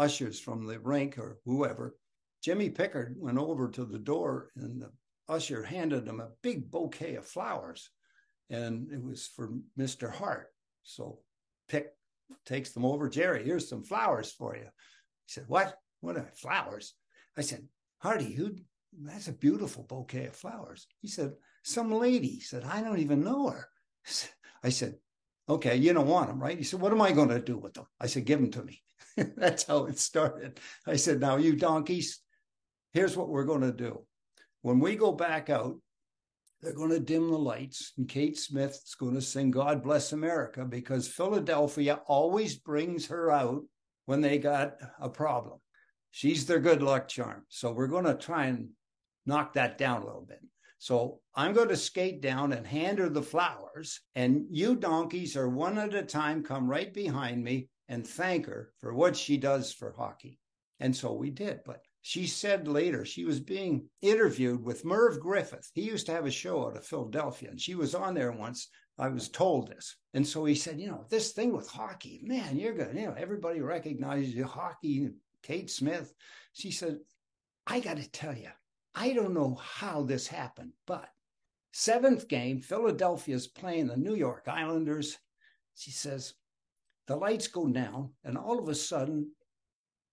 ushers 0.00 0.40
from 0.40 0.66
the 0.66 0.78
rink 0.80 1.18
or 1.18 1.38
whoever. 1.44 1.94
Jimmy 2.42 2.70
Pickard 2.70 3.16
went 3.18 3.36
over 3.36 3.68
to 3.68 3.84
the 3.84 3.98
door 3.98 4.50
and 4.56 4.80
the 4.80 4.90
usher 5.28 5.62
handed 5.62 6.08
him 6.08 6.20
a 6.20 6.30
big 6.42 6.70
bouquet 6.70 7.16
of 7.16 7.26
flowers 7.26 7.90
and 8.48 8.90
it 8.90 9.02
was 9.02 9.26
for 9.26 9.52
Mr. 9.78 10.10
Hart. 10.10 10.48
So 10.82 11.18
Pick 11.68 11.88
takes 12.46 12.70
them 12.70 12.86
over. 12.86 13.10
Gerry, 13.10 13.44
here's 13.44 13.68
some 13.68 13.84
flowers 13.84 14.32
for 14.32 14.56
you. 14.56 14.62
He 14.62 15.28
said, 15.28 15.44
What? 15.48 15.74
What 16.00 16.16
are 16.16 16.32
flowers? 16.34 16.94
I 17.36 17.42
said, 17.42 17.68
Hardy, 17.98 18.32
who 18.32 18.56
that's 19.02 19.28
a 19.28 19.32
beautiful 19.32 19.84
bouquet 19.84 20.26
of 20.26 20.34
flowers. 20.34 20.86
He 21.02 21.08
said, 21.08 21.34
Some 21.62 21.92
lady 21.92 22.40
said, 22.40 22.64
I 22.64 22.80
don't 22.82 23.00
even 23.00 23.22
know 23.22 23.48
her. 23.50 23.68
I 24.64 24.70
said, 24.70 24.96
Okay, 25.46 25.76
you 25.76 25.92
don't 25.92 26.08
want 26.08 26.28
them, 26.28 26.40
right? 26.40 26.56
He 26.56 26.64
said, 26.64 26.80
What 26.80 26.92
am 26.92 27.02
I 27.02 27.12
going 27.12 27.28
to 27.28 27.38
do 27.38 27.58
with 27.58 27.74
them? 27.74 27.86
I 28.00 28.06
said, 28.06 28.24
Give 28.24 28.40
them 28.40 28.50
to 28.52 28.64
me. 28.64 28.82
that's 29.36 29.64
how 29.64 29.86
it 29.86 29.98
started. 29.98 30.58
I 30.86 30.96
said, 30.96 31.20
Now, 31.20 31.36
you 31.36 31.56
donkeys, 31.56 32.20
here's 32.92 33.16
what 33.16 33.28
we're 33.28 33.44
going 33.44 33.62
to 33.62 33.72
do. 33.72 34.04
When 34.62 34.78
we 34.78 34.96
go 34.96 35.12
back 35.12 35.50
out, 35.50 35.76
they're 36.60 36.74
going 36.74 36.90
to 36.90 37.00
dim 37.00 37.30
the 37.30 37.38
lights, 37.38 37.92
and 37.96 38.06
Kate 38.06 38.38
Smith's 38.38 38.94
going 38.94 39.14
to 39.14 39.22
sing 39.22 39.50
God 39.50 39.82
Bless 39.82 40.12
America 40.12 40.64
because 40.64 41.08
Philadelphia 41.08 42.00
always 42.06 42.56
brings 42.56 43.06
her 43.06 43.30
out 43.30 43.62
when 44.04 44.20
they 44.20 44.38
got 44.38 44.74
a 45.00 45.08
problem 45.08 45.58
she's 46.10 46.46
their 46.46 46.60
good 46.60 46.82
luck 46.82 47.08
charm. 47.08 47.44
So 47.48 47.72
we're 47.72 47.86
going 47.86 48.04
to 48.04 48.14
try 48.14 48.46
and 48.46 48.70
knock 49.26 49.54
that 49.54 49.78
down 49.78 50.02
a 50.02 50.06
little 50.06 50.26
bit. 50.26 50.40
So 50.78 51.20
I'm 51.34 51.52
going 51.52 51.68
to 51.68 51.76
skate 51.76 52.22
down 52.22 52.52
and 52.52 52.66
hand 52.66 52.98
her 52.98 53.08
the 53.08 53.22
flowers, 53.22 54.00
and 54.14 54.46
you 54.50 54.76
donkeys 54.76 55.36
are 55.36 55.48
one 55.48 55.78
at 55.78 55.94
a 55.94 56.02
time 56.02 56.42
come 56.42 56.68
right 56.68 56.92
behind 56.92 57.44
me 57.44 57.68
and 57.90 58.06
thank 58.06 58.46
her 58.46 58.72
for 58.78 58.94
what 58.94 59.16
she 59.16 59.36
does 59.36 59.72
for 59.72 59.92
hockey. 59.92 60.38
And 60.78 60.96
so 60.96 61.12
we 61.12 61.28
did. 61.28 61.60
But 61.66 61.82
she 62.00 62.26
said 62.26 62.66
later 62.66 63.04
she 63.04 63.24
was 63.24 63.40
being 63.40 63.88
interviewed 64.00 64.64
with 64.64 64.86
Merv 64.86 65.20
Griffin. 65.20 65.58
He 65.74 65.82
used 65.82 66.06
to 66.06 66.12
have 66.12 66.24
a 66.24 66.30
show 66.30 66.66
out 66.66 66.76
of 66.76 66.86
Philadelphia, 66.86 67.50
and 67.50 67.60
she 67.60 67.74
was 67.74 67.94
on 67.94 68.14
there 68.14 68.32
once. 68.32 68.68
I 68.98 69.08
was 69.08 69.28
told 69.28 69.68
this. 69.68 69.96
And 70.14 70.26
so 70.26 70.44
he 70.44 70.54
said, 70.54 70.80
you 70.80 70.86
know, 70.86 71.04
this 71.10 71.32
thing 71.32 71.54
with 71.54 71.68
hockey, 71.68 72.20
man, 72.22 72.58
you're 72.58 72.74
good. 72.74 72.94
You 72.94 73.06
know, 73.06 73.14
everybody 73.16 73.60
recognizes 73.60 74.34
you 74.34 74.44
hockey 74.44 75.10
Kate 75.42 75.70
Smith, 75.70 76.12
she 76.52 76.70
said, 76.70 76.98
I 77.66 77.80
got 77.80 77.96
to 77.96 78.10
tell 78.10 78.36
you, 78.36 78.50
I 78.94 79.12
don't 79.12 79.34
know 79.34 79.54
how 79.54 80.02
this 80.02 80.26
happened, 80.26 80.72
but 80.86 81.08
seventh 81.72 82.28
game, 82.28 82.60
Philadelphia's 82.60 83.46
playing 83.46 83.86
the 83.86 83.96
New 83.96 84.14
York 84.14 84.44
Islanders. 84.48 85.16
She 85.76 85.90
says, 85.92 86.34
the 87.10 87.16
lights 87.16 87.48
go 87.48 87.66
down, 87.66 88.10
and 88.22 88.38
all 88.38 88.60
of 88.60 88.68
a 88.68 88.74
sudden, 88.74 89.32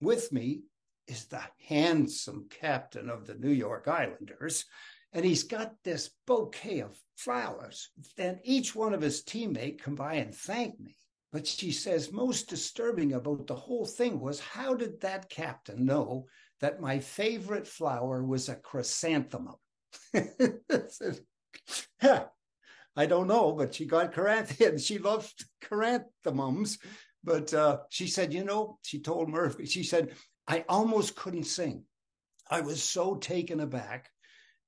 with 0.01 0.31
me 0.31 0.63
is 1.07 1.25
the 1.25 1.43
handsome 1.67 2.47
captain 2.49 3.07
of 3.07 3.27
the 3.27 3.35
New 3.35 3.51
York 3.51 3.87
Islanders. 3.87 4.65
And 5.13 5.23
he's 5.23 5.43
got 5.43 5.75
this 5.83 6.09
bouquet 6.25 6.79
of 6.79 6.99
flowers. 7.15 7.91
And 8.17 8.39
each 8.43 8.73
one 8.73 8.95
of 8.95 9.01
his 9.01 9.23
teammates 9.23 9.83
come 9.83 9.93
by 9.93 10.15
and 10.15 10.33
thank 10.33 10.79
me. 10.79 10.95
But 11.31 11.45
she 11.45 11.71
says, 11.71 12.11
most 12.11 12.49
disturbing 12.49 13.13
about 13.13 13.45
the 13.45 13.53
whole 13.53 13.85
thing 13.85 14.19
was 14.19 14.39
how 14.39 14.73
did 14.73 14.99
that 15.01 15.29
captain 15.29 15.85
know 15.85 16.25
that 16.61 16.81
my 16.81 16.97
favorite 16.97 17.67
flower 17.67 18.23
was 18.23 18.49
a 18.49 18.55
chrysanthemum? 18.55 19.57
I 22.97 23.05
don't 23.05 23.27
know, 23.27 23.53
but 23.53 23.75
she 23.75 23.85
got 23.85 24.13
chrysanthemums. 24.13 24.83
She 24.85 24.97
loved 24.97 25.45
chrysanthemums. 25.63 26.79
But 27.23 27.53
uh, 27.53 27.79
she 27.89 28.07
said, 28.07 28.33
you 28.33 28.43
know, 28.43 28.79
she 28.81 28.99
told 28.99 29.29
Murphy, 29.29 29.65
she 29.65 29.83
said, 29.83 30.13
I 30.47 30.65
almost 30.67 31.15
couldn't 31.15 31.43
sing. 31.43 31.83
I 32.49 32.61
was 32.61 32.81
so 32.81 33.15
taken 33.15 33.59
aback 33.59 34.09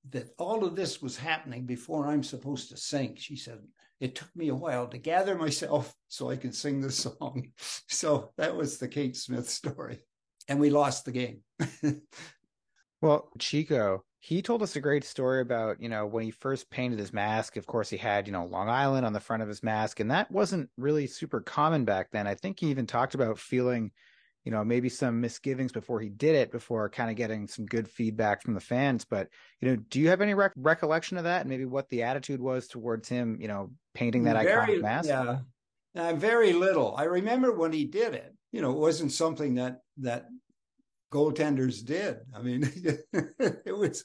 that 0.09 0.29
all 0.37 0.63
of 0.63 0.75
this 0.75 1.01
was 1.01 1.17
happening 1.17 1.65
before 1.65 2.07
I'm 2.07 2.23
supposed 2.23 2.69
to 2.69 2.77
sing. 2.77 3.15
She 3.17 3.35
said, 3.35 3.59
it 3.99 4.15
took 4.15 4.33
me 4.35 4.49
a 4.49 4.55
while 4.55 4.87
to 4.87 4.97
gather 4.97 5.35
myself 5.35 5.93
so 6.07 6.29
I 6.29 6.37
could 6.37 6.55
sing 6.55 6.81
the 6.81 6.91
song. 6.91 7.51
So 7.87 8.31
that 8.37 8.55
was 8.55 8.77
the 8.77 8.87
Kate 8.87 9.17
Smith 9.17 9.49
story. 9.49 9.99
And 10.47 10.59
we 10.59 10.69
lost 10.69 11.05
the 11.05 11.11
game. 11.11 11.41
well, 13.01 13.29
Chico, 13.39 14.03
he 14.19 14.41
told 14.41 14.61
us 14.61 14.75
a 14.75 14.81
great 14.81 15.05
story 15.05 15.41
about, 15.41 15.81
you 15.81 15.87
know, 15.87 16.05
when 16.05 16.23
he 16.23 16.31
first 16.31 16.69
painted 16.69 16.99
his 16.99 17.13
mask. 17.13 17.55
Of 17.55 17.65
course, 17.65 17.89
he 17.89 17.97
had, 17.97 18.27
you 18.27 18.33
know, 18.33 18.45
Long 18.45 18.69
Island 18.69 19.05
on 19.05 19.13
the 19.13 19.19
front 19.19 19.41
of 19.41 19.47
his 19.47 19.63
mask, 19.63 19.99
and 19.99 20.11
that 20.11 20.29
wasn't 20.29 20.69
really 20.77 21.07
super 21.07 21.39
common 21.39 21.85
back 21.85 22.09
then. 22.11 22.27
I 22.27 22.35
think 22.35 22.59
he 22.59 22.67
even 22.67 22.85
talked 22.85 23.15
about 23.15 23.39
feeling 23.39 23.91
you 24.45 24.51
know 24.51 24.63
maybe 24.63 24.89
some 24.89 25.19
misgivings 25.19 25.71
before 25.71 25.99
he 25.99 26.09
did 26.09 26.33
it 26.33 26.51
before 26.51 26.89
kind 26.89 27.09
of 27.09 27.15
getting 27.15 27.47
some 27.47 27.65
good 27.65 27.87
feedback 27.87 28.41
from 28.41 28.53
the 28.53 28.59
fans 28.59 29.05
but 29.05 29.27
you 29.59 29.69
know 29.69 29.75
do 29.89 29.99
you 29.99 30.07
have 30.07 30.21
any 30.21 30.33
rec- 30.33 30.53
recollection 30.55 31.17
of 31.17 31.25
that 31.25 31.41
and 31.41 31.49
maybe 31.49 31.65
what 31.65 31.89
the 31.89 32.03
attitude 32.03 32.39
was 32.39 32.67
towards 32.67 33.09
him 33.09 33.37
you 33.39 33.47
know 33.47 33.69
painting 33.93 34.23
that 34.23 34.41
very, 34.41 34.77
iconic 34.77 34.81
mask 34.81 35.09
yeah 35.09 35.39
uh, 35.95 36.13
very 36.13 36.53
little 36.53 36.95
i 36.97 37.03
remember 37.03 37.51
when 37.51 37.73
he 37.73 37.85
did 37.85 38.13
it 38.13 38.33
you 38.51 38.61
know 38.61 38.71
it 38.71 38.77
wasn't 38.77 39.11
something 39.11 39.55
that 39.55 39.81
that 39.97 40.27
goaltenders 41.11 41.83
did 41.85 42.17
i 42.35 42.41
mean 42.41 42.69
it 43.65 43.75
was 43.75 44.03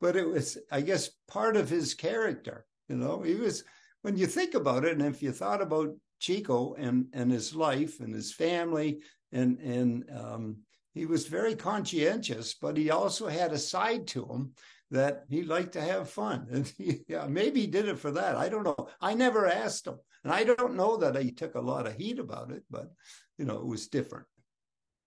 but 0.00 0.16
it 0.16 0.28
was 0.28 0.58
i 0.70 0.80
guess 0.80 1.10
part 1.28 1.56
of 1.56 1.68
his 1.68 1.94
character 1.94 2.66
you 2.88 2.96
know 2.96 3.22
he 3.22 3.34
was 3.34 3.64
when 4.02 4.16
you 4.16 4.26
think 4.26 4.54
about 4.54 4.84
it 4.84 4.98
and 4.98 5.06
if 5.14 5.22
you 5.22 5.32
thought 5.32 5.62
about 5.62 5.94
Chico 6.20 6.74
and 6.74 7.06
and 7.12 7.30
his 7.30 7.54
life 7.54 8.00
and 8.00 8.14
his 8.14 8.32
family 8.32 9.02
and 9.32 9.58
and 9.58 10.04
um, 10.10 10.56
he 10.94 11.06
was 11.06 11.26
very 11.26 11.56
conscientious, 11.56 12.54
but 12.54 12.76
he 12.76 12.90
also 12.90 13.26
had 13.26 13.52
a 13.52 13.58
side 13.58 14.06
to 14.08 14.24
him 14.24 14.52
that 14.90 15.24
he 15.28 15.42
liked 15.42 15.72
to 15.72 15.80
have 15.80 16.08
fun, 16.08 16.46
and 16.52 16.72
he, 16.78 17.00
yeah, 17.08 17.26
maybe 17.26 17.62
he 17.62 17.66
did 17.66 17.88
it 17.88 17.98
for 17.98 18.12
that. 18.12 18.36
I 18.36 18.48
don't 18.48 18.64
know. 18.64 18.88
I 19.00 19.14
never 19.14 19.46
asked 19.46 19.86
him, 19.86 19.98
and 20.22 20.32
I 20.32 20.44
don't 20.44 20.76
know 20.76 20.96
that 20.96 21.20
he 21.20 21.32
took 21.32 21.56
a 21.56 21.60
lot 21.60 21.86
of 21.86 21.96
heat 21.96 22.18
about 22.18 22.52
it, 22.52 22.62
but 22.70 22.90
you 23.36 23.44
know, 23.44 23.56
it 23.56 23.66
was 23.66 23.88
different. 23.88 24.26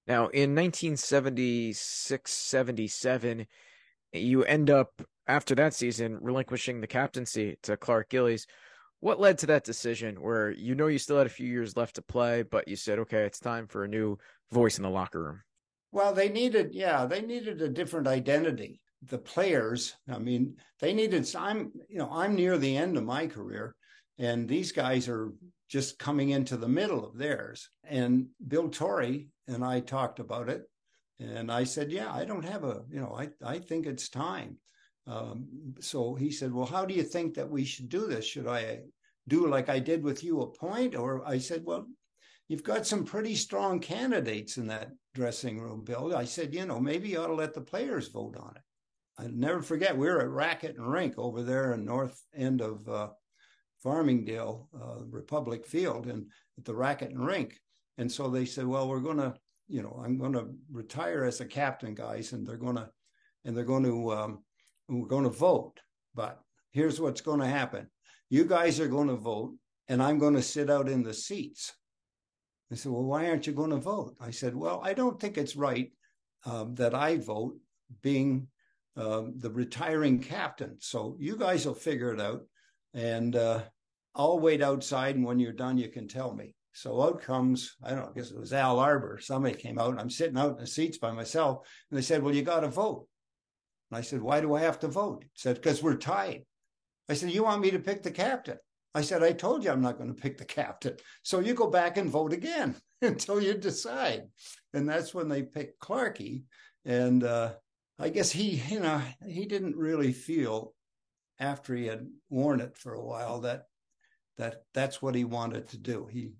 Now, 0.07 0.27
in 0.27 0.55
1976 0.55 2.31
77, 2.31 3.45
you 4.13 4.43
end 4.45 4.69
up, 4.69 5.01
after 5.27 5.53
that 5.55 5.73
season, 5.73 6.17
relinquishing 6.21 6.79
the 6.79 6.87
captaincy 6.87 7.57
to 7.63 7.75
Clark 7.75 8.09
Gillies. 8.09 8.47
What 8.99 9.19
led 9.19 9.37
to 9.39 9.45
that 9.47 9.65
decision 9.65 10.21
where 10.21 10.49
you 10.49 10.73
know 10.73 10.87
you 10.87 10.97
still 10.97 11.17
had 11.17 11.27
a 11.27 11.29
few 11.29 11.47
years 11.47 11.75
left 11.75 11.95
to 11.95 12.01
play, 12.01 12.41
but 12.41 12.67
you 12.67 12.75
said, 12.75 12.99
okay, 12.99 13.25
it's 13.25 13.39
time 13.39 13.67
for 13.67 13.83
a 13.83 13.87
new 13.87 14.17
voice 14.51 14.77
in 14.77 14.83
the 14.83 14.89
locker 14.89 15.21
room? 15.21 15.41
Well, 15.91 16.13
they 16.13 16.29
needed, 16.29 16.73
yeah, 16.73 17.05
they 17.05 17.21
needed 17.21 17.61
a 17.61 17.69
different 17.69 18.07
identity. 18.07 18.79
The 19.03 19.19
players, 19.19 19.95
I 20.09 20.17
mean, 20.17 20.55
they 20.79 20.93
needed, 20.93 21.29
I'm, 21.35 21.71
you 21.89 21.99
know, 21.99 22.09
I'm 22.11 22.35
near 22.35 22.57
the 22.57 22.75
end 22.75 22.97
of 22.97 23.03
my 23.03 23.27
career, 23.27 23.75
and 24.17 24.47
these 24.47 24.71
guys 24.71 25.07
are 25.07 25.31
just 25.67 25.99
coming 25.99 26.29
into 26.29 26.57
the 26.57 26.67
middle 26.67 27.05
of 27.05 27.17
theirs. 27.17 27.69
And 27.83 28.27
Bill 28.47 28.69
Torrey 28.69 29.29
and 29.47 29.63
I 29.63 29.79
talked 29.79 30.19
about 30.19 30.49
it. 30.49 30.63
And 31.19 31.51
I 31.51 31.63
said, 31.63 31.91
yeah, 31.91 32.13
I 32.13 32.25
don't 32.25 32.45
have 32.45 32.63
a, 32.63 32.83
you 32.89 32.99
know, 32.99 33.17
I, 33.17 33.29
I 33.43 33.59
think 33.59 33.85
it's 33.85 34.09
time. 34.09 34.57
Um, 35.07 35.47
so 35.79 36.15
he 36.15 36.29
said, 36.31 36.53
Well, 36.53 36.65
how 36.65 36.85
do 36.85 36.93
you 36.93 37.03
think 37.03 37.33
that 37.35 37.49
we 37.49 37.63
should 37.63 37.89
do 37.89 38.07
this? 38.07 38.25
Should 38.25 38.47
I 38.47 38.81
do 39.27 39.47
like 39.47 39.69
I 39.69 39.79
did 39.79 40.03
with 40.03 40.23
you, 40.23 40.41
a 40.41 40.47
point? 40.47 40.95
Or 40.95 41.25
I 41.25 41.37
said, 41.37 41.63
Well, 41.63 41.87
you've 42.49 42.63
got 42.63 42.85
some 42.85 43.05
pretty 43.05 43.35
strong 43.35 43.79
candidates 43.79 44.57
in 44.57 44.67
that 44.67 44.91
dressing 45.15 45.59
room, 45.59 45.83
Bill. 45.83 46.15
I 46.15 46.25
said, 46.25 46.53
You 46.53 46.65
know, 46.65 46.79
maybe 46.79 47.09
you 47.09 47.19
ought 47.19 47.27
to 47.27 47.33
let 47.33 47.53
the 47.53 47.61
players 47.61 48.09
vote 48.09 48.35
on 48.37 48.53
it. 48.57 48.61
I'll 49.17 49.29
never 49.29 49.61
forget, 49.61 49.97
we 49.97 50.07
were 50.07 50.21
at 50.21 50.29
Racket 50.29 50.77
and 50.77 50.91
Rink 50.91 51.15
over 51.17 51.41
there 51.41 51.73
in 51.73 51.85
north 51.85 52.21
end 52.35 52.61
of 52.61 52.87
uh, 52.87 53.07
Farmingdale, 53.87 54.67
uh, 54.75 54.99
Republic 55.09 55.65
Field, 55.65 56.07
and 56.07 56.25
at 56.57 56.65
the 56.65 56.75
Racket 56.75 57.11
and 57.11 57.25
Rink. 57.25 57.57
And 57.97 58.11
so 58.11 58.29
they 58.29 58.43
said, 58.43 58.67
Well, 58.67 58.89
we're 58.89 58.99
going 58.99 59.17
to, 59.17 59.33
you 59.69 59.81
know, 59.81 60.01
I'm 60.03 60.17
going 60.17 60.33
to 60.33 60.49
retire 60.69 61.23
as 61.23 61.39
a 61.39 61.45
captain, 61.45 61.95
guys, 61.95 62.33
and 62.33 62.45
they're 62.45 62.57
going 62.57 62.75
to, 62.75 62.89
and 63.45 63.55
they're 63.55 63.63
going 63.63 63.85
to, 63.85 64.11
um, 64.11 64.43
we're 64.89 65.07
going 65.07 65.23
to 65.23 65.29
vote. 65.29 65.79
But 66.13 66.41
here's 66.71 66.99
what's 66.99 67.21
going 67.21 67.39
to 67.39 67.47
happen. 67.47 67.87
You 68.29 68.43
guys 68.43 68.81
are 68.81 68.89
going 68.89 69.07
to 69.07 69.15
vote, 69.15 69.55
and 69.87 70.03
I'm 70.03 70.19
going 70.19 70.35
to 70.35 70.41
sit 70.41 70.69
out 70.69 70.89
in 70.89 71.01
the 71.01 71.13
seats. 71.13 71.73
I 72.69 72.75
said, 72.75 72.91
Well, 72.91 73.05
why 73.05 73.29
aren't 73.29 73.47
you 73.47 73.53
going 73.53 73.69
to 73.69 73.77
vote? 73.77 74.17
I 74.19 74.31
said, 74.31 74.53
Well, 74.53 74.81
I 74.83 74.93
don't 74.93 75.17
think 75.17 75.37
it's 75.37 75.55
right 75.55 75.93
um, 76.45 76.75
that 76.75 76.93
I 76.93 77.15
vote 77.15 77.55
being 78.01 78.47
um, 78.97 79.35
the 79.37 79.49
retiring 79.49 80.19
captain. 80.19 80.75
So 80.79 81.15
you 81.19 81.37
guys 81.37 81.65
will 81.65 81.73
figure 81.73 82.13
it 82.13 82.19
out. 82.19 82.41
And 82.93 83.35
uh, 83.35 83.61
I'll 84.17 84.39
wait 84.39 84.61
outside. 84.61 85.15
And 85.15 85.23
when 85.23 85.39
you're 85.39 85.53
done, 85.53 85.77
you 85.77 85.89
can 85.89 86.07
tell 86.07 86.33
me. 86.33 86.53
So 86.73 87.01
out 87.01 87.21
comes, 87.21 87.75
I 87.83 87.89
don't 87.89 87.99
know, 87.99 88.09
I 88.09 88.13
guess 88.13 88.31
it 88.31 88.39
was 88.39 88.53
Al 88.53 88.79
Arbour. 88.79 89.19
Somebody 89.19 89.55
came 89.55 89.79
out 89.79 89.91
and 89.91 89.99
I'm 89.99 90.09
sitting 90.09 90.37
out 90.37 90.51
in 90.51 90.57
the 90.57 90.67
seats 90.67 90.97
by 90.97 91.11
myself. 91.11 91.67
And 91.89 91.97
they 91.97 92.03
said, 92.03 92.21
Well, 92.21 92.35
you 92.35 92.41
got 92.41 92.59
to 92.61 92.67
vote. 92.67 93.07
And 93.89 93.97
I 93.97 94.01
said, 94.01 94.21
Why 94.21 94.41
do 94.41 94.53
I 94.55 94.61
have 94.61 94.79
to 94.79 94.87
vote? 94.87 95.23
He 95.23 95.29
said, 95.35 95.55
Because 95.55 95.81
we're 95.81 95.95
tied. 95.95 96.43
I 97.09 97.13
said, 97.13 97.31
You 97.31 97.43
want 97.43 97.61
me 97.61 97.71
to 97.71 97.79
pick 97.79 98.03
the 98.03 98.11
captain? 98.11 98.57
I 98.93 99.01
said, 99.01 99.23
I 99.23 99.31
told 99.31 99.63
you 99.63 99.71
I'm 99.71 99.81
not 99.81 99.97
going 99.97 100.13
to 100.13 100.21
pick 100.21 100.37
the 100.37 100.45
captain. 100.45 100.97
So 101.23 101.39
you 101.39 101.53
go 101.53 101.67
back 101.67 101.97
and 101.97 102.09
vote 102.09 102.33
again 102.33 102.75
until 103.01 103.41
you 103.41 103.53
decide. 103.53 104.23
And 104.73 104.89
that's 104.89 105.13
when 105.13 105.29
they 105.29 105.43
picked 105.43 105.79
Clarkey. 105.79 106.43
And 106.85 107.23
uh, 107.23 107.53
I 107.99 108.09
guess 108.09 108.31
he, 108.31 108.61
you 108.69 108.79
know, 108.79 109.01
he 109.27 109.45
didn't 109.45 109.75
really 109.75 110.13
feel 110.13 110.73
after 111.39 111.75
he 111.75 111.85
had 111.85 112.07
worn 112.29 112.59
it 112.59 112.77
for 112.77 112.93
a 112.93 113.03
while 113.03 113.41
that 113.41 113.65
that 114.37 114.63
that's 114.73 115.01
what 115.01 115.15
he 115.15 115.23
wanted 115.23 115.67
to 115.69 115.77
do. 115.77 116.07
He 116.11 116.31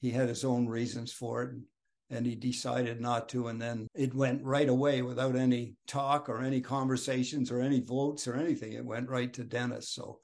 he 0.00 0.10
had 0.10 0.28
his 0.28 0.44
own 0.44 0.66
reasons 0.66 1.12
for 1.12 1.42
it. 1.42 1.50
And, 1.50 1.64
and 2.10 2.26
he 2.26 2.34
decided 2.34 3.00
not 3.00 3.28
to. 3.30 3.48
And 3.48 3.60
then 3.60 3.86
it 3.94 4.14
went 4.14 4.42
right 4.42 4.68
away 4.68 5.02
without 5.02 5.36
any 5.36 5.76
talk 5.86 6.28
or 6.28 6.42
any 6.42 6.60
conversations 6.60 7.50
or 7.50 7.60
any 7.60 7.80
votes 7.80 8.26
or 8.26 8.34
anything. 8.34 8.72
It 8.72 8.84
went 8.84 9.08
right 9.08 9.32
to 9.34 9.44
Dennis. 9.44 9.90
So 9.90 10.18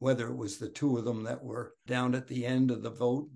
whether 0.00 0.28
it 0.28 0.36
was 0.36 0.58
the 0.58 0.68
two 0.68 0.96
of 0.96 1.04
them 1.04 1.24
that 1.24 1.42
were 1.42 1.74
down 1.86 2.14
at 2.14 2.26
the 2.26 2.44
end 2.44 2.70
of 2.70 2.82
the 2.82 2.90
vote, 2.90 3.28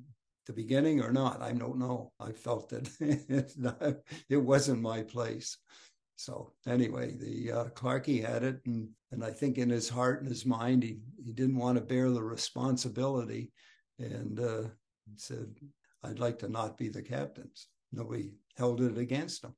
the 0.46 0.52
beginning 0.52 1.00
or 1.00 1.12
not, 1.12 1.40
I 1.40 1.52
don't 1.52 1.78
know. 1.78 2.12
I 2.18 2.32
felt 2.32 2.70
that 2.70 4.02
it 4.28 4.36
wasn't 4.36 4.82
my 4.82 5.02
place. 5.02 5.56
So 6.22 6.52
anyway, 6.68 7.16
the 7.16 7.50
uh, 7.50 7.64
Clarkey 7.70 8.24
had 8.24 8.44
it, 8.44 8.60
and 8.64 8.88
and 9.10 9.24
I 9.24 9.32
think 9.32 9.58
in 9.58 9.68
his 9.68 9.88
heart 9.88 10.20
and 10.20 10.28
his 10.28 10.46
mind, 10.46 10.84
he 10.84 11.00
he 11.24 11.32
didn't 11.32 11.56
want 11.56 11.78
to 11.78 11.84
bear 11.84 12.10
the 12.10 12.22
responsibility, 12.22 13.50
and 13.98 14.38
uh, 14.38 14.68
said, 15.16 15.52
"I'd 16.04 16.20
like 16.20 16.38
to 16.38 16.48
not 16.48 16.78
be 16.78 16.88
the 16.88 17.02
captains." 17.02 17.66
Nobody 17.90 18.34
held 18.56 18.80
it 18.80 18.98
against 18.98 19.42
him 19.42 19.56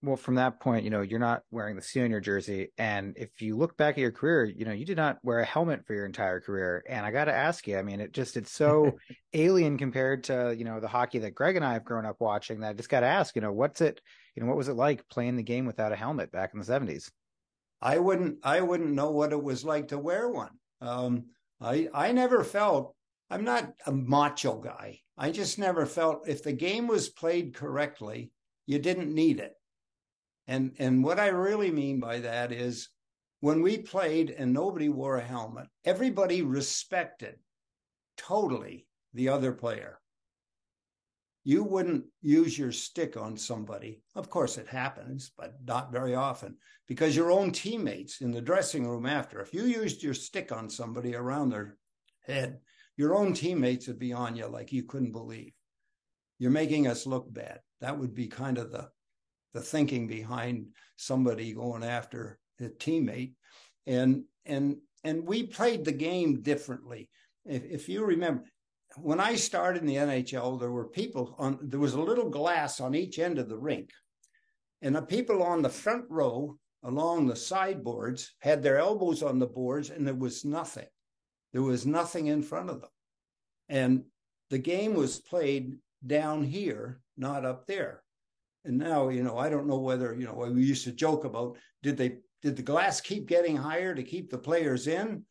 well, 0.00 0.16
from 0.16 0.36
that 0.36 0.60
point, 0.60 0.84
you 0.84 0.90
know, 0.90 1.00
you're 1.00 1.18
not 1.18 1.42
wearing 1.50 1.74
the 1.74 2.08
your 2.08 2.20
jersey. 2.20 2.68
And 2.78 3.14
if 3.16 3.42
you 3.42 3.56
look 3.56 3.76
back 3.76 3.94
at 3.94 4.00
your 4.00 4.12
career, 4.12 4.44
you 4.44 4.64
know, 4.64 4.72
you 4.72 4.84
did 4.84 4.96
not 4.96 5.18
wear 5.24 5.40
a 5.40 5.44
helmet 5.44 5.84
for 5.86 5.94
your 5.94 6.06
entire 6.06 6.40
career. 6.40 6.84
And 6.88 7.04
I 7.04 7.10
got 7.10 7.24
to 7.24 7.34
ask 7.34 7.66
you, 7.66 7.76
I 7.76 7.82
mean, 7.82 8.00
it 8.00 8.12
just, 8.12 8.36
it's 8.36 8.52
so 8.52 8.96
alien 9.32 9.76
compared 9.76 10.24
to, 10.24 10.54
you 10.56 10.64
know, 10.64 10.78
the 10.78 10.86
hockey 10.86 11.18
that 11.18 11.34
Greg 11.34 11.56
and 11.56 11.64
I 11.64 11.72
have 11.72 11.84
grown 11.84 12.06
up 12.06 12.16
watching 12.20 12.60
that 12.60 12.70
I 12.70 12.72
just 12.74 12.88
got 12.88 13.00
to 13.00 13.06
ask, 13.06 13.34
you 13.34 13.42
know, 13.42 13.52
what's 13.52 13.80
it, 13.80 14.00
you 14.38 14.44
know, 14.44 14.48
what 14.48 14.56
was 14.56 14.68
it 14.68 14.74
like 14.74 15.08
playing 15.08 15.36
the 15.36 15.42
game 15.42 15.66
without 15.66 15.92
a 15.92 15.96
helmet 15.96 16.32
back 16.32 16.50
in 16.54 16.60
the 16.60 16.66
70s? 16.66 17.10
I 17.80 17.98
wouldn't, 17.98 18.38
I 18.42 18.60
wouldn't 18.60 18.92
know 18.92 19.10
what 19.10 19.32
it 19.32 19.42
was 19.42 19.64
like 19.64 19.88
to 19.88 19.98
wear 19.98 20.28
one. 20.28 20.58
Um, 20.80 21.26
I, 21.60 21.88
I 21.92 22.12
never 22.12 22.44
felt, 22.44 22.94
I'm 23.30 23.44
not 23.44 23.72
a 23.86 23.92
macho 23.92 24.58
guy. 24.58 25.00
I 25.16 25.30
just 25.30 25.58
never 25.58 25.86
felt 25.86 26.28
if 26.28 26.42
the 26.42 26.52
game 26.52 26.86
was 26.86 27.08
played 27.08 27.54
correctly, 27.54 28.30
you 28.66 28.78
didn't 28.78 29.14
need 29.14 29.40
it 29.40 29.54
and 30.48 30.74
and 30.78 31.04
what 31.04 31.20
I 31.20 31.28
really 31.28 31.70
mean 31.70 32.00
by 32.00 32.20
that 32.20 32.50
is 32.52 32.88
when 33.40 33.62
we 33.62 33.78
played 33.78 34.30
and 34.30 34.52
nobody 34.52 34.88
wore 34.88 35.18
a 35.18 35.24
helmet, 35.24 35.68
everybody 35.84 36.42
respected 36.42 37.36
totally 38.16 38.86
the 39.12 39.28
other 39.28 39.52
player. 39.52 40.00
You 41.48 41.64
wouldn't 41.64 42.04
use 42.20 42.58
your 42.58 42.72
stick 42.72 43.16
on 43.16 43.34
somebody. 43.38 44.02
Of 44.14 44.28
course, 44.28 44.58
it 44.58 44.68
happens, 44.68 45.30
but 45.34 45.54
not 45.64 45.90
very 45.90 46.14
often 46.14 46.58
because 46.86 47.16
your 47.16 47.30
own 47.30 47.52
teammates 47.52 48.20
in 48.20 48.32
the 48.32 48.42
dressing 48.42 48.86
room 48.86 49.06
after, 49.06 49.40
if 49.40 49.54
you 49.54 49.62
used 49.62 50.02
your 50.02 50.12
stick 50.12 50.52
on 50.52 50.68
somebody 50.68 51.14
around 51.14 51.48
their 51.48 51.78
head, 52.26 52.58
your 52.98 53.16
own 53.16 53.32
teammates 53.32 53.86
would 53.86 53.98
be 53.98 54.12
on 54.12 54.36
you 54.36 54.46
like 54.46 54.74
you 54.74 54.82
couldn't 54.82 55.12
believe. 55.12 55.54
You're 56.38 56.50
making 56.50 56.86
us 56.86 57.06
look 57.06 57.32
bad. 57.32 57.60
That 57.80 57.98
would 57.98 58.14
be 58.14 58.26
kind 58.26 58.58
of 58.58 58.70
the 58.70 58.90
the 59.54 59.62
thinking 59.62 60.06
behind 60.06 60.66
somebody 60.96 61.54
going 61.54 61.82
after 61.82 62.38
a 62.60 62.64
teammate. 62.64 63.32
And 63.86 64.24
and 64.44 64.76
and 65.02 65.26
we 65.26 65.46
played 65.46 65.86
the 65.86 65.92
game 65.92 66.42
differently. 66.42 67.08
If, 67.46 67.64
if 67.64 67.88
you 67.88 68.04
remember, 68.04 68.44
when 69.02 69.20
I 69.20 69.34
started 69.34 69.82
in 69.82 69.86
the 69.86 69.96
NHL, 69.96 70.58
there 70.58 70.70
were 70.70 70.88
people 70.88 71.34
on 71.38 71.58
there 71.62 71.80
was 71.80 71.94
a 71.94 72.00
little 72.00 72.28
glass 72.30 72.80
on 72.80 72.94
each 72.94 73.18
end 73.18 73.38
of 73.38 73.48
the 73.48 73.56
rink. 73.56 73.90
And 74.82 74.94
the 74.94 75.02
people 75.02 75.42
on 75.42 75.62
the 75.62 75.68
front 75.68 76.04
row 76.08 76.58
along 76.84 77.26
the 77.26 77.36
sideboards 77.36 78.34
had 78.40 78.62
their 78.62 78.78
elbows 78.78 79.22
on 79.22 79.38
the 79.38 79.46
boards 79.46 79.90
and 79.90 80.06
there 80.06 80.14
was 80.14 80.44
nothing. 80.44 80.86
There 81.52 81.62
was 81.62 81.86
nothing 81.86 82.26
in 82.26 82.42
front 82.42 82.70
of 82.70 82.80
them. 82.80 82.90
And 83.68 84.04
the 84.50 84.58
game 84.58 84.94
was 84.94 85.18
played 85.18 85.76
down 86.06 86.44
here, 86.44 87.00
not 87.16 87.44
up 87.44 87.66
there. 87.66 88.02
And 88.64 88.78
now, 88.78 89.08
you 89.08 89.22
know, 89.22 89.38
I 89.38 89.48
don't 89.48 89.66
know 89.66 89.78
whether, 89.78 90.14
you 90.14 90.26
know, 90.26 90.34
we 90.34 90.62
used 90.62 90.84
to 90.84 90.92
joke 90.92 91.24
about 91.24 91.56
did 91.82 91.96
they 91.96 92.18
did 92.42 92.56
the 92.56 92.62
glass 92.62 93.00
keep 93.00 93.26
getting 93.26 93.56
higher 93.56 93.94
to 93.94 94.02
keep 94.02 94.30
the 94.30 94.38
players 94.38 94.86
in 94.86 95.24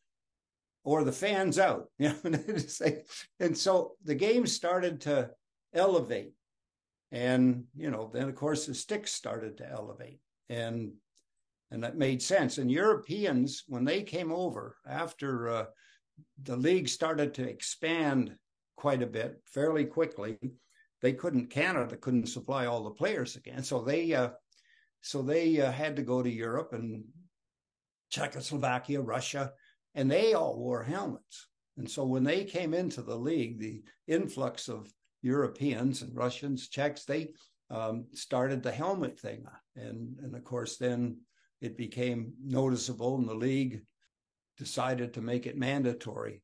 or 0.87 1.03
the 1.03 1.11
fans 1.11 1.59
out? 1.59 1.89
You 1.99 2.15
know, 2.23 3.01
and 3.41 3.57
so 3.57 3.95
the 4.05 4.15
game 4.15 4.47
started 4.47 5.01
to 5.01 5.31
elevate. 5.73 6.31
And, 7.11 7.65
you 7.75 7.91
know, 7.91 8.09
then 8.13 8.29
of 8.29 8.35
course 8.35 8.65
the 8.65 8.73
sticks 8.73 9.11
started 9.11 9.57
to 9.57 9.69
elevate. 9.69 10.21
And 10.49 10.93
and 11.71 11.83
that 11.83 11.97
made 11.97 12.21
sense. 12.21 12.57
And 12.57 12.71
Europeans, 12.71 13.65
when 13.67 13.83
they 13.83 14.01
came 14.01 14.31
over 14.31 14.77
after 14.87 15.49
uh, 15.49 15.65
the 16.43 16.55
league 16.55 16.87
started 16.87 17.33
to 17.33 17.49
expand 17.49 18.33
quite 18.77 19.03
a 19.03 19.07
bit 19.07 19.41
fairly 19.45 19.83
quickly, 19.83 20.37
they 21.01 21.11
couldn't 21.11 21.49
Canada 21.49 21.97
couldn't 21.97 22.27
supply 22.27 22.65
all 22.65 22.85
the 22.85 22.91
players 23.01 23.35
again, 23.35 23.61
so 23.61 23.81
they 23.81 24.13
uh, 24.13 24.29
so 25.01 25.21
they 25.21 25.59
uh, 25.59 25.71
had 25.71 25.97
to 25.97 26.01
go 26.01 26.23
to 26.23 26.29
Europe 26.29 26.71
and 26.71 27.03
Czechoslovakia, 28.09 29.01
Russia, 29.01 29.51
and 29.97 30.09
they 30.09 30.33
all 30.33 30.57
wore 30.57 30.83
helmets. 30.83 31.47
And 31.77 31.91
so 31.91 32.05
when 32.05 32.23
they 32.23 32.45
came 32.45 32.73
into 32.73 33.01
the 33.01 33.17
league, 33.17 33.59
the 33.59 33.83
influx 34.07 34.69
of 34.69 34.89
Europeans 35.21 36.01
and 36.01 36.15
Russians, 36.15 36.69
Czechs, 36.69 37.03
they 37.03 37.33
um, 37.69 38.05
started 38.13 38.63
the 38.63 38.71
helmet 38.71 39.19
thing, 39.19 39.45
and 39.75 40.17
and 40.23 40.33
of 40.33 40.43
course 40.45 40.77
then 40.77 41.17
it 41.59 41.75
became 41.75 42.31
noticeable, 42.41 43.17
and 43.17 43.27
the 43.27 43.35
league 43.35 43.81
decided 44.57 45.13
to 45.13 45.21
make 45.21 45.45
it 45.45 45.57
mandatory 45.57 46.41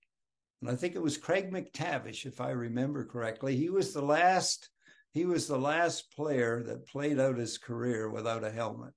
and 0.63 0.71
I 0.71 0.77
think 0.77 0.95
it 0.95 1.03
was 1.03 1.17
Craig 1.17 1.51
MacTavish, 1.51 2.25
if 2.25 2.39
I 2.39 2.51
remember 2.51 3.03
correctly. 3.03 3.57
He 3.57 3.69
was 3.69 3.91
the 3.91 4.01
last. 4.01 4.69
He 5.11 5.25
was 5.25 5.45
the 5.45 5.57
last 5.57 6.15
player 6.15 6.63
that 6.63 6.87
played 6.87 7.19
out 7.19 7.37
his 7.37 7.57
career 7.57 8.09
without 8.09 8.45
a 8.45 8.49
helmet. 8.49 8.93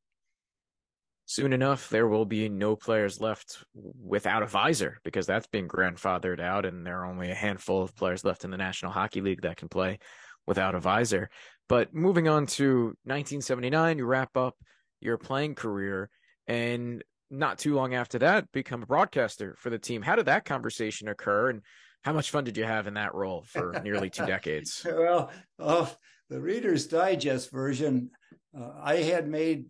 Soon 1.29 1.53
enough, 1.53 1.89
there 1.89 2.07
will 2.07 2.25
be 2.25 2.49
no 2.49 2.77
players 2.77 3.21
left 3.21 3.65
without 3.75 4.45
a 4.45 4.47
visor 4.47 4.99
because 5.03 5.27
that's 5.27 5.49
been 5.49 5.67
grandfathered 5.67 6.41
out, 6.41 6.65
and 6.65 6.87
there 6.87 7.01
are 7.01 7.07
only 7.07 7.33
a 7.33 7.35
handful 7.35 7.83
of 7.83 7.97
players 7.97 8.25
left 8.25 8.45
in 8.45 8.53
the 8.53 8.57
National 8.57 8.93
Hockey 8.93 9.21
League 9.21 9.43
that 9.43 9.57
can 9.57 9.69
play 9.69 9.99
without 10.47 10.77
a 10.77 10.81
visor. 10.81 11.29
But 11.69 11.93
moving 11.93 12.29
on 12.29 12.47
to 12.47 12.85
1979, 13.05 13.99
you 13.99 14.07
wrap 14.07 14.37
up 14.37 14.55
your 15.01 15.19
playing 15.19 15.57
career, 15.57 16.11
and 16.47 17.03
not 17.29 17.59
too 17.59 17.75
long 17.75 17.95
after 17.95 18.21
that 18.21 18.53
become 18.53 18.85
a 18.85 18.87
broadcaster 18.87 19.57
for 19.59 19.69
the 19.69 19.81
team. 19.81 20.03
How 20.03 20.15
did 20.15 20.27
that 20.27 20.45
conversation 20.45 21.09
occur 21.09 21.51
and 21.51 21.63
how 22.03 22.13
much 22.13 22.31
fun 22.31 22.45
did 22.45 22.57
you 22.57 22.63
have 22.63 22.87
in 22.87 22.95
that 22.95 23.17
role 23.17 23.45
for 23.49 23.81
nearly 23.83 24.11
two 24.11 24.27
decades? 24.27 24.81
well, 24.87 25.33
oh, 25.59 25.93
the 26.31 26.41
Reader's 26.41 26.87
Digest 26.87 27.51
version, 27.51 28.11
uh, 28.57 28.71
I 28.81 28.99
had 28.99 29.27
made 29.27 29.67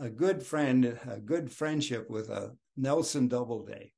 a 0.00 0.08
good 0.08 0.42
friend, 0.42 0.98
a 1.08 1.18
good 1.18 1.50
friendship 1.50 2.08
with 2.08 2.30
a 2.30 2.52
Nelson 2.76 3.28
Doubleday. 3.28 3.92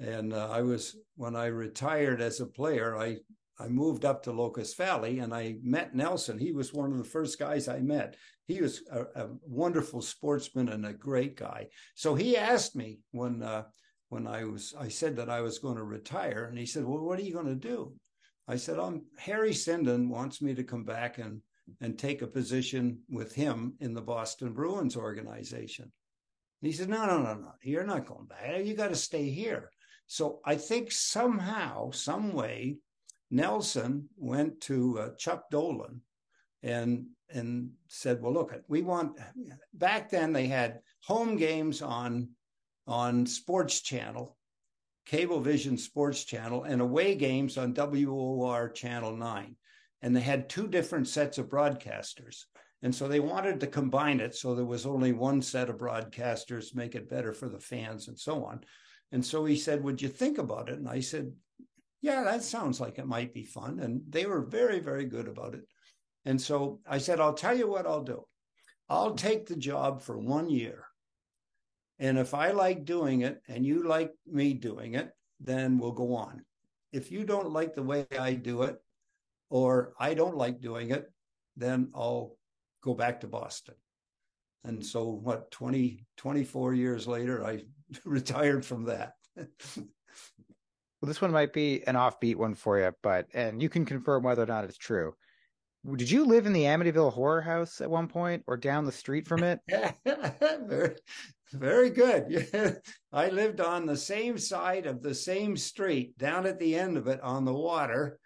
And 0.00 0.32
uh, 0.32 0.48
I 0.50 0.62
was, 0.62 0.96
when 1.16 1.34
I 1.34 1.46
retired 1.46 2.20
as 2.20 2.40
a 2.40 2.46
player, 2.46 2.96
I 2.96 3.18
I 3.60 3.68
moved 3.68 4.04
up 4.04 4.22
to 4.22 4.32
Locust 4.32 4.76
Valley 4.76 5.18
and 5.18 5.34
I 5.34 5.56
met 5.62 5.94
Nelson. 5.94 6.38
He 6.38 6.52
was 6.52 6.72
one 6.72 6.92
of 6.92 6.98
the 6.98 7.04
first 7.04 7.38
guys 7.38 7.66
I 7.66 7.80
met. 7.80 8.16
He 8.46 8.60
was 8.60 8.82
a, 8.90 9.00
a 9.22 9.28
wonderful 9.42 10.00
sportsman 10.00 10.68
and 10.68 10.86
a 10.86 10.92
great 10.92 11.36
guy. 11.36 11.68
So 11.94 12.14
he 12.14 12.36
asked 12.36 12.76
me 12.76 13.00
when 13.10 13.42
uh, 13.42 13.64
when 14.10 14.26
I 14.26 14.44
was 14.44 14.74
I 14.78 14.88
said 14.88 15.16
that 15.16 15.28
I 15.28 15.40
was 15.40 15.58
going 15.58 15.76
to 15.76 15.82
retire, 15.82 16.46
and 16.48 16.58
he 16.58 16.66
said, 16.66 16.84
"Well, 16.84 17.00
what 17.00 17.18
are 17.18 17.22
you 17.22 17.34
going 17.34 17.46
to 17.46 17.54
do?" 17.56 17.92
I 18.46 18.56
said, 18.56 18.78
"Um, 18.78 19.06
Harry 19.18 19.50
Sinden 19.50 20.08
wants 20.08 20.40
me 20.40 20.54
to 20.54 20.64
come 20.64 20.84
back 20.84 21.18
and 21.18 21.42
and 21.80 21.98
take 21.98 22.22
a 22.22 22.26
position 22.26 23.00
with 23.08 23.34
him 23.34 23.74
in 23.80 23.94
the 23.94 24.02
Boston 24.02 24.52
Bruins 24.52 24.96
organization." 24.96 25.92
he 26.60 26.72
said, 26.72 26.88
no, 26.88 27.06
no, 27.06 27.22
no, 27.22 27.34
no, 27.34 27.52
you're 27.62 27.84
not 27.84 28.06
going 28.06 28.26
back. 28.26 28.64
You 28.64 28.74
got 28.74 28.88
to 28.88 28.96
stay 28.96 29.30
here. 29.30 29.70
So 30.08 30.40
I 30.44 30.56
think 30.56 30.90
somehow, 30.90 31.90
some 31.90 32.32
way, 32.32 32.78
Nelson 33.30 34.08
went 34.16 34.60
to 34.62 34.98
uh, 34.98 35.08
Chuck 35.18 35.50
Dolan 35.50 36.00
and 36.62 37.06
and 37.30 37.70
said, 37.88 38.22
"Well, 38.22 38.32
look, 38.32 38.54
we 38.68 38.82
want." 38.82 39.18
Back 39.74 40.10
then, 40.10 40.32
they 40.32 40.46
had 40.46 40.80
home 41.04 41.36
games 41.36 41.82
on 41.82 42.30
on 42.86 43.26
Sports 43.26 43.82
Channel, 43.82 44.36
Cablevision 45.06 45.78
Sports 45.78 46.24
Channel, 46.24 46.64
and 46.64 46.80
away 46.80 47.14
games 47.14 47.58
on 47.58 47.74
WOR 47.74 48.70
Channel 48.70 49.14
Nine, 49.14 49.56
and 50.02 50.14
they 50.14 50.20
had 50.20 50.48
two 50.48 50.68
different 50.68 51.08
sets 51.08 51.38
of 51.38 51.48
broadcasters. 51.48 52.44
And 52.82 52.94
so 52.94 53.08
they 53.08 53.20
wanted 53.20 53.58
to 53.60 53.66
combine 53.66 54.20
it 54.20 54.36
so 54.36 54.54
there 54.54 54.64
was 54.64 54.86
only 54.86 55.12
one 55.12 55.42
set 55.42 55.68
of 55.68 55.78
broadcasters, 55.78 56.74
make 56.74 56.94
it 56.94 57.10
better 57.10 57.32
for 57.32 57.48
the 57.48 57.58
fans 57.58 58.06
and 58.06 58.18
so 58.18 58.44
on. 58.44 58.60
And 59.10 59.24
so 59.24 59.44
he 59.44 59.56
said, 59.56 59.82
Would 59.82 60.00
you 60.00 60.08
think 60.08 60.38
about 60.38 60.68
it? 60.68 60.78
And 60.78 60.88
I 60.88 61.00
said, 61.00 61.32
Yeah, 62.00 62.22
that 62.22 62.42
sounds 62.42 62.80
like 62.80 62.98
it 62.98 63.06
might 63.06 63.34
be 63.34 63.44
fun. 63.44 63.80
And 63.80 64.02
they 64.08 64.26
were 64.26 64.42
very, 64.42 64.78
very 64.78 65.06
good 65.06 65.26
about 65.26 65.54
it. 65.54 65.62
And 66.24 66.40
so 66.40 66.80
I 66.88 66.98
said, 66.98 67.20
I'll 67.20 67.34
tell 67.34 67.56
you 67.56 67.68
what 67.68 67.86
I'll 67.86 68.04
do. 68.04 68.24
I'll 68.88 69.14
take 69.14 69.46
the 69.46 69.56
job 69.56 70.02
for 70.02 70.18
one 70.18 70.48
year. 70.48 70.84
And 71.98 72.18
if 72.18 72.32
I 72.32 72.52
like 72.52 72.84
doing 72.84 73.22
it 73.22 73.40
and 73.48 73.66
you 73.66 73.86
like 73.86 74.12
me 74.26 74.54
doing 74.54 74.94
it, 74.94 75.10
then 75.40 75.78
we'll 75.78 75.92
go 75.92 76.14
on. 76.14 76.42
If 76.92 77.10
you 77.10 77.24
don't 77.24 77.50
like 77.50 77.74
the 77.74 77.82
way 77.82 78.06
I 78.18 78.34
do 78.34 78.62
it, 78.62 78.76
or 79.50 79.94
I 79.98 80.14
don't 80.14 80.36
like 80.36 80.60
doing 80.60 80.90
it, 80.90 81.10
then 81.56 81.90
I'll 81.94 82.36
go 82.82 82.94
back 82.94 83.20
to 83.20 83.26
Boston. 83.26 83.74
And 84.64 84.84
so, 84.84 85.04
what, 85.08 85.50
20, 85.50 86.06
24 86.16 86.74
years 86.74 87.06
later, 87.06 87.44
I 87.44 87.62
retired 88.04 88.64
from 88.64 88.84
that. 88.84 89.14
well, 89.36 89.46
this 91.02 91.20
one 91.20 91.30
might 91.30 91.52
be 91.52 91.82
an 91.86 91.94
offbeat 91.94 92.36
one 92.36 92.54
for 92.54 92.78
you, 92.78 92.92
but, 93.02 93.26
and 93.34 93.62
you 93.62 93.68
can 93.68 93.84
confirm 93.84 94.22
whether 94.22 94.42
or 94.42 94.46
not 94.46 94.64
it's 94.64 94.76
true. 94.76 95.14
Did 95.96 96.10
you 96.10 96.24
live 96.26 96.44
in 96.44 96.52
the 96.52 96.64
Amityville 96.64 97.12
Horror 97.12 97.40
House 97.40 97.80
at 97.80 97.90
one 97.90 98.08
point 98.08 98.42
or 98.46 98.56
down 98.56 98.84
the 98.84 98.92
street 98.92 99.26
from 99.26 99.42
it? 99.42 99.60
very, 100.04 100.96
very 101.52 101.90
good. 101.90 102.80
I 103.12 103.28
lived 103.28 103.60
on 103.60 103.86
the 103.86 103.96
same 103.96 104.38
side 104.38 104.86
of 104.86 105.02
the 105.02 105.14
same 105.14 105.56
street, 105.56 106.18
down 106.18 106.46
at 106.46 106.58
the 106.58 106.74
end 106.74 106.96
of 106.96 107.06
it 107.06 107.20
on 107.22 107.44
the 107.44 107.54
water. 107.54 108.18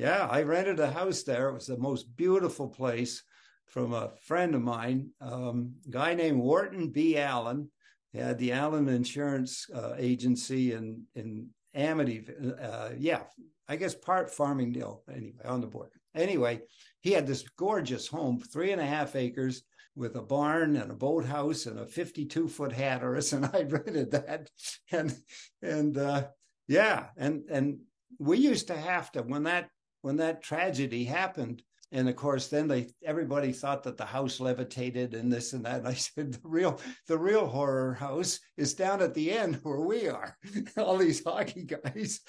Yeah, 0.00 0.26
I 0.30 0.44
rented 0.44 0.80
a 0.80 0.90
house 0.90 1.24
there. 1.24 1.50
It 1.50 1.52
was 1.52 1.66
the 1.66 1.76
most 1.76 2.16
beautiful 2.16 2.68
place 2.68 3.22
from 3.66 3.92
a 3.92 4.12
friend 4.22 4.54
of 4.54 4.62
mine, 4.62 5.10
um, 5.20 5.74
guy 5.90 6.14
named 6.14 6.40
Wharton 6.40 6.88
B. 6.88 7.18
Allen. 7.18 7.70
He 8.10 8.18
had 8.18 8.38
the 8.38 8.52
Allen 8.52 8.88
Insurance 8.88 9.66
uh, 9.74 9.96
Agency 9.98 10.72
in 10.72 11.02
in 11.14 11.48
Amityville. 11.76 12.64
Uh, 12.64 12.94
yeah, 12.96 13.24
I 13.68 13.76
guess 13.76 13.94
part 13.94 14.34
Farmingdale. 14.34 15.02
Anyway, 15.14 15.44
on 15.44 15.60
the 15.60 15.66
border. 15.66 16.00
Anyway, 16.14 16.62
he 17.02 17.10
had 17.10 17.26
this 17.26 17.44
gorgeous 17.58 18.08
home, 18.08 18.40
three 18.40 18.72
and 18.72 18.80
a 18.80 18.86
half 18.86 19.14
acres 19.16 19.64
with 19.94 20.16
a 20.16 20.22
barn 20.22 20.76
and 20.76 20.90
a 20.90 20.94
boathouse 20.94 21.66
and 21.66 21.78
a 21.78 21.84
52 21.84 22.48
foot 22.48 22.72
hatteras. 22.72 23.34
And 23.34 23.44
I 23.44 23.62
rented 23.68 24.12
that. 24.12 24.48
And, 24.90 25.14
and, 25.60 25.98
uh, 25.98 26.28
yeah. 26.68 27.08
And, 27.18 27.42
and 27.50 27.80
we 28.18 28.38
used 28.38 28.68
to 28.68 28.76
have 28.78 29.12
to, 29.12 29.22
when 29.22 29.42
that, 29.42 29.68
when 30.02 30.16
that 30.16 30.42
tragedy 30.42 31.04
happened, 31.04 31.62
and 31.92 32.08
of 32.08 32.16
course, 32.16 32.46
then 32.46 32.68
they 32.68 32.88
everybody 33.04 33.52
thought 33.52 33.82
that 33.82 33.96
the 33.96 34.04
house 34.04 34.38
levitated 34.38 35.14
and 35.14 35.32
this 35.32 35.52
and 35.52 35.64
that. 35.64 35.78
And 35.78 35.88
I 35.88 35.94
said, 35.94 36.34
the 36.34 36.40
real 36.44 36.80
the 37.08 37.18
real 37.18 37.46
horror 37.46 37.94
house 37.94 38.38
is 38.56 38.74
down 38.74 39.02
at 39.02 39.14
the 39.14 39.32
end 39.32 39.60
where 39.62 39.80
we 39.80 40.08
are. 40.08 40.36
All 40.78 40.98
these 40.98 41.24
hockey 41.24 41.64
guys. 41.64 42.20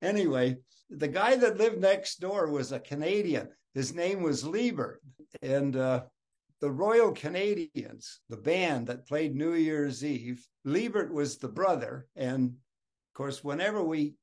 Anyway, 0.00 0.56
the 0.90 1.08
guy 1.08 1.36
that 1.36 1.58
lived 1.58 1.80
next 1.80 2.20
door 2.20 2.50
was 2.50 2.72
a 2.72 2.80
Canadian. 2.80 3.48
His 3.74 3.94
name 3.94 4.22
was 4.22 4.44
Lebert. 4.44 4.98
And 5.42 5.76
uh, 5.76 6.04
the 6.60 6.70
Royal 6.70 7.12
Canadians, 7.12 8.20
the 8.28 8.36
band 8.36 8.86
that 8.86 9.08
played 9.08 9.34
New 9.34 9.54
Year's 9.54 10.04
Eve, 10.04 10.46
Lebert 10.64 11.12
was 11.12 11.36
the 11.36 11.48
brother. 11.48 12.06
And 12.16 12.50
of 12.50 13.14
course, 13.14 13.42
whenever 13.42 13.82
we 13.82 14.14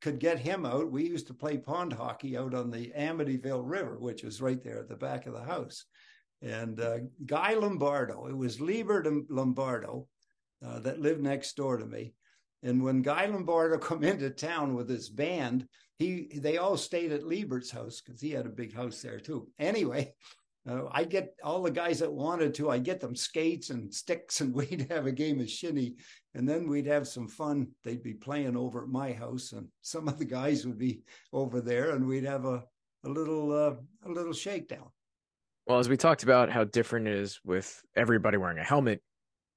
could 0.00 0.20
get 0.20 0.38
him 0.38 0.64
out, 0.64 0.90
we 0.90 1.06
used 1.06 1.26
to 1.26 1.34
play 1.34 1.58
pond 1.58 1.92
hockey 1.92 2.36
out 2.36 2.54
on 2.54 2.70
the 2.70 2.92
Amityville 2.96 3.62
River, 3.64 3.98
which 3.98 4.22
was 4.22 4.40
right 4.40 4.62
there 4.62 4.78
at 4.78 4.88
the 4.88 4.96
back 4.96 5.26
of 5.26 5.32
the 5.32 5.42
house. 5.42 5.84
And 6.40 6.80
uh, 6.80 6.98
Guy 7.26 7.54
Lombardo, 7.54 8.26
it 8.26 8.36
was 8.36 8.60
Lebert 8.60 9.06
Lombardo 9.28 10.06
uh, 10.64 10.78
that 10.80 11.00
lived 11.00 11.20
next 11.20 11.56
door 11.56 11.78
to 11.78 11.86
me. 11.86 12.14
And 12.62 12.82
when 12.82 13.02
Guy 13.02 13.26
Lombardo 13.26 13.78
come 13.78 14.04
into 14.04 14.30
town 14.30 14.74
with 14.74 14.88
his 14.88 15.08
band, 15.08 15.66
he 15.98 16.28
they 16.36 16.58
all 16.58 16.76
stayed 16.76 17.10
at 17.10 17.24
Lebert's 17.24 17.72
house 17.72 18.00
because 18.00 18.20
he 18.20 18.30
had 18.30 18.46
a 18.46 18.50
big 18.50 18.72
house 18.74 19.02
there 19.02 19.18
too. 19.18 19.48
Anyway, 19.58 20.14
uh, 20.68 20.82
I 20.92 21.04
get 21.04 21.34
all 21.42 21.62
the 21.62 21.70
guys 21.70 21.98
that 22.00 22.12
wanted 22.12 22.54
to. 22.54 22.70
I 22.70 22.78
get 22.78 23.00
them 23.00 23.16
skates 23.16 23.70
and 23.70 23.92
sticks, 23.92 24.40
and 24.40 24.54
we'd 24.54 24.86
have 24.90 25.06
a 25.06 25.12
game 25.12 25.40
of 25.40 25.48
shinny, 25.48 25.96
and 26.34 26.48
then 26.48 26.68
we'd 26.68 26.86
have 26.86 27.08
some 27.08 27.28
fun. 27.28 27.68
They'd 27.84 28.02
be 28.02 28.14
playing 28.14 28.56
over 28.56 28.82
at 28.82 28.88
my 28.88 29.12
house, 29.12 29.52
and 29.52 29.66
some 29.82 30.08
of 30.08 30.18
the 30.18 30.24
guys 30.24 30.66
would 30.66 30.78
be 30.78 31.02
over 31.32 31.60
there, 31.60 31.90
and 31.90 32.06
we'd 32.06 32.24
have 32.24 32.44
a 32.44 32.64
a 33.04 33.08
little 33.08 33.52
uh, 33.52 33.74
a 34.08 34.10
little 34.10 34.32
shakedown. 34.32 34.88
Well, 35.66 35.78
as 35.78 35.88
we 35.88 35.96
talked 35.96 36.22
about 36.22 36.50
how 36.50 36.64
different 36.64 37.08
it 37.08 37.14
is 37.14 37.40
with 37.44 37.82
everybody 37.94 38.38
wearing 38.38 38.58
a 38.58 38.64
helmet, 38.64 39.02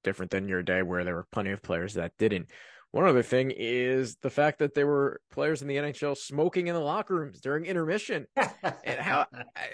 different 0.03 0.31
than 0.31 0.47
your 0.47 0.63
day 0.63 0.81
where 0.81 1.03
there 1.03 1.15
were 1.15 1.27
plenty 1.31 1.51
of 1.51 1.61
players 1.61 1.93
that 1.93 2.11
didn't. 2.17 2.49
One 2.91 3.05
other 3.05 3.23
thing 3.23 3.53
is 3.55 4.17
the 4.21 4.29
fact 4.29 4.59
that 4.59 4.73
there 4.73 4.87
were 4.87 5.21
players 5.31 5.61
in 5.61 5.67
the 5.67 5.77
NHL 5.77 6.17
smoking 6.17 6.67
in 6.67 6.75
the 6.75 6.81
locker 6.81 7.15
rooms 7.15 7.39
during 7.39 7.65
intermission. 7.65 8.27
and 8.35 8.99
how 8.99 9.27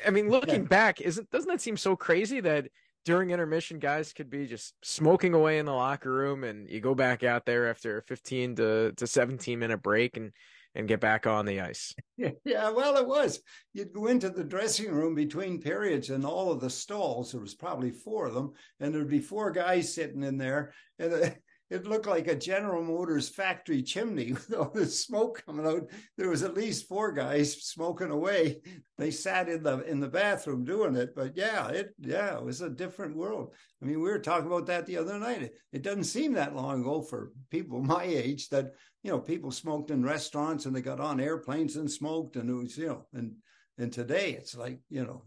I 0.05 0.11
mean, 0.11 0.29
looking 0.29 0.65
back, 0.65 1.01
isn't 1.01 1.29
doesn't 1.31 1.49
that 1.49 1.61
seem 1.61 1.77
so 1.77 1.95
crazy 1.95 2.39
that 2.41 2.67
during 3.05 3.31
intermission 3.31 3.79
guys 3.79 4.13
could 4.13 4.29
be 4.29 4.45
just 4.45 4.73
smoking 4.83 5.33
away 5.33 5.57
in 5.59 5.65
the 5.65 5.73
locker 5.73 6.11
room 6.11 6.43
and 6.43 6.69
you 6.69 6.79
go 6.79 6.93
back 6.93 7.23
out 7.23 7.45
there 7.45 7.69
after 7.69 7.99
a 7.99 8.01
15 8.03 8.57
to, 8.57 8.91
to 8.91 9.07
17 9.07 9.57
minute 9.57 9.81
break 9.81 10.17
and 10.17 10.31
and 10.75 10.87
get 10.87 10.99
back 10.99 11.25
on 11.25 11.45
the 11.45 11.61
ice. 11.61 11.93
Yeah, 12.43 12.71
well, 12.71 12.97
it 12.97 13.07
was. 13.07 13.41
You'd 13.73 13.93
go 13.93 14.07
into 14.07 14.29
the 14.29 14.43
dressing 14.43 14.91
room 14.91 15.13
between 15.13 15.61
periods 15.61 16.09
and 16.09 16.25
all 16.25 16.51
of 16.51 16.59
the 16.59 16.69
stalls. 16.69 17.31
There 17.31 17.41
was 17.41 17.53
probably 17.53 17.91
four 17.91 18.25
of 18.25 18.33
them, 18.33 18.53
and 18.79 18.93
there'd 18.93 19.07
be 19.07 19.19
four 19.19 19.51
guys 19.51 19.93
sitting 19.93 20.23
in 20.23 20.37
there, 20.37 20.73
and 20.97 21.13
uh, 21.13 21.29
it 21.69 21.85
looked 21.85 22.07
like 22.07 22.27
a 22.27 22.35
General 22.35 22.83
Motors 22.83 23.27
factory 23.27 23.83
chimney 23.83 24.31
with 24.33 24.53
all 24.53 24.71
this 24.73 25.03
smoke 25.03 25.43
coming 25.45 25.65
out. 25.65 25.89
There 26.17 26.29
was 26.29 26.43
at 26.43 26.53
least 26.53 26.87
four 26.87 27.11
guys 27.11 27.63
smoking 27.63 28.11
away. 28.11 28.61
They 28.97 29.11
sat 29.11 29.49
in 29.49 29.63
the 29.63 29.81
in 29.81 29.99
the 29.99 30.07
bathroom 30.07 30.63
doing 30.63 30.95
it. 30.95 31.15
But 31.15 31.35
yeah, 31.35 31.67
it 31.69 31.93
yeah, 31.99 32.37
it 32.37 32.43
was 32.43 32.61
a 32.61 32.69
different 32.69 33.17
world. 33.17 33.53
I 33.81 33.85
mean, 33.85 34.01
we 34.01 34.09
were 34.09 34.19
talking 34.19 34.47
about 34.47 34.67
that 34.67 34.85
the 34.85 34.97
other 34.97 35.19
night. 35.19 35.43
It, 35.43 35.55
it 35.73 35.81
doesn't 35.81 36.05
seem 36.05 36.33
that 36.33 36.55
long 36.55 36.81
ago 36.81 37.01
for 37.01 37.31
people 37.51 37.81
my 37.83 38.03
age 38.03 38.49
that 38.49 38.71
you 39.03 39.11
know 39.11 39.19
people 39.19 39.51
smoked 39.51 39.91
in 39.91 40.03
restaurants 40.03 40.65
and 40.65 40.75
they 40.75 40.81
got 40.81 40.99
on 40.99 41.19
airplanes 41.19 41.75
and 41.75 41.89
smoked 41.89 42.35
and 42.35 42.49
it 42.49 42.53
was 42.53 42.77
you 42.77 42.87
know 42.87 43.05
and 43.13 43.33
and 43.77 43.91
today 43.91 44.31
it's 44.31 44.55
like 44.55 44.79
you 44.89 45.03
know 45.03 45.23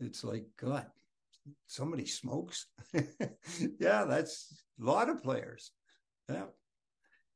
it's 0.00 0.22
like 0.22 0.46
God 0.60 0.86
somebody 1.66 2.06
smokes. 2.06 2.66
yeah, 3.78 4.04
that's 4.04 4.62
a 4.80 4.84
lot 4.84 5.08
of 5.08 5.22
players. 5.22 5.72
Yeah. 6.28 6.46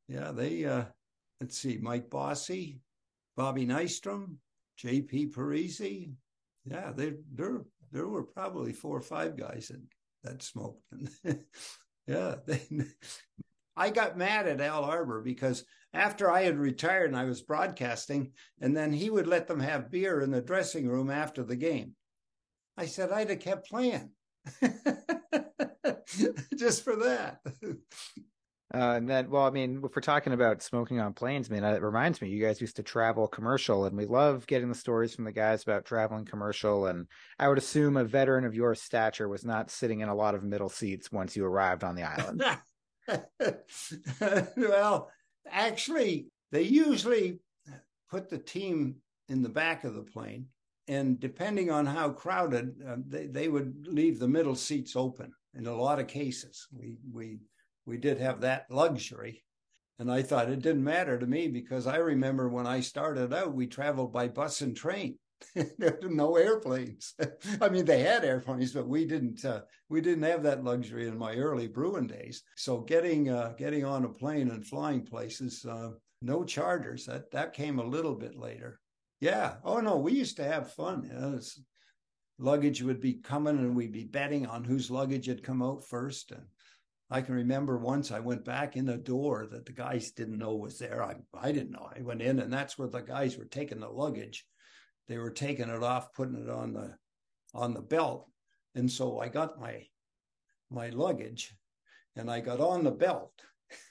Yeah, 0.09 0.33
they 0.33 0.65
uh 0.65 0.85
let's 1.41 1.59
see, 1.59 1.79
Mike 1.81 2.11
Bossy, 2.11 2.81
Bobby 3.37 3.67
Nystrom, 3.67 4.37
JP 4.79 5.33
Parise. 5.33 6.13
Yeah, 6.65 6.93
they 6.95 7.15
there 7.33 7.63
there 7.91 8.09
were 8.09 8.25
probably 8.25 8.73
four 8.73 8.97
or 8.97 9.03
five 9.03 9.37
guys 9.37 9.69
that, 9.69 9.83
that 10.25 10.43
smoked. 10.43 10.83
yeah, 12.07 12.37
they 12.47 12.63
I 13.77 13.91
got 13.91 14.19
mad 14.19 14.47
at 14.47 14.61
Al 14.61 14.85
Arbour 14.85 15.23
because 15.23 15.65
after 15.95 16.31
I 16.31 16.43
had 16.43 16.59
retired 16.59 17.11
and 17.11 17.17
I 17.17 17.25
was 17.25 17.43
broadcasting, 17.43 18.33
and 18.61 18.77
then 18.77 18.93
he 18.93 19.11
would 19.11 19.27
let 19.27 19.47
them 19.47 19.61
have 19.61 19.91
beer 19.91 20.21
in 20.21 20.31
the 20.31 20.43
dressing 20.43 20.89
room 20.89 21.11
after 21.11 21.43
the 21.43 21.57
game. 21.57 21.95
I 22.77 22.87
said 22.87 23.11
I'd 23.13 23.31
have 23.31 23.41
kept 23.41 23.69
playing 23.69 24.11
just 26.57 26.85
for 26.85 26.97
that. 26.97 27.41
Uh, 28.75 28.95
and 28.97 29.09
then, 29.09 29.29
well, 29.29 29.45
I 29.45 29.51
mean, 29.51 29.83
if 29.85 29.95
we're 29.95 30.01
talking 30.01 30.33
about 30.33 30.63
smoking 30.63 30.99
on 30.99 31.13
planes, 31.13 31.51
man, 31.51 31.63
it 31.63 31.83
reminds 31.83 32.23
me, 32.23 32.31
you 32.31 32.43
guys 32.43 32.61
used 32.61 32.77
to 32.77 32.83
travel 32.83 33.29
commercial, 33.29 33.85
and 33.85 33.97
we 33.97 34.07
love 34.07 34.47
getting 34.47 34.71
the 34.71 34.75
stories 34.75 35.15
from 35.15 35.25
the 35.25 35.33
guys 35.33 35.63
about 35.63 35.85
traveling 35.85 36.25
commercial. 36.25 36.87
And 36.87 37.07
I 37.39 37.49
would 37.49 37.59
assume 37.59 37.99
a 37.99 38.05
veteran 38.05 38.47
of 38.47 38.55
your 38.55 38.75
stature 38.75 39.29
was 39.29 39.45
not 39.45 39.71
sitting 39.71 40.01
in 40.01 40.09
a 40.09 40.15
lot 40.15 40.35
of 40.35 40.43
middle 40.43 40.71
seats 40.71 41.13
once 41.13 41.37
you 41.37 41.45
arrived 41.45 41.85
on 41.85 41.95
the 41.95 42.05
island. 42.05 42.43
well, 44.57 45.11
actually, 45.51 46.29
they 46.51 46.63
usually 46.63 47.41
put 48.11 48.31
the 48.31 48.39
team 48.39 48.97
in 49.29 49.43
the 49.43 49.49
back 49.51 49.85
of 49.85 49.95
the 49.95 50.03
plane 50.03 50.47
and 50.89 51.21
depending 51.21 51.71
on 51.71 51.87
how 51.87 52.11
crowded, 52.11 52.75
uh, 52.87 52.97
they, 53.07 53.27
they 53.27 53.49
would 53.49 53.87
leave 53.87 54.19
the 54.19 54.29
middle 54.29 54.57
seats 54.57 54.97
open. 54.97 55.33
In 55.55 55.67
a 55.67 55.75
lot 55.75 56.01
of 56.01 56.07
cases. 56.07 56.67
We 56.73 56.97
we 57.13 57.39
we 57.87 57.99
did 57.99 58.19
have 58.19 58.41
that 58.41 58.67
luxury. 58.71 59.45
And 59.99 60.11
I 60.11 60.23
thought 60.23 60.51
it 60.51 60.63
didn't 60.63 60.83
matter 60.83 61.19
to 61.19 61.27
me 61.27 61.49
because 61.49 61.87
I 61.87 61.97
remember 61.97 62.49
when 62.49 62.67
I 62.67 62.81
started 62.81 63.33
out, 63.33 63.55
we 63.55 63.67
traveled 63.67 64.13
by 64.13 64.29
bus 64.29 64.61
and 64.61 64.77
train. 64.77 65.19
there 65.55 65.99
were 66.03 66.09
no 66.09 66.37
airplanes. 66.37 67.15
I 67.61 67.69
mean, 67.69 67.85
they 67.85 68.01
had 68.01 68.25
airplanes, 68.25 68.73
but 68.73 68.89
we 68.89 69.05
didn't. 69.05 69.45
Uh, 69.45 69.63
we 69.89 70.01
didn't 70.01 70.25
have 70.25 70.43
that 70.45 70.65
luxury 70.65 71.09
in 71.09 71.19
my 71.19 71.35
early 71.35 71.67
Bruin 71.67 72.07
days. 72.07 72.43
So 72.57 72.81
getting 72.81 73.29
uh, 73.29 73.53
getting 73.59 73.85
on 73.85 74.05
a 74.05 74.09
plane 74.09 74.51
and 74.51 74.67
flying 74.67 75.05
places, 75.05 75.65
uh, 75.65 75.91
no 76.21 76.45
charters. 76.45 77.07
That 77.07 77.31
that 77.33 77.53
came 77.53 77.79
a 77.79 77.85
little 77.85 78.15
bit 78.15 78.37
later. 78.37 78.81
Yeah. 79.21 79.55
Oh 79.65 79.81
no, 79.81 79.99
we 79.99 80.13
used 80.13 80.37
to 80.39 80.45
have 80.45 80.73
fun. 80.73 81.05
You 81.05 81.19
know, 81.19 81.41
luggage 82.43 82.83
would 82.83 83.01
be 83.01 83.15
coming, 83.15 83.59
and 83.59 83.77
we'd 83.77 83.93
be 83.93 84.05
betting 84.05 84.47
on 84.47 84.65
whose 84.65 84.91
luggage 84.91 85.27
had 85.27 85.43
come 85.43 85.63
out 85.63 85.87
first. 85.89 86.33
And 86.33 86.43
I 87.11 87.21
can 87.23 87.35
remember 87.35 87.79
once 87.79 88.11
I 88.11 88.21
went 88.21 88.45
back 88.45 88.77
in 88.77 88.87
the 88.87 88.97
door 88.97 89.47
that 89.51 89.67
the 89.67 89.73
guys 89.73 90.11
didn't 90.11 90.39
know 90.39 90.57
was 90.57 90.79
there. 90.79 91.03
I 91.03 91.17
I 91.35 91.53
didn't 91.53 91.73
know. 91.73 91.89
I 91.97 92.03
went 92.03 92.23
in, 92.23 92.39
and 92.41 92.53
that's 92.53 92.77
where 92.77 92.89
the 92.89 93.01
guys 93.01 93.37
were 93.37 93.45
taking 93.45 93.81
the 93.81 93.89
luggage. 93.89 94.45
They 95.09 95.19
were 95.19 95.31
taking 95.31 95.69
it 95.69 95.83
off, 95.83 96.13
putting 96.13 96.43
it 96.43 96.51
on 96.51 96.73
the 96.73 96.97
on 97.55 97.75
the 97.75 97.83
belt, 97.83 98.29
and 98.75 98.91
so 98.91 99.21
I 99.21 99.29
got 99.29 99.61
my 99.61 99.87
my 100.71 100.89
luggage, 100.89 101.55
and 102.17 102.31
I 102.31 102.41
got 102.41 102.61
on 102.61 102.85
the 102.85 102.91
belt. 102.91 103.33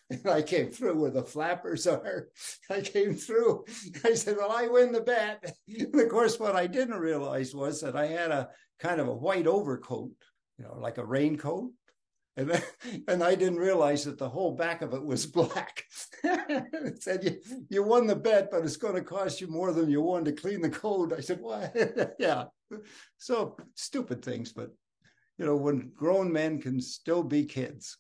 And 0.10 0.26
I 0.28 0.42
came 0.42 0.70
through 0.70 1.00
where 1.00 1.12
the 1.12 1.24
flappers 1.24 1.88
are. 1.88 2.28
I 2.70 2.82
came 2.82 3.16
through. 3.16 3.66
I 4.06 4.14
said, 4.14 4.38
Well, 4.38 4.52
I 4.52 4.68
win 4.68 4.92
the 4.92 5.02
bet. 5.02 5.56
And 5.68 6.00
of 6.00 6.10
course, 6.10 6.40
what 6.40 6.56
I 6.56 6.68
didn't 6.68 7.00
realize 7.00 7.54
was 7.54 7.82
that 7.82 7.96
I 7.96 8.08
had 8.08 8.32
a 8.32 8.50
kind 8.80 9.00
of 9.00 9.08
a 9.08 9.16
white 9.16 9.48
overcoat, 9.48 10.12
you 10.58 10.66
know, 10.66 10.78
like 10.80 10.98
a 10.98 11.06
raincoat 11.06 11.72
and, 12.38 12.64
and 13.08 13.24
I 13.24 13.36
didn't 13.36 13.60
realize 13.60 14.06
that 14.06 14.18
the 14.18 14.30
whole 14.30 14.56
back 14.56 14.82
of 14.82 14.94
it 14.94 15.04
was 15.04 15.26
black. 15.26 15.84
it 16.24 17.04
said, 17.04 17.24
you, 17.24 17.66
you 17.70 17.84
won 17.84 18.08
the 18.08 18.16
bet, 18.16 18.50
but 18.52 18.64
it's 18.64 18.78
going 18.78 18.96
to 18.96 19.02
cost 19.02 19.42
you 19.42 19.48
more 19.48 19.74
than 19.74 19.90
you 19.90 20.02
won 20.02 20.24
to 20.26 20.32
clean 20.32 20.62
the 20.62 20.70
code. 20.70 21.14
I 21.14 21.20
said, 21.20 21.42
what? 21.42 21.76
yeah. 22.20 22.46
So 23.18 23.58
stupid 23.76 24.24
things, 24.24 24.54
but 24.54 24.70
you 25.38 25.46
know, 25.46 25.56
when 25.56 25.92
grown 25.96 26.32
men 26.32 26.62
can 26.62 26.80
still 26.80 27.24
be 27.24 27.46
kids. 27.46 27.98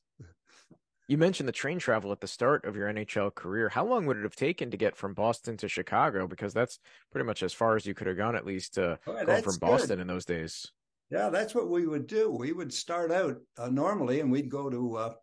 You 1.07 1.17
mentioned 1.17 1.47
the 1.47 1.53
train 1.53 1.79
travel 1.79 2.11
at 2.11 2.21
the 2.21 2.27
start 2.27 2.65
of 2.65 2.75
your 2.75 2.87
NHL 2.87 3.35
career. 3.35 3.69
How 3.69 3.85
long 3.85 4.05
would 4.05 4.17
it 4.17 4.23
have 4.23 4.35
taken 4.35 4.71
to 4.71 4.77
get 4.77 4.95
from 4.95 5.13
Boston 5.13 5.57
to 5.57 5.67
Chicago? 5.67 6.27
Because 6.27 6.53
that's 6.53 6.79
pretty 7.11 7.25
much 7.25 7.43
as 7.43 7.53
far 7.53 7.75
as 7.75 7.85
you 7.85 7.93
could 7.93 8.07
have 8.07 8.17
gone, 8.17 8.35
at 8.35 8.45
least 8.45 8.77
uh, 8.77 8.97
oh, 9.07 9.25
going 9.25 9.43
from 9.43 9.57
Boston 9.57 9.97
good. 9.97 10.01
in 10.01 10.07
those 10.07 10.25
days. 10.25 10.65
Yeah, 11.09 11.29
that's 11.29 11.53
what 11.53 11.69
we 11.69 11.85
would 11.85 12.07
do. 12.07 12.31
We 12.31 12.53
would 12.53 12.73
start 12.73 13.11
out 13.11 13.35
uh, 13.57 13.67
normally, 13.67 14.21
and 14.21 14.31
we'd 14.31 14.49
go 14.49 14.69
to 14.69 14.95
uh, 14.95 15.13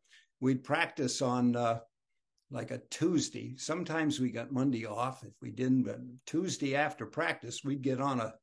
we'd 0.40 0.62
practice 0.62 1.22
on 1.22 1.56
uh, 1.56 1.78
like 2.50 2.70
a 2.70 2.82
Tuesday. 2.90 3.54
Sometimes 3.56 4.20
we 4.20 4.30
got 4.30 4.52
Monday 4.52 4.84
off 4.84 5.24
if 5.24 5.32
we 5.40 5.50
didn't, 5.50 5.84
but 5.84 6.00
Tuesday 6.26 6.76
after 6.76 7.06
practice, 7.06 7.64
we'd 7.64 7.80
get 7.80 8.00
on 8.02 8.20
a 8.20 8.34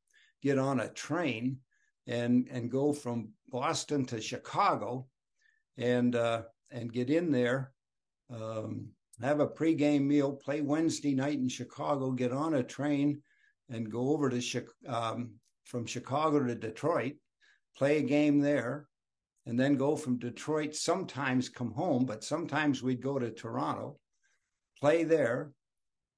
get 0.42 0.58
on 0.58 0.80
a 0.80 0.90
train 0.90 1.60
and 2.08 2.48
and 2.50 2.72
go 2.72 2.92
from 2.92 3.30
Boston 3.50 4.06
to 4.06 4.20
Chicago, 4.20 5.08
and 5.78 6.16
uh, 6.16 6.42
and 6.76 6.94
get 6.94 7.10
in 7.10 7.32
there, 7.32 7.72
um, 8.30 8.90
have 9.20 9.40
a 9.40 9.48
pregame 9.48 10.04
meal, 10.04 10.34
play 10.34 10.62
Wednesday 10.62 11.16
night 11.16 11.40
in 11.40 11.50
Chicago, 11.50 12.12
get 12.12 12.32
on 12.32 12.54
a 12.54 12.64
train, 12.64 13.20
and 13.70 13.92
go 13.92 14.10
over 14.10 14.30
to 14.30 14.66
um, 14.88 15.32
from 15.64 15.88
Chicago 15.88 16.44
to 16.44 16.54
Detroit 16.54 17.16
play 17.76 17.98
a 17.98 18.02
game 18.02 18.40
there, 18.40 18.88
and 19.46 19.60
then 19.60 19.76
go 19.76 19.96
from 19.96 20.18
Detroit, 20.18 20.76
sometimes 20.76 21.50
come 21.50 21.72
home, 21.72 22.06
but 22.06 22.24
sometimes 22.24 22.82
we'd 22.82 23.02
go 23.02 23.20
to 23.20 23.30
Toronto, 23.30 24.00
play 24.80 25.04
there, 25.04 25.52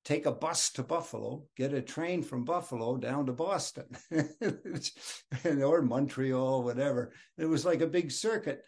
take 0.05 0.26
a 0.26 0.32
bus 0.32 0.72
to 0.72 0.84
Buffalo, 0.84 1.43
get 1.58 1.74
a 1.74 1.82
train 1.82 2.24
from 2.24 2.45
Buffalo 2.45 2.95
down 2.95 3.26
to 3.26 3.34
Boston 3.34 3.86
or 5.62 5.82
Montreal, 5.82 6.64
whatever. 6.64 7.12
It 7.38 7.45
was 7.45 7.66
like 7.66 7.82
a 7.82 7.88
big 7.88 8.12
circuit. 8.12 8.64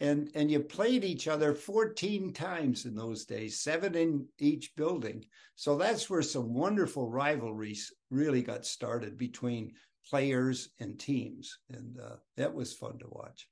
And, 0.00 0.30
and 0.34 0.50
you 0.50 0.60
played 0.60 1.04
each 1.04 1.28
other 1.28 1.54
14 1.54 2.32
times 2.32 2.84
in 2.84 2.94
those 2.94 3.24
days, 3.24 3.60
seven 3.60 3.94
in 3.94 4.26
each 4.38 4.74
building. 4.76 5.24
So 5.54 5.76
that's 5.76 6.10
where 6.10 6.22
some 6.22 6.52
wonderful 6.52 7.08
rivalries 7.08 7.92
really 8.10 8.42
got 8.42 8.66
started 8.66 9.16
between 9.16 9.72
players 10.08 10.68
and 10.80 10.98
teams, 10.98 11.58
and 11.70 11.98
uh, 11.98 12.16
that 12.36 12.52
was 12.52 12.74
fun 12.74 12.98
to 12.98 13.06
watch. 13.08 13.48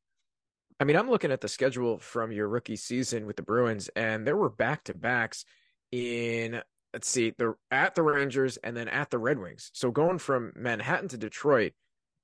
I 0.80 0.84
mean, 0.84 0.96
I'm 0.96 1.08
looking 1.08 1.32
at 1.32 1.40
the 1.40 1.48
schedule 1.48 1.98
from 1.98 2.32
your 2.32 2.48
rookie 2.48 2.76
season 2.76 3.24
with 3.24 3.36
the 3.36 3.42
Bruins, 3.42 3.88
and 3.94 4.26
there 4.26 4.36
were 4.36 4.50
back 4.50 4.84
to 4.84 4.94
backs 4.94 5.44
in 5.92 6.60
let's 6.92 7.08
see, 7.08 7.32
the 7.38 7.54
at 7.70 7.94
the 7.94 8.02
Rangers 8.02 8.58
and 8.58 8.76
then 8.76 8.88
at 8.88 9.10
the 9.10 9.18
Red 9.18 9.38
Wings. 9.38 9.70
So 9.72 9.90
going 9.90 10.18
from 10.18 10.52
Manhattan 10.54 11.08
to 11.08 11.16
Detroit, 11.16 11.72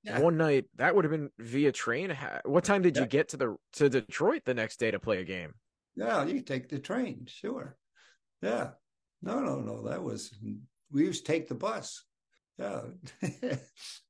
yeah. 0.09 0.21
one 0.21 0.37
night 0.37 0.65
that 0.77 0.95
would 0.95 1.05
have 1.05 1.13
been 1.13 1.31
via 1.39 1.73
train. 1.73 2.17
What 2.45 2.65
time 2.65 2.83
did 2.83 2.97
yeah. 2.97 3.03
you 3.03 3.09
get 3.09 3.29
to 3.31 3.37
the 3.37 3.57
to 3.75 3.89
Detroit 3.89 4.43
the 4.45 4.55
next 4.55 4.79
day 4.79 4.91
to 4.91 4.99
play 4.99 5.19
a 5.21 5.25
game? 5.25 5.55
Yeah, 5.97 6.25
you 6.25 6.41
take 6.43 6.69
the 6.69 6.79
train, 6.79 7.27
sure. 7.27 7.77
Yeah, 8.43 8.71
no, 9.23 9.41
no, 9.41 9.61
no. 9.61 9.89
That 9.89 10.03
was 10.03 10.33
we 10.93 11.05
used 11.05 11.27
to 11.27 11.33
take 11.33 11.49
the 11.49 11.55
bus. 11.55 12.05
Yeah, 12.59 12.83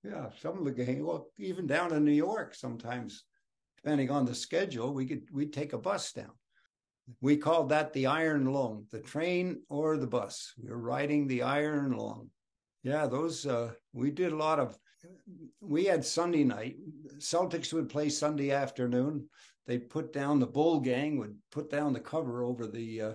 yeah. 0.05 0.30
Some 0.40 0.59
of 0.59 0.64
the 0.64 0.72
game, 0.72 1.05
well, 1.05 1.28
even 1.38 1.66
down 1.66 1.92
in 1.92 2.05
New 2.05 2.12
York, 2.12 2.55
sometimes, 2.55 3.24
depending 3.76 4.11
on 4.11 4.24
the 4.24 4.34
schedule, 4.34 4.92
we 4.92 5.07
could 5.07 5.22
we'd 5.32 5.53
take 5.53 5.72
a 5.72 5.78
bus 5.78 6.12
down. 6.12 6.32
We 7.20 7.38
called 7.38 7.70
that 7.70 7.92
the 7.92 8.07
Iron 8.07 8.53
Lung, 8.53 8.84
the 8.90 9.01
train 9.01 9.62
or 9.70 9.96
the 9.96 10.07
bus. 10.07 10.53
We 10.62 10.70
were 10.70 10.78
riding 10.78 11.26
the 11.26 11.42
Iron 11.42 11.92
Lung. 11.92 12.28
Yeah, 12.82 13.07
those 13.07 13.46
uh, 13.46 13.72
we 13.92 14.11
did 14.11 14.32
a 14.32 14.36
lot 14.36 14.59
of. 14.59 14.78
We 15.61 15.84
had 15.84 16.05
Sunday 16.05 16.44
night. 16.44 16.76
Celtics 17.18 17.72
would 17.72 17.88
play 17.88 18.09
Sunday 18.09 18.51
afternoon. 18.51 19.28
They'd 19.66 19.90
put 19.90 20.12
down 20.12 20.38
the 20.38 20.46
Bull 20.46 20.80
Gang 20.80 21.18
would 21.18 21.36
put 21.53 21.70
down 21.70 21.92
the 21.92 22.01
cover 22.01 22.42
over 22.42 22.66
the 22.66 23.03
uh, 23.03 23.12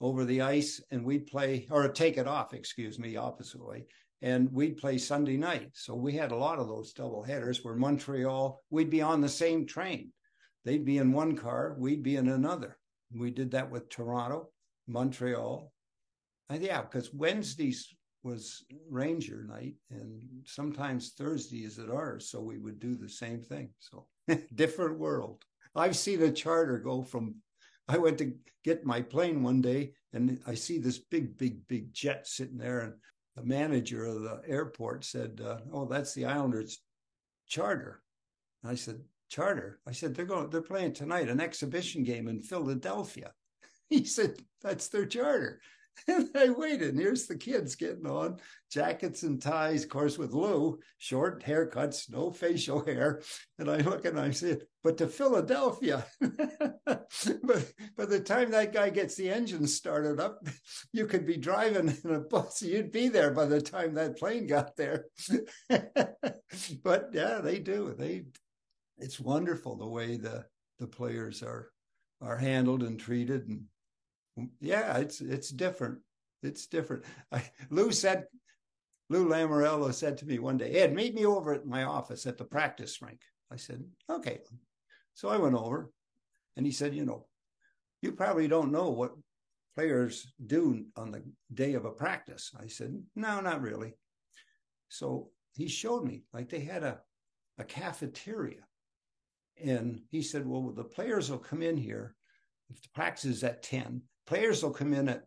over 0.00 0.24
the 0.24 0.40
ice, 0.40 0.80
and 0.90 1.04
we'd 1.04 1.26
play 1.26 1.66
or 1.70 1.86
take 1.88 2.16
it 2.16 2.26
off. 2.26 2.54
Excuse 2.54 2.98
me, 2.98 3.16
opposite 3.16 3.64
way 3.64 3.86
and 4.22 4.52
we'd 4.52 4.76
play 4.76 4.98
Sunday 4.98 5.36
night. 5.36 5.70
So 5.74 5.94
we 5.94 6.12
had 6.12 6.32
a 6.32 6.36
lot 6.36 6.58
of 6.58 6.68
those 6.68 6.92
double 6.92 7.22
headers 7.22 7.64
where 7.64 7.74
Montreal, 7.74 8.60
we'd 8.70 8.90
be 8.90 9.00
on 9.00 9.20
the 9.20 9.28
same 9.28 9.66
train. 9.66 10.12
They'd 10.64 10.84
be 10.84 10.98
in 10.98 11.12
one 11.12 11.36
car, 11.36 11.74
we'd 11.78 12.02
be 12.02 12.16
in 12.16 12.28
another. 12.28 12.76
We 13.12 13.30
did 13.30 13.50
that 13.52 13.70
with 13.70 13.88
Toronto, 13.88 14.50
Montreal. 14.86 15.72
And 16.50 16.62
yeah, 16.62 16.82
because 16.82 17.14
Wednesdays 17.14 17.88
was 18.22 18.64
Ranger 18.88 19.44
night 19.48 19.74
and 19.90 20.22
sometimes 20.44 21.10
Thursday 21.10 21.64
is 21.64 21.78
at 21.78 21.90
ours. 21.90 22.28
So 22.28 22.40
we 22.40 22.58
would 22.58 22.78
do 22.78 22.94
the 22.94 23.08
same 23.08 23.40
thing. 23.40 23.70
So 23.78 24.06
different 24.54 24.98
world. 24.98 25.44
I've 25.74 25.96
seen 25.96 26.22
a 26.22 26.32
charter 26.32 26.78
go 26.78 27.02
from 27.02 27.36
I 27.88 27.98
went 27.98 28.18
to 28.18 28.34
get 28.62 28.84
my 28.84 29.02
plane 29.02 29.42
one 29.42 29.60
day 29.60 29.94
and 30.12 30.40
I 30.46 30.54
see 30.54 30.78
this 30.78 30.98
big, 30.98 31.36
big, 31.36 31.66
big 31.66 31.92
jet 31.92 32.26
sitting 32.26 32.58
there 32.58 32.80
and 32.80 32.94
the 33.36 33.42
manager 33.42 34.06
of 34.06 34.22
the 34.22 34.42
airport 34.46 35.04
said, 35.04 35.40
uh, 35.44 35.60
"Oh, 35.72 35.86
that's 35.86 36.14
the 36.14 36.26
Islanders 36.26 36.82
charter." 37.46 38.02
And 38.62 38.70
I 38.70 38.74
said, 38.74 39.02
"Charter?" 39.28 39.80
I 39.86 39.92
said, 39.92 40.14
"They're 40.14 40.24
going. 40.26 40.50
They're 40.50 40.62
playing 40.62 40.94
tonight 40.94 41.28
an 41.28 41.40
exhibition 41.40 42.02
game 42.02 42.28
in 42.28 42.42
Philadelphia." 42.42 43.32
He 43.88 44.04
said, 44.04 44.36
"That's 44.62 44.88
their 44.88 45.06
charter." 45.06 45.60
And 46.08 46.30
I 46.34 46.50
waited, 46.50 46.90
and 46.90 46.98
here's 46.98 47.26
the 47.26 47.36
kids 47.36 47.76
getting 47.76 48.06
on 48.06 48.38
jackets 48.70 49.22
and 49.22 49.40
ties, 49.40 49.84
of 49.84 49.90
course, 49.90 50.18
with 50.18 50.32
Lou, 50.32 50.78
short 50.98 51.44
haircuts, 51.44 52.10
no 52.10 52.30
facial 52.30 52.84
hair. 52.84 53.22
And 53.58 53.70
I 53.70 53.78
look 53.78 54.04
and 54.04 54.18
I 54.18 54.30
said, 54.30 54.62
but 54.82 54.98
to 54.98 55.06
Philadelphia. 55.06 56.06
but 56.20 57.72
by 57.96 58.06
the 58.06 58.20
time 58.24 58.50
that 58.50 58.72
guy 58.72 58.90
gets 58.90 59.14
the 59.14 59.30
engine 59.30 59.66
started 59.66 60.20
up, 60.20 60.46
you 60.92 61.06
could 61.06 61.26
be 61.26 61.36
driving 61.36 61.94
in 62.04 62.14
a 62.14 62.20
bus. 62.20 62.62
You'd 62.62 62.92
be 62.92 63.08
there 63.08 63.32
by 63.32 63.46
the 63.46 63.60
time 63.60 63.94
that 63.94 64.18
plane 64.18 64.46
got 64.46 64.76
there. 64.76 65.06
but 65.68 67.10
yeah, 67.12 67.40
they 67.42 67.58
do. 67.58 67.94
They 67.96 68.24
it's 68.98 69.18
wonderful 69.18 69.76
the 69.76 69.88
way 69.88 70.16
the 70.16 70.44
the 70.78 70.86
players 70.86 71.42
are 71.42 71.70
are 72.20 72.36
handled 72.36 72.82
and 72.82 73.00
treated 73.00 73.48
and 73.48 73.62
yeah, 74.60 74.98
it's 74.98 75.20
it's 75.20 75.50
different. 75.50 75.98
It's 76.42 76.66
different. 76.66 77.04
I, 77.32 77.44
Lou 77.70 77.92
said, 77.92 78.24
Lou 79.08 79.28
Lamoriello 79.28 79.92
said 79.92 80.18
to 80.18 80.26
me 80.26 80.38
one 80.38 80.56
day, 80.56 80.72
Ed, 80.72 80.94
meet 80.94 81.14
me 81.14 81.26
over 81.26 81.52
at 81.52 81.66
my 81.66 81.84
office 81.84 82.26
at 82.26 82.38
the 82.38 82.44
practice 82.44 83.02
rink. 83.02 83.20
I 83.52 83.56
said, 83.56 83.84
okay. 84.08 84.40
So 85.14 85.28
I 85.28 85.36
went 85.36 85.54
over, 85.54 85.90
and 86.56 86.64
he 86.64 86.72
said, 86.72 86.94
you 86.94 87.04
know, 87.04 87.26
you 88.00 88.12
probably 88.12 88.48
don't 88.48 88.72
know 88.72 88.90
what 88.90 89.12
players 89.74 90.32
do 90.46 90.86
on 90.96 91.10
the 91.10 91.22
day 91.52 91.74
of 91.74 91.84
a 91.84 91.90
practice. 91.90 92.52
I 92.58 92.68
said, 92.68 93.02
no, 93.14 93.40
not 93.40 93.60
really. 93.60 93.94
So 94.88 95.30
he 95.54 95.68
showed 95.68 96.04
me 96.04 96.24
like 96.32 96.48
they 96.48 96.60
had 96.60 96.82
a 96.82 97.00
a 97.60 97.64
cafeteria 97.64 98.62
and 99.62 100.00
he 100.10 100.22
said, 100.22 100.46
well, 100.46 100.72
the 100.74 100.82
players 100.82 101.30
will 101.30 101.38
come 101.38 101.62
in 101.62 101.76
here. 101.76 102.16
If 102.70 102.80
the 102.82 102.88
practice 102.94 103.26
is 103.26 103.44
at 103.44 103.62
10, 103.62 104.00
players 104.30 104.62
will 104.62 104.70
come 104.70 104.94
in 104.94 105.08
at, 105.08 105.24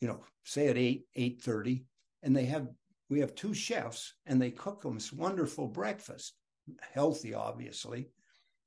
you 0.00 0.08
know, 0.08 0.24
say 0.44 0.68
at 0.68 0.78
8, 0.78 1.04
8.30, 1.14 1.84
and 2.22 2.34
they 2.34 2.46
have, 2.46 2.68
we 3.10 3.20
have 3.20 3.34
two 3.34 3.52
chefs, 3.52 4.14
and 4.24 4.40
they 4.40 4.50
cook 4.50 4.80
them 4.80 4.94
this 4.94 5.12
wonderful 5.12 5.68
breakfast, 5.68 6.32
healthy, 6.94 7.34
obviously. 7.34 8.08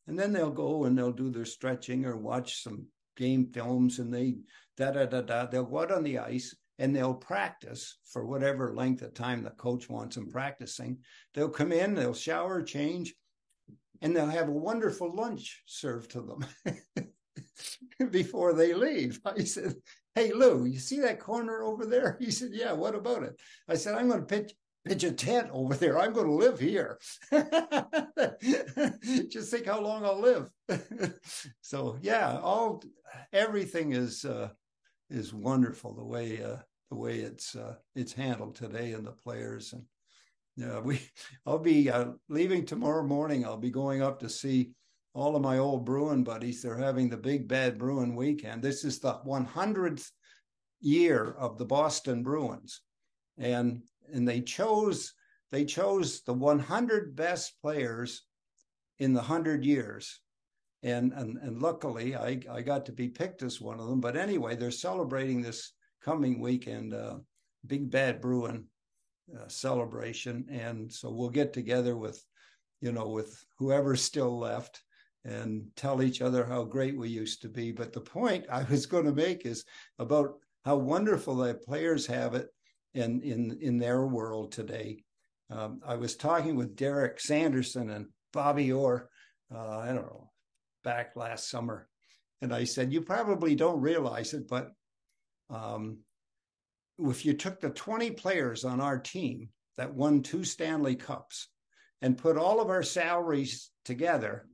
And 0.06 0.18
then 0.18 0.32
they'll 0.32 0.52
go 0.52 0.84
and 0.84 0.96
they'll 0.96 1.12
do 1.12 1.32
their 1.32 1.46
stretching 1.46 2.06
or 2.06 2.18
watch 2.18 2.62
some 2.62 2.86
game 3.18 3.48
films, 3.48 3.98
and 3.98 4.14
they, 4.14 4.36
da, 4.78 4.92
da, 4.92 5.08
da, 5.08 5.22
da, 5.22 5.48
they'll 5.48 5.64
go 5.64 5.80
out 5.80 5.92
on 5.92 6.04
the 6.04 6.20
ice, 6.20 6.56
and 6.78 6.96
they'll 6.96 7.16
practice 7.16 7.98
for 8.06 8.28
whatever 8.28 8.76
length 8.76 9.02
of 9.02 9.16
time 9.16 9.42
the 9.42 9.50
coach 9.50 9.90
wants 9.90 10.18
them 10.18 10.30
practicing. 10.30 11.00
They'll 11.34 11.50
come 11.50 11.72
in, 11.72 11.96
they'll 11.96 12.14
shower, 12.14 12.62
change, 12.62 13.16
and 14.04 14.16
they'll 14.16 14.28
have 14.28 14.50
a 14.50 14.52
wonderful 14.52 15.16
lunch 15.16 15.64
served 15.66 16.12
to 16.12 16.22
them 16.22 17.08
before 18.12 18.54
they 18.54 18.74
leave. 18.74 19.20
I 19.26 19.44
said, 19.44 19.76
Hey, 20.16 20.32
Lou, 20.32 20.66
you 20.66 20.80
see 20.80 21.00
that 21.02 21.20
corner 21.20 21.64
over 21.64 21.86
there? 21.86 22.18
He 22.22 22.32
said, 22.32 22.50
Yeah, 22.52 22.74
what 22.74 22.96
about 22.96 23.24
it? 23.24 23.40
I 23.68 23.76
said, 23.76 23.96
I'm 23.96 24.08
going 24.08 24.22
to 24.22 24.26
pitch. 24.26 24.54
Pitch 24.86 25.06
a 25.06 25.14
tent 25.14 25.48
over 25.54 25.76
there. 25.76 25.98
I'm 25.98 26.12
going 26.12 26.28
to 26.28 26.34
live 26.34 26.60
here. 26.60 27.00
Just 29.30 29.50
think 29.50 29.66
how 29.66 29.80
long 29.80 30.04
I'll 30.04 30.20
live. 30.20 30.50
so 31.62 31.98
yeah, 32.02 32.38
all 32.40 32.84
everything 33.32 33.94
is 33.94 34.26
uh, 34.26 34.50
is 35.10 35.34
wonderful 35.34 35.94
the 35.94 36.04
way 36.04 36.44
uh, 36.44 36.58
the 36.90 36.98
way 36.98 37.20
it's 37.20 37.56
uh, 37.56 37.76
it's 37.96 38.14
handled 38.14 38.56
today 38.56 38.94
and 38.94 39.06
the 39.06 39.12
players 39.12 39.74
and 39.74 39.84
yeah 40.56 40.80
we 40.80 41.00
I'll 41.46 41.60
be 41.60 41.90
uh, 41.90 42.12
leaving 42.30 42.66
tomorrow 42.66 43.04
morning 43.04 43.46
I'll 43.46 43.58
be 43.58 43.72
going 43.72 44.02
up 44.02 44.20
to 44.20 44.30
see 44.30 44.72
all 45.14 45.36
of 45.36 45.42
my 45.42 45.60
old 45.60 45.86
Bruin 45.86 46.24
buddies 46.24 46.62
they're 46.62 46.78
having 46.78 47.10
the 47.10 47.18
big 47.18 47.48
bad 47.48 47.78
Bruin 47.78 48.16
weekend. 48.16 48.62
This 48.62 48.84
is 48.84 49.00
the 49.00 49.20
100th 49.26 50.10
year 50.82 51.36
of 51.38 51.58
the 51.58 51.66
Boston 51.66 52.24
Bruins. 52.24 52.82
And 53.38 53.84
and 54.12 54.28
they 54.28 54.42
chose 54.42 55.14
they 55.52 55.66
chose 55.66 56.24
the 56.24 56.34
100 56.34 57.16
best 57.16 57.54
players 57.62 58.24
in 59.00 59.14
the 59.14 59.20
100 59.20 59.64
years. 59.64 60.20
And 60.82 61.14
and 61.14 61.38
and 61.38 61.62
luckily 61.62 62.16
I 62.16 62.40
I 62.52 62.62
got 62.62 62.86
to 62.88 62.92
be 62.92 63.08
picked 63.08 63.44
as 63.44 63.62
one 63.62 63.80
of 63.80 63.88
them. 63.88 64.02
But 64.02 64.18
anyway, 64.18 64.56
they're 64.56 64.72
celebrating 64.72 65.42
this 65.42 65.74
coming 66.02 66.40
weekend, 66.40 66.94
uh, 66.94 67.18
Big 67.66 67.90
Bad 67.90 68.20
Bruin 68.20 68.66
uh, 69.34 69.48
celebration, 69.48 70.46
and 70.50 70.92
so 70.92 71.10
we'll 71.10 71.30
get 71.30 71.54
together 71.54 71.96
with, 71.96 72.22
you 72.82 72.92
know, 72.92 73.08
with 73.08 73.46
whoever's 73.58 74.02
still 74.02 74.38
left 74.38 74.84
and 75.26 75.66
tell 75.76 76.02
each 76.02 76.22
other 76.22 76.46
how 76.46 76.64
great 76.64 76.98
we 76.98 77.10
used 77.10 77.42
to 77.42 77.50
be. 77.50 77.72
But 77.72 77.94
the 77.94 78.02
point 78.02 78.46
I 78.52 78.64
was 78.64 78.86
going 78.86 79.06
to 79.06 79.14
make 79.14 79.46
is 79.46 79.64
about 80.00 80.36
how 80.66 80.78
wonderful 80.78 81.36
the 81.36 81.54
players 81.54 82.06
have 82.08 82.36
it 82.36 82.48
in 82.94 83.22
in 83.22 83.58
in 83.62 83.78
their 83.78 84.06
world 84.06 84.52
today. 84.52 85.04
Um, 85.50 85.82
I 85.86 85.96
was 85.96 86.16
talking 86.16 86.56
with 86.56 86.76
Derek 86.76 87.20
Sanderson 87.20 87.90
and 87.90 88.08
Bobby 88.32 88.72
Orr. 88.72 89.10
Uh, 89.54 89.80
I 89.80 89.88
don't 89.88 90.08
know 90.08 90.32
back 90.84 91.16
last 91.16 91.50
summer. 91.50 91.88
And 92.42 92.54
I 92.54 92.66
said, 92.66 92.92
You 92.92 93.02
probably 93.02 93.56
don't 93.56 93.82
realize 93.82 94.34
it, 94.34 94.48
but 94.48 94.72
um, 95.50 96.00
if 97.00 97.26
you 97.26 97.34
took 97.34 97.60
the 97.60 97.70
20 97.70 98.12
players 98.12 98.66
on 98.66 98.82
our 98.82 99.00
team 99.00 99.50
that 99.78 99.94
won 99.94 100.22
two 100.22 100.44
Stanley 100.44 100.96
Cups 100.96 101.50
and 102.02 102.18
put 102.18 102.38
all 102.38 102.60
of 102.60 102.70
our 102.70 102.84
salaries 102.84 103.72
together, 103.86 104.48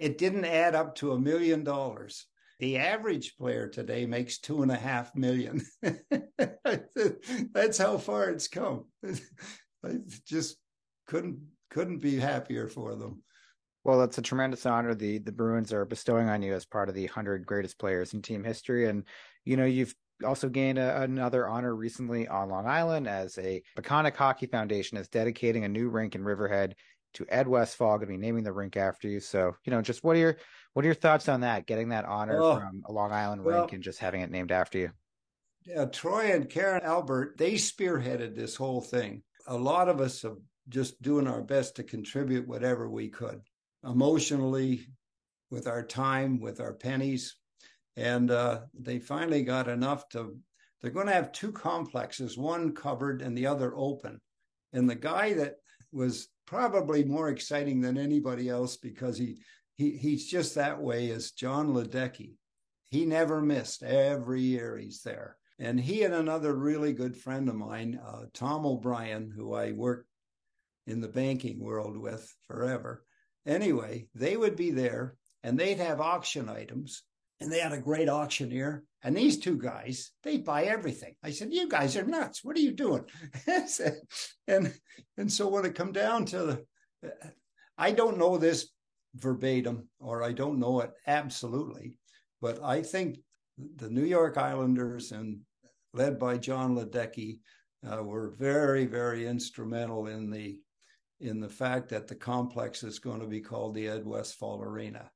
it 0.00 0.18
didn't 0.18 0.46
add 0.46 0.74
up 0.74 0.94
to 0.96 1.12
a 1.12 1.20
million 1.20 1.62
dollars. 1.62 2.26
The 2.58 2.78
average 2.78 3.36
player 3.36 3.68
today 3.68 4.06
makes 4.06 4.38
two 4.38 4.62
and 4.62 4.72
a 4.72 4.76
half 4.76 5.14
million. 5.14 5.62
That's 7.52 7.78
how 7.78 7.98
far 7.98 8.30
it's 8.30 8.48
come. 8.48 8.86
I 9.84 9.98
just 10.26 10.56
couldn't 11.06 11.40
couldn't 11.70 11.98
be 11.98 12.16
happier 12.16 12.66
for 12.66 12.96
them. 12.96 13.22
Well, 13.84 14.02
it's 14.02 14.18
a 14.18 14.22
tremendous 14.22 14.66
honor 14.66 14.94
the 14.94 15.18
the 15.18 15.32
Bruins 15.32 15.72
are 15.72 15.84
bestowing 15.84 16.28
on 16.28 16.42
you 16.42 16.54
as 16.54 16.66
part 16.66 16.88
of 16.88 16.94
the 16.94 17.04
100 17.04 17.46
greatest 17.46 17.78
players 17.78 18.12
in 18.12 18.22
team 18.22 18.44
history 18.44 18.88
and 18.88 19.04
you 19.44 19.56
know 19.56 19.64
you've 19.64 19.94
also 20.24 20.48
gained 20.48 20.78
a, 20.78 21.02
another 21.02 21.48
honor 21.48 21.74
recently 21.74 22.28
on 22.28 22.50
Long 22.50 22.66
Island 22.66 23.08
as 23.08 23.38
a 23.38 23.62
Peconic 23.76 24.16
Hockey 24.16 24.46
Foundation 24.46 24.98
is 24.98 25.08
dedicating 25.08 25.64
a 25.64 25.68
new 25.68 25.88
rink 25.88 26.14
in 26.14 26.24
Riverhead 26.24 26.74
to 27.14 27.26
Ed 27.28 27.48
Westfall, 27.48 27.98
going 27.98 28.08
to 28.08 28.14
be 28.14 28.16
naming 28.16 28.44
the 28.44 28.52
rink 28.52 28.76
after 28.76 29.08
you. 29.08 29.20
So, 29.20 29.56
you 29.64 29.70
know, 29.70 29.82
just 29.82 30.04
what 30.04 30.16
are 30.16 30.20
your 30.20 30.36
what 30.74 30.84
are 30.84 30.88
your 30.88 30.94
thoughts 30.94 31.28
on 31.28 31.40
that? 31.40 31.66
Getting 31.66 31.88
that 31.90 32.04
honor 32.04 32.40
oh, 32.40 32.56
from 32.56 32.82
a 32.86 32.92
Long 32.92 33.12
Island 33.12 33.42
well, 33.42 33.60
rink 33.60 33.72
and 33.72 33.82
just 33.82 33.98
having 33.98 34.20
it 34.20 34.30
named 34.30 34.52
after 34.52 34.78
you. 34.78 34.90
Yeah, 35.64 35.84
Troy 35.86 36.32
and 36.32 36.48
Karen 36.48 36.82
Albert, 36.82 37.36
they 37.36 37.54
spearheaded 37.54 38.34
this 38.34 38.56
whole 38.56 38.80
thing. 38.80 39.22
A 39.46 39.56
lot 39.56 39.88
of 39.88 40.00
us 40.00 40.24
are 40.24 40.36
just 40.68 41.00
doing 41.02 41.26
our 41.26 41.42
best 41.42 41.76
to 41.76 41.82
contribute 41.82 42.46
whatever 42.46 42.88
we 42.88 43.08
could 43.08 43.40
emotionally, 43.84 44.86
with 45.50 45.66
our 45.66 45.82
time, 45.82 46.40
with 46.40 46.60
our 46.60 46.72
pennies. 46.72 47.36
And 47.96 48.30
uh, 48.30 48.60
they 48.78 48.98
finally 48.98 49.42
got 49.42 49.68
enough 49.68 50.08
to, 50.10 50.36
they're 50.80 50.90
going 50.90 51.08
to 51.08 51.12
have 51.12 51.32
two 51.32 51.52
complexes, 51.52 52.38
one 52.38 52.72
covered 52.72 53.20
and 53.20 53.36
the 53.36 53.46
other 53.46 53.72
open. 53.76 54.20
And 54.72 54.88
the 54.88 54.94
guy 54.94 55.34
that 55.34 55.56
was 55.92 56.28
probably 56.46 57.04
more 57.04 57.28
exciting 57.28 57.80
than 57.80 57.98
anybody 57.98 58.48
else 58.48 58.76
because 58.76 59.18
he, 59.18 59.38
he 59.76 59.96
he's 59.96 60.26
just 60.26 60.54
that 60.54 60.80
way 60.80 61.06
is 61.06 61.32
John 61.32 61.74
Ledecky. 61.74 62.34
He 62.90 63.06
never 63.06 63.40
missed. 63.40 63.82
Every 63.82 64.42
year 64.42 64.76
he's 64.76 65.02
there. 65.02 65.36
And 65.58 65.78
he 65.78 66.02
and 66.04 66.14
another 66.14 66.54
really 66.54 66.92
good 66.92 67.16
friend 67.16 67.48
of 67.48 67.54
mine, 67.54 68.00
uh, 68.04 68.22
Tom 68.32 68.64
O'Brien, 68.64 69.30
who 69.34 69.54
I 69.54 69.72
worked 69.72 70.08
in 70.86 71.00
the 71.00 71.08
banking 71.08 71.60
world 71.60 71.96
with 71.96 72.34
forever, 72.46 73.04
Anyway, 73.46 74.06
they 74.14 74.36
would 74.36 74.56
be 74.56 74.70
there 74.70 75.16
and 75.42 75.58
they'd 75.58 75.78
have 75.78 76.00
auction 76.00 76.48
items 76.48 77.02
and 77.40 77.50
they 77.50 77.60
had 77.60 77.72
a 77.72 77.78
great 77.78 78.08
auctioneer. 78.08 78.84
And 79.02 79.16
these 79.16 79.38
two 79.38 79.56
guys, 79.56 80.10
they 80.22 80.36
buy 80.36 80.64
everything. 80.64 81.14
I 81.22 81.30
said, 81.30 81.52
"You 81.52 81.68
guys 81.68 81.96
are 81.96 82.04
nuts. 82.04 82.44
What 82.44 82.56
are 82.56 82.60
you 82.60 82.72
doing?" 82.72 83.04
and 84.46 84.74
and 85.16 85.32
so 85.32 85.48
when 85.48 85.64
it 85.64 85.74
come 85.74 85.92
down 85.92 86.26
to 86.26 86.64
the, 87.02 87.12
I 87.78 87.92
don't 87.92 88.18
know 88.18 88.36
this 88.36 88.68
verbatim, 89.14 89.88
or 89.98 90.22
I 90.22 90.32
don't 90.32 90.58
know 90.58 90.80
it 90.80 90.90
absolutely, 91.06 91.94
but 92.42 92.62
I 92.62 92.82
think 92.82 93.18
the 93.76 93.88
New 93.88 94.04
York 94.04 94.36
Islanders 94.36 95.12
and 95.12 95.40
led 95.92 96.18
by 96.18 96.36
John 96.36 96.76
Ledecky 96.76 97.38
uh, 97.90 98.02
were 98.02 98.34
very, 98.38 98.86
very 98.86 99.26
instrumental 99.26 100.06
in 100.06 100.30
the 100.30 100.60
in 101.20 101.40
the 101.40 101.48
fact 101.48 101.90
that 101.90 102.08
the 102.08 102.14
complex 102.14 102.82
is 102.82 102.98
going 102.98 103.20
to 103.20 103.26
be 103.26 103.40
called 103.40 103.74
the 103.74 103.88
Ed 103.88 104.06
Westfall 104.06 104.62
Arena. 104.62 105.10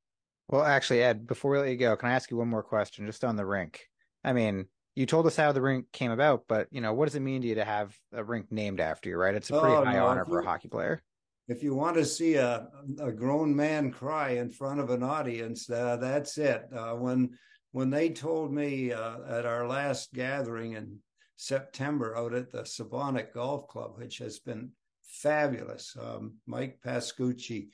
Well, 0.48 0.62
actually, 0.62 1.02
Ed, 1.02 1.26
before 1.26 1.52
we 1.52 1.58
let 1.58 1.70
you 1.70 1.76
go, 1.76 1.96
can 1.96 2.10
I 2.10 2.14
ask 2.14 2.30
you 2.30 2.36
one 2.36 2.48
more 2.48 2.62
question 2.62 3.06
just 3.06 3.24
on 3.24 3.36
the 3.36 3.46
rink? 3.46 3.80
I 4.22 4.32
mean, 4.32 4.66
you 4.94 5.06
told 5.06 5.26
us 5.26 5.36
how 5.36 5.52
the 5.52 5.62
rink 5.62 5.86
came 5.92 6.10
about, 6.10 6.44
but 6.48 6.68
you 6.70 6.80
know, 6.80 6.92
what 6.92 7.06
does 7.06 7.14
it 7.14 7.20
mean 7.20 7.42
to 7.42 7.48
you 7.48 7.54
to 7.56 7.64
have 7.64 7.96
a 8.12 8.22
rink 8.22 8.52
named 8.52 8.80
after 8.80 9.08
you? 9.08 9.16
Right? 9.16 9.34
It's 9.34 9.50
a 9.50 9.58
pretty 9.58 9.74
oh, 9.74 9.84
high 9.84 9.94
no, 9.94 10.06
honor 10.06 10.24
for 10.24 10.40
a 10.40 10.44
hockey 10.44 10.68
player. 10.68 11.02
If 11.48 11.62
you 11.62 11.74
want 11.74 11.96
to 11.96 12.04
see 12.04 12.34
a 12.34 12.68
a 13.00 13.12
grown 13.12 13.54
man 13.54 13.90
cry 13.90 14.30
in 14.30 14.50
front 14.50 14.80
of 14.80 14.90
an 14.90 15.02
audience, 15.02 15.68
uh, 15.68 15.96
that's 15.96 16.38
it. 16.38 16.64
Uh, 16.74 16.92
when 16.92 17.30
when 17.72 17.90
they 17.90 18.10
told 18.10 18.52
me 18.52 18.92
uh, 18.92 19.16
at 19.28 19.46
our 19.46 19.66
last 19.66 20.12
gathering 20.12 20.74
in 20.74 20.98
September 21.36 22.16
out 22.16 22.32
at 22.32 22.52
the 22.52 22.62
Sebonack 22.62 23.32
Golf 23.34 23.66
Club, 23.68 23.94
which 23.96 24.18
has 24.18 24.38
been 24.38 24.70
fabulous. 25.02 25.96
Um, 26.00 26.34
Mike 26.46 26.78
Pascucci 26.84 27.68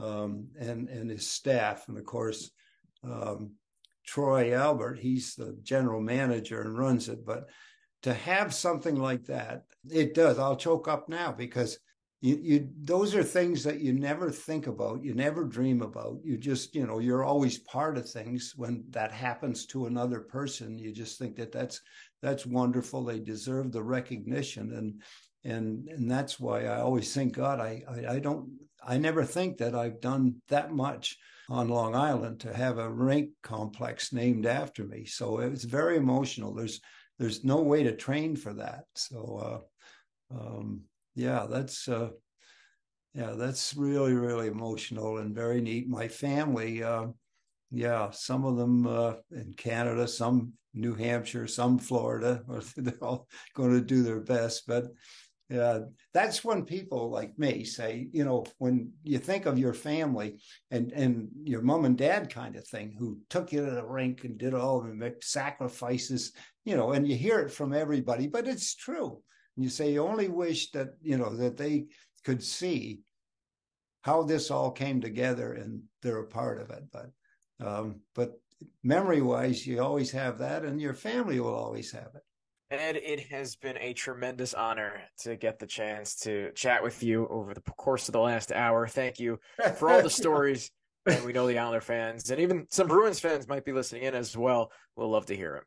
um, 0.00 0.48
and 0.58 0.88
and 0.88 1.10
his 1.10 1.30
staff, 1.30 1.88
and 1.88 1.98
of 1.98 2.04
course 2.04 2.50
um, 3.04 3.52
Troy 4.06 4.54
Albert. 4.54 4.98
He's 4.98 5.34
the 5.34 5.56
general 5.62 6.00
manager 6.00 6.62
and 6.62 6.76
runs 6.76 7.08
it. 7.08 7.24
But 7.24 7.48
to 8.02 8.14
have 8.14 8.54
something 8.54 8.96
like 8.96 9.24
that, 9.26 9.64
it 9.90 10.14
does. 10.14 10.38
I'll 10.38 10.56
choke 10.56 10.88
up 10.88 11.08
now 11.08 11.32
because 11.32 11.78
you, 12.20 12.38
you 12.40 12.68
those 12.82 13.14
are 13.16 13.22
things 13.24 13.64
that 13.64 13.80
you 13.80 13.92
never 13.92 14.30
think 14.30 14.68
about, 14.68 15.02
you 15.02 15.12
never 15.14 15.44
dream 15.44 15.82
about. 15.82 16.18
You 16.22 16.38
just 16.38 16.74
you 16.74 16.86
know 16.86 17.00
you're 17.00 17.24
always 17.24 17.58
part 17.58 17.98
of 17.98 18.08
things. 18.08 18.54
When 18.56 18.84
that 18.90 19.12
happens 19.12 19.66
to 19.66 19.86
another 19.86 20.20
person, 20.20 20.78
you 20.78 20.92
just 20.92 21.18
think 21.18 21.36
that 21.36 21.52
that's 21.52 21.80
that's 22.22 22.46
wonderful. 22.46 23.04
They 23.04 23.18
deserve 23.18 23.72
the 23.72 23.82
recognition 23.82 24.72
and 24.72 25.02
and 25.44 25.88
and 25.88 26.10
that's 26.10 26.38
why 26.38 26.66
I 26.66 26.80
always 26.80 27.12
think, 27.12 27.34
God, 27.34 27.60
I, 27.60 27.82
I, 27.88 28.14
I 28.14 28.18
don't, 28.20 28.48
I 28.86 28.98
never 28.98 29.24
think 29.24 29.58
that 29.58 29.74
I've 29.74 30.00
done 30.00 30.36
that 30.48 30.72
much 30.72 31.16
on 31.48 31.68
Long 31.68 31.94
Island 31.94 32.40
to 32.40 32.54
have 32.54 32.78
a 32.78 32.90
rink 32.90 33.30
complex 33.42 34.12
named 34.12 34.46
after 34.46 34.84
me. 34.84 35.04
So 35.04 35.38
it's 35.38 35.64
very 35.64 35.96
emotional. 35.96 36.54
There's 36.54 36.80
there's 37.18 37.44
no 37.44 37.60
way 37.60 37.82
to 37.82 37.94
train 37.94 38.36
for 38.36 38.54
that. 38.54 38.84
So 38.94 39.62
uh, 40.32 40.38
um, 40.38 40.82
yeah, 41.14 41.46
that's 41.48 41.88
uh, 41.88 42.10
yeah, 43.14 43.32
that's 43.36 43.76
really, 43.76 44.14
really 44.14 44.48
emotional 44.48 45.18
and 45.18 45.34
very 45.34 45.60
neat. 45.60 45.88
My 45.88 46.08
family, 46.08 46.82
uh, 46.82 47.08
yeah, 47.70 48.10
some 48.10 48.44
of 48.44 48.56
them 48.56 48.86
uh, 48.86 49.14
in 49.30 49.52
Canada, 49.54 50.08
some 50.08 50.54
New 50.72 50.94
Hampshire, 50.94 51.46
some 51.46 51.78
Florida, 51.78 52.42
or 52.48 52.62
they're 52.76 52.94
all 53.02 53.28
going 53.54 53.72
to 53.72 53.84
do 53.84 54.02
their 54.02 54.20
best. 54.20 54.66
But 54.66 54.86
that's 55.50 56.44
when 56.44 56.64
people 56.64 57.10
like 57.10 57.38
me 57.38 57.64
say, 57.64 58.08
you 58.12 58.24
know, 58.24 58.44
when 58.58 58.92
you 59.02 59.18
think 59.18 59.46
of 59.46 59.58
your 59.58 59.74
family 59.74 60.40
and 60.70 60.92
and 60.92 61.28
your 61.44 61.62
mom 61.62 61.84
and 61.84 61.98
dad 61.98 62.32
kind 62.32 62.56
of 62.56 62.66
thing, 62.66 62.94
who 62.98 63.18
took 63.28 63.52
you 63.52 63.64
to 63.64 63.70
the 63.70 63.84
rink 63.84 64.24
and 64.24 64.38
did 64.38 64.54
all 64.54 64.80
the 64.80 65.14
sacrifices, 65.20 66.32
you 66.64 66.76
know, 66.76 66.92
and 66.92 67.06
you 67.06 67.16
hear 67.16 67.40
it 67.40 67.50
from 67.50 67.72
everybody, 67.74 68.26
but 68.26 68.48
it's 68.48 68.74
true. 68.74 69.20
And 69.56 69.64
you 69.64 69.70
say 69.70 69.92
you 69.92 70.02
only 70.02 70.28
wish 70.28 70.70
that 70.70 70.94
you 71.02 71.18
know 71.18 71.34
that 71.36 71.56
they 71.56 71.86
could 72.24 72.42
see 72.42 73.00
how 74.02 74.22
this 74.22 74.50
all 74.50 74.70
came 74.70 75.00
together 75.00 75.52
and 75.54 75.82
they're 76.02 76.18
a 76.18 76.26
part 76.26 76.60
of 76.60 76.70
it. 76.70 76.84
But 76.92 77.10
um, 77.66 78.00
but 78.14 78.40
memory 78.82 79.20
wise, 79.20 79.66
you 79.66 79.82
always 79.82 80.10
have 80.12 80.38
that, 80.38 80.64
and 80.64 80.80
your 80.80 80.94
family 80.94 81.40
will 81.40 81.54
always 81.54 81.92
have 81.92 82.10
it. 82.14 82.22
Ed, 82.80 82.96
it 82.96 83.20
has 83.30 83.56
been 83.56 83.76
a 83.78 83.92
tremendous 83.92 84.54
honor 84.54 85.02
to 85.20 85.36
get 85.36 85.58
the 85.58 85.66
chance 85.66 86.16
to 86.20 86.50
chat 86.54 86.82
with 86.82 87.02
you 87.02 87.26
over 87.28 87.54
the 87.54 87.60
course 87.60 88.08
of 88.08 88.12
the 88.12 88.20
last 88.20 88.52
hour. 88.52 88.86
Thank 88.86 89.20
you 89.20 89.38
for 89.76 89.90
all 89.90 90.02
the 90.02 90.10
stories. 90.22 90.70
and 91.06 91.24
we 91.24 91.32
know 91.32 91.46
the 91.46 91.58
Islander 91.58 91.80
fans 91.80 92.30
and 92.30 92.40
even 92.40 92.66
some 92.70 92.86
Bruins 92.86 93.18
fans 93.18 93.48
might 93.48 93.64
be 93.64 93.72
listening 93.72 94.02
in 94.04 94.14
as 94.14 94.36
well. 94.36 94.70
We'll 94.96 95.10
love 95.10 95.26
to 95.26 95.36
hear 95.36 95.54
them. 95.54 95.64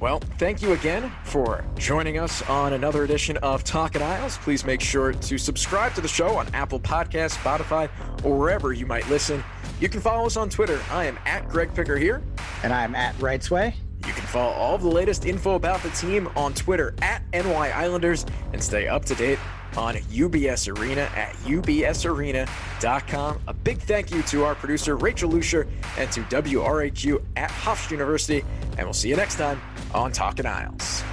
Well, 0.00 0.18
thank 0.38 0.62
you 0.62 0.72
again 0.72 1.12
for 1.22 1.64
joining 1.76 2.18
us 2.18 2.42
on 2.48 2.72
another 2.72 3.04
edition 3.04 3.36
of 3.36 3.62
Talking 3.62 4.02
Isles. 4.02 4.36
Please 4.38 4.64
make 4.64 4.80
sure 4.80 5.12
to 5.12 5.38
subscribe 5.38 5.94
to 5.94 6.00
the 6.00 6.08
show 6.08 6.36
on 6.36 6.52
Apple 6.54 6.80
Podcasts, 6.80 7.36
Spotify, 7.36 7.88
or 8.24 8.36
wherever 8.36 8.72
you 8.72 8.84
might 8.84 9.08
listen. 9.08 9.44
You 9.78 9.88
can 9.88 10.00
follow 10.00 10.26
us 10.26 10.36
on 10.36 10.50
Twitter. 10.50 10.80
I 10.90 11.04
am 11.04 11.18
at 11.24 11.48
Greg 11.48 11.72
Picker 11.72 11.96
here. 11.96 12.20
And 12.64 12.72
I'm 12.72 12.96
at 12.96 13.14
Rightsway. 13.18 13.74
You 14.06 14.12
can 14.12 14.26
follow 14.26 14.52
all 14.52 14.78
the 14.78 14.88
latest 14.88 15.24
info 15.26 15.54
about 15.54 15.82
the 15.82 15.90
team 15.90 16.28
on 16.36 16.54
Twitter 16.54 16.94
at 17.02 17.22
NY 17.32 17.70
Islanders 17.70 18.26
and 18.52 18.62
stay 18.62 18.88
up 18.88 19.04
to 19.06 19.14
date 19.14 19.38
on 19.76 19.94
UBS 19.94 20.76
Arena 20.76 21.02
at 21.14 21.34
ubsarena.com. 21.44 23.40
A 23.46 23.54
big 23.54 23.78
thank 23.78 24.10
you 24.10 24.22
to 24.22 24.44
our 24.44 24.54
producer, 24.54 24.96
Rachel 24.96 25.30
Lucier, 25.30 25.66
and 25.96 26.10
to 26.12 26.20
WRHU 26.22 27.22
at 27.36 27.50
Hofstra 27.50 27.92
University. 27.92 28.44
And 28.76 28.86
we'll 28.86 28.92
see 28.92 29.08
you 29.08 29.16
next 29.16 29.36
time 29.36 29.60
on 29.94 30.12
Talking 30.12 30.46
Isles. 30.46 31.04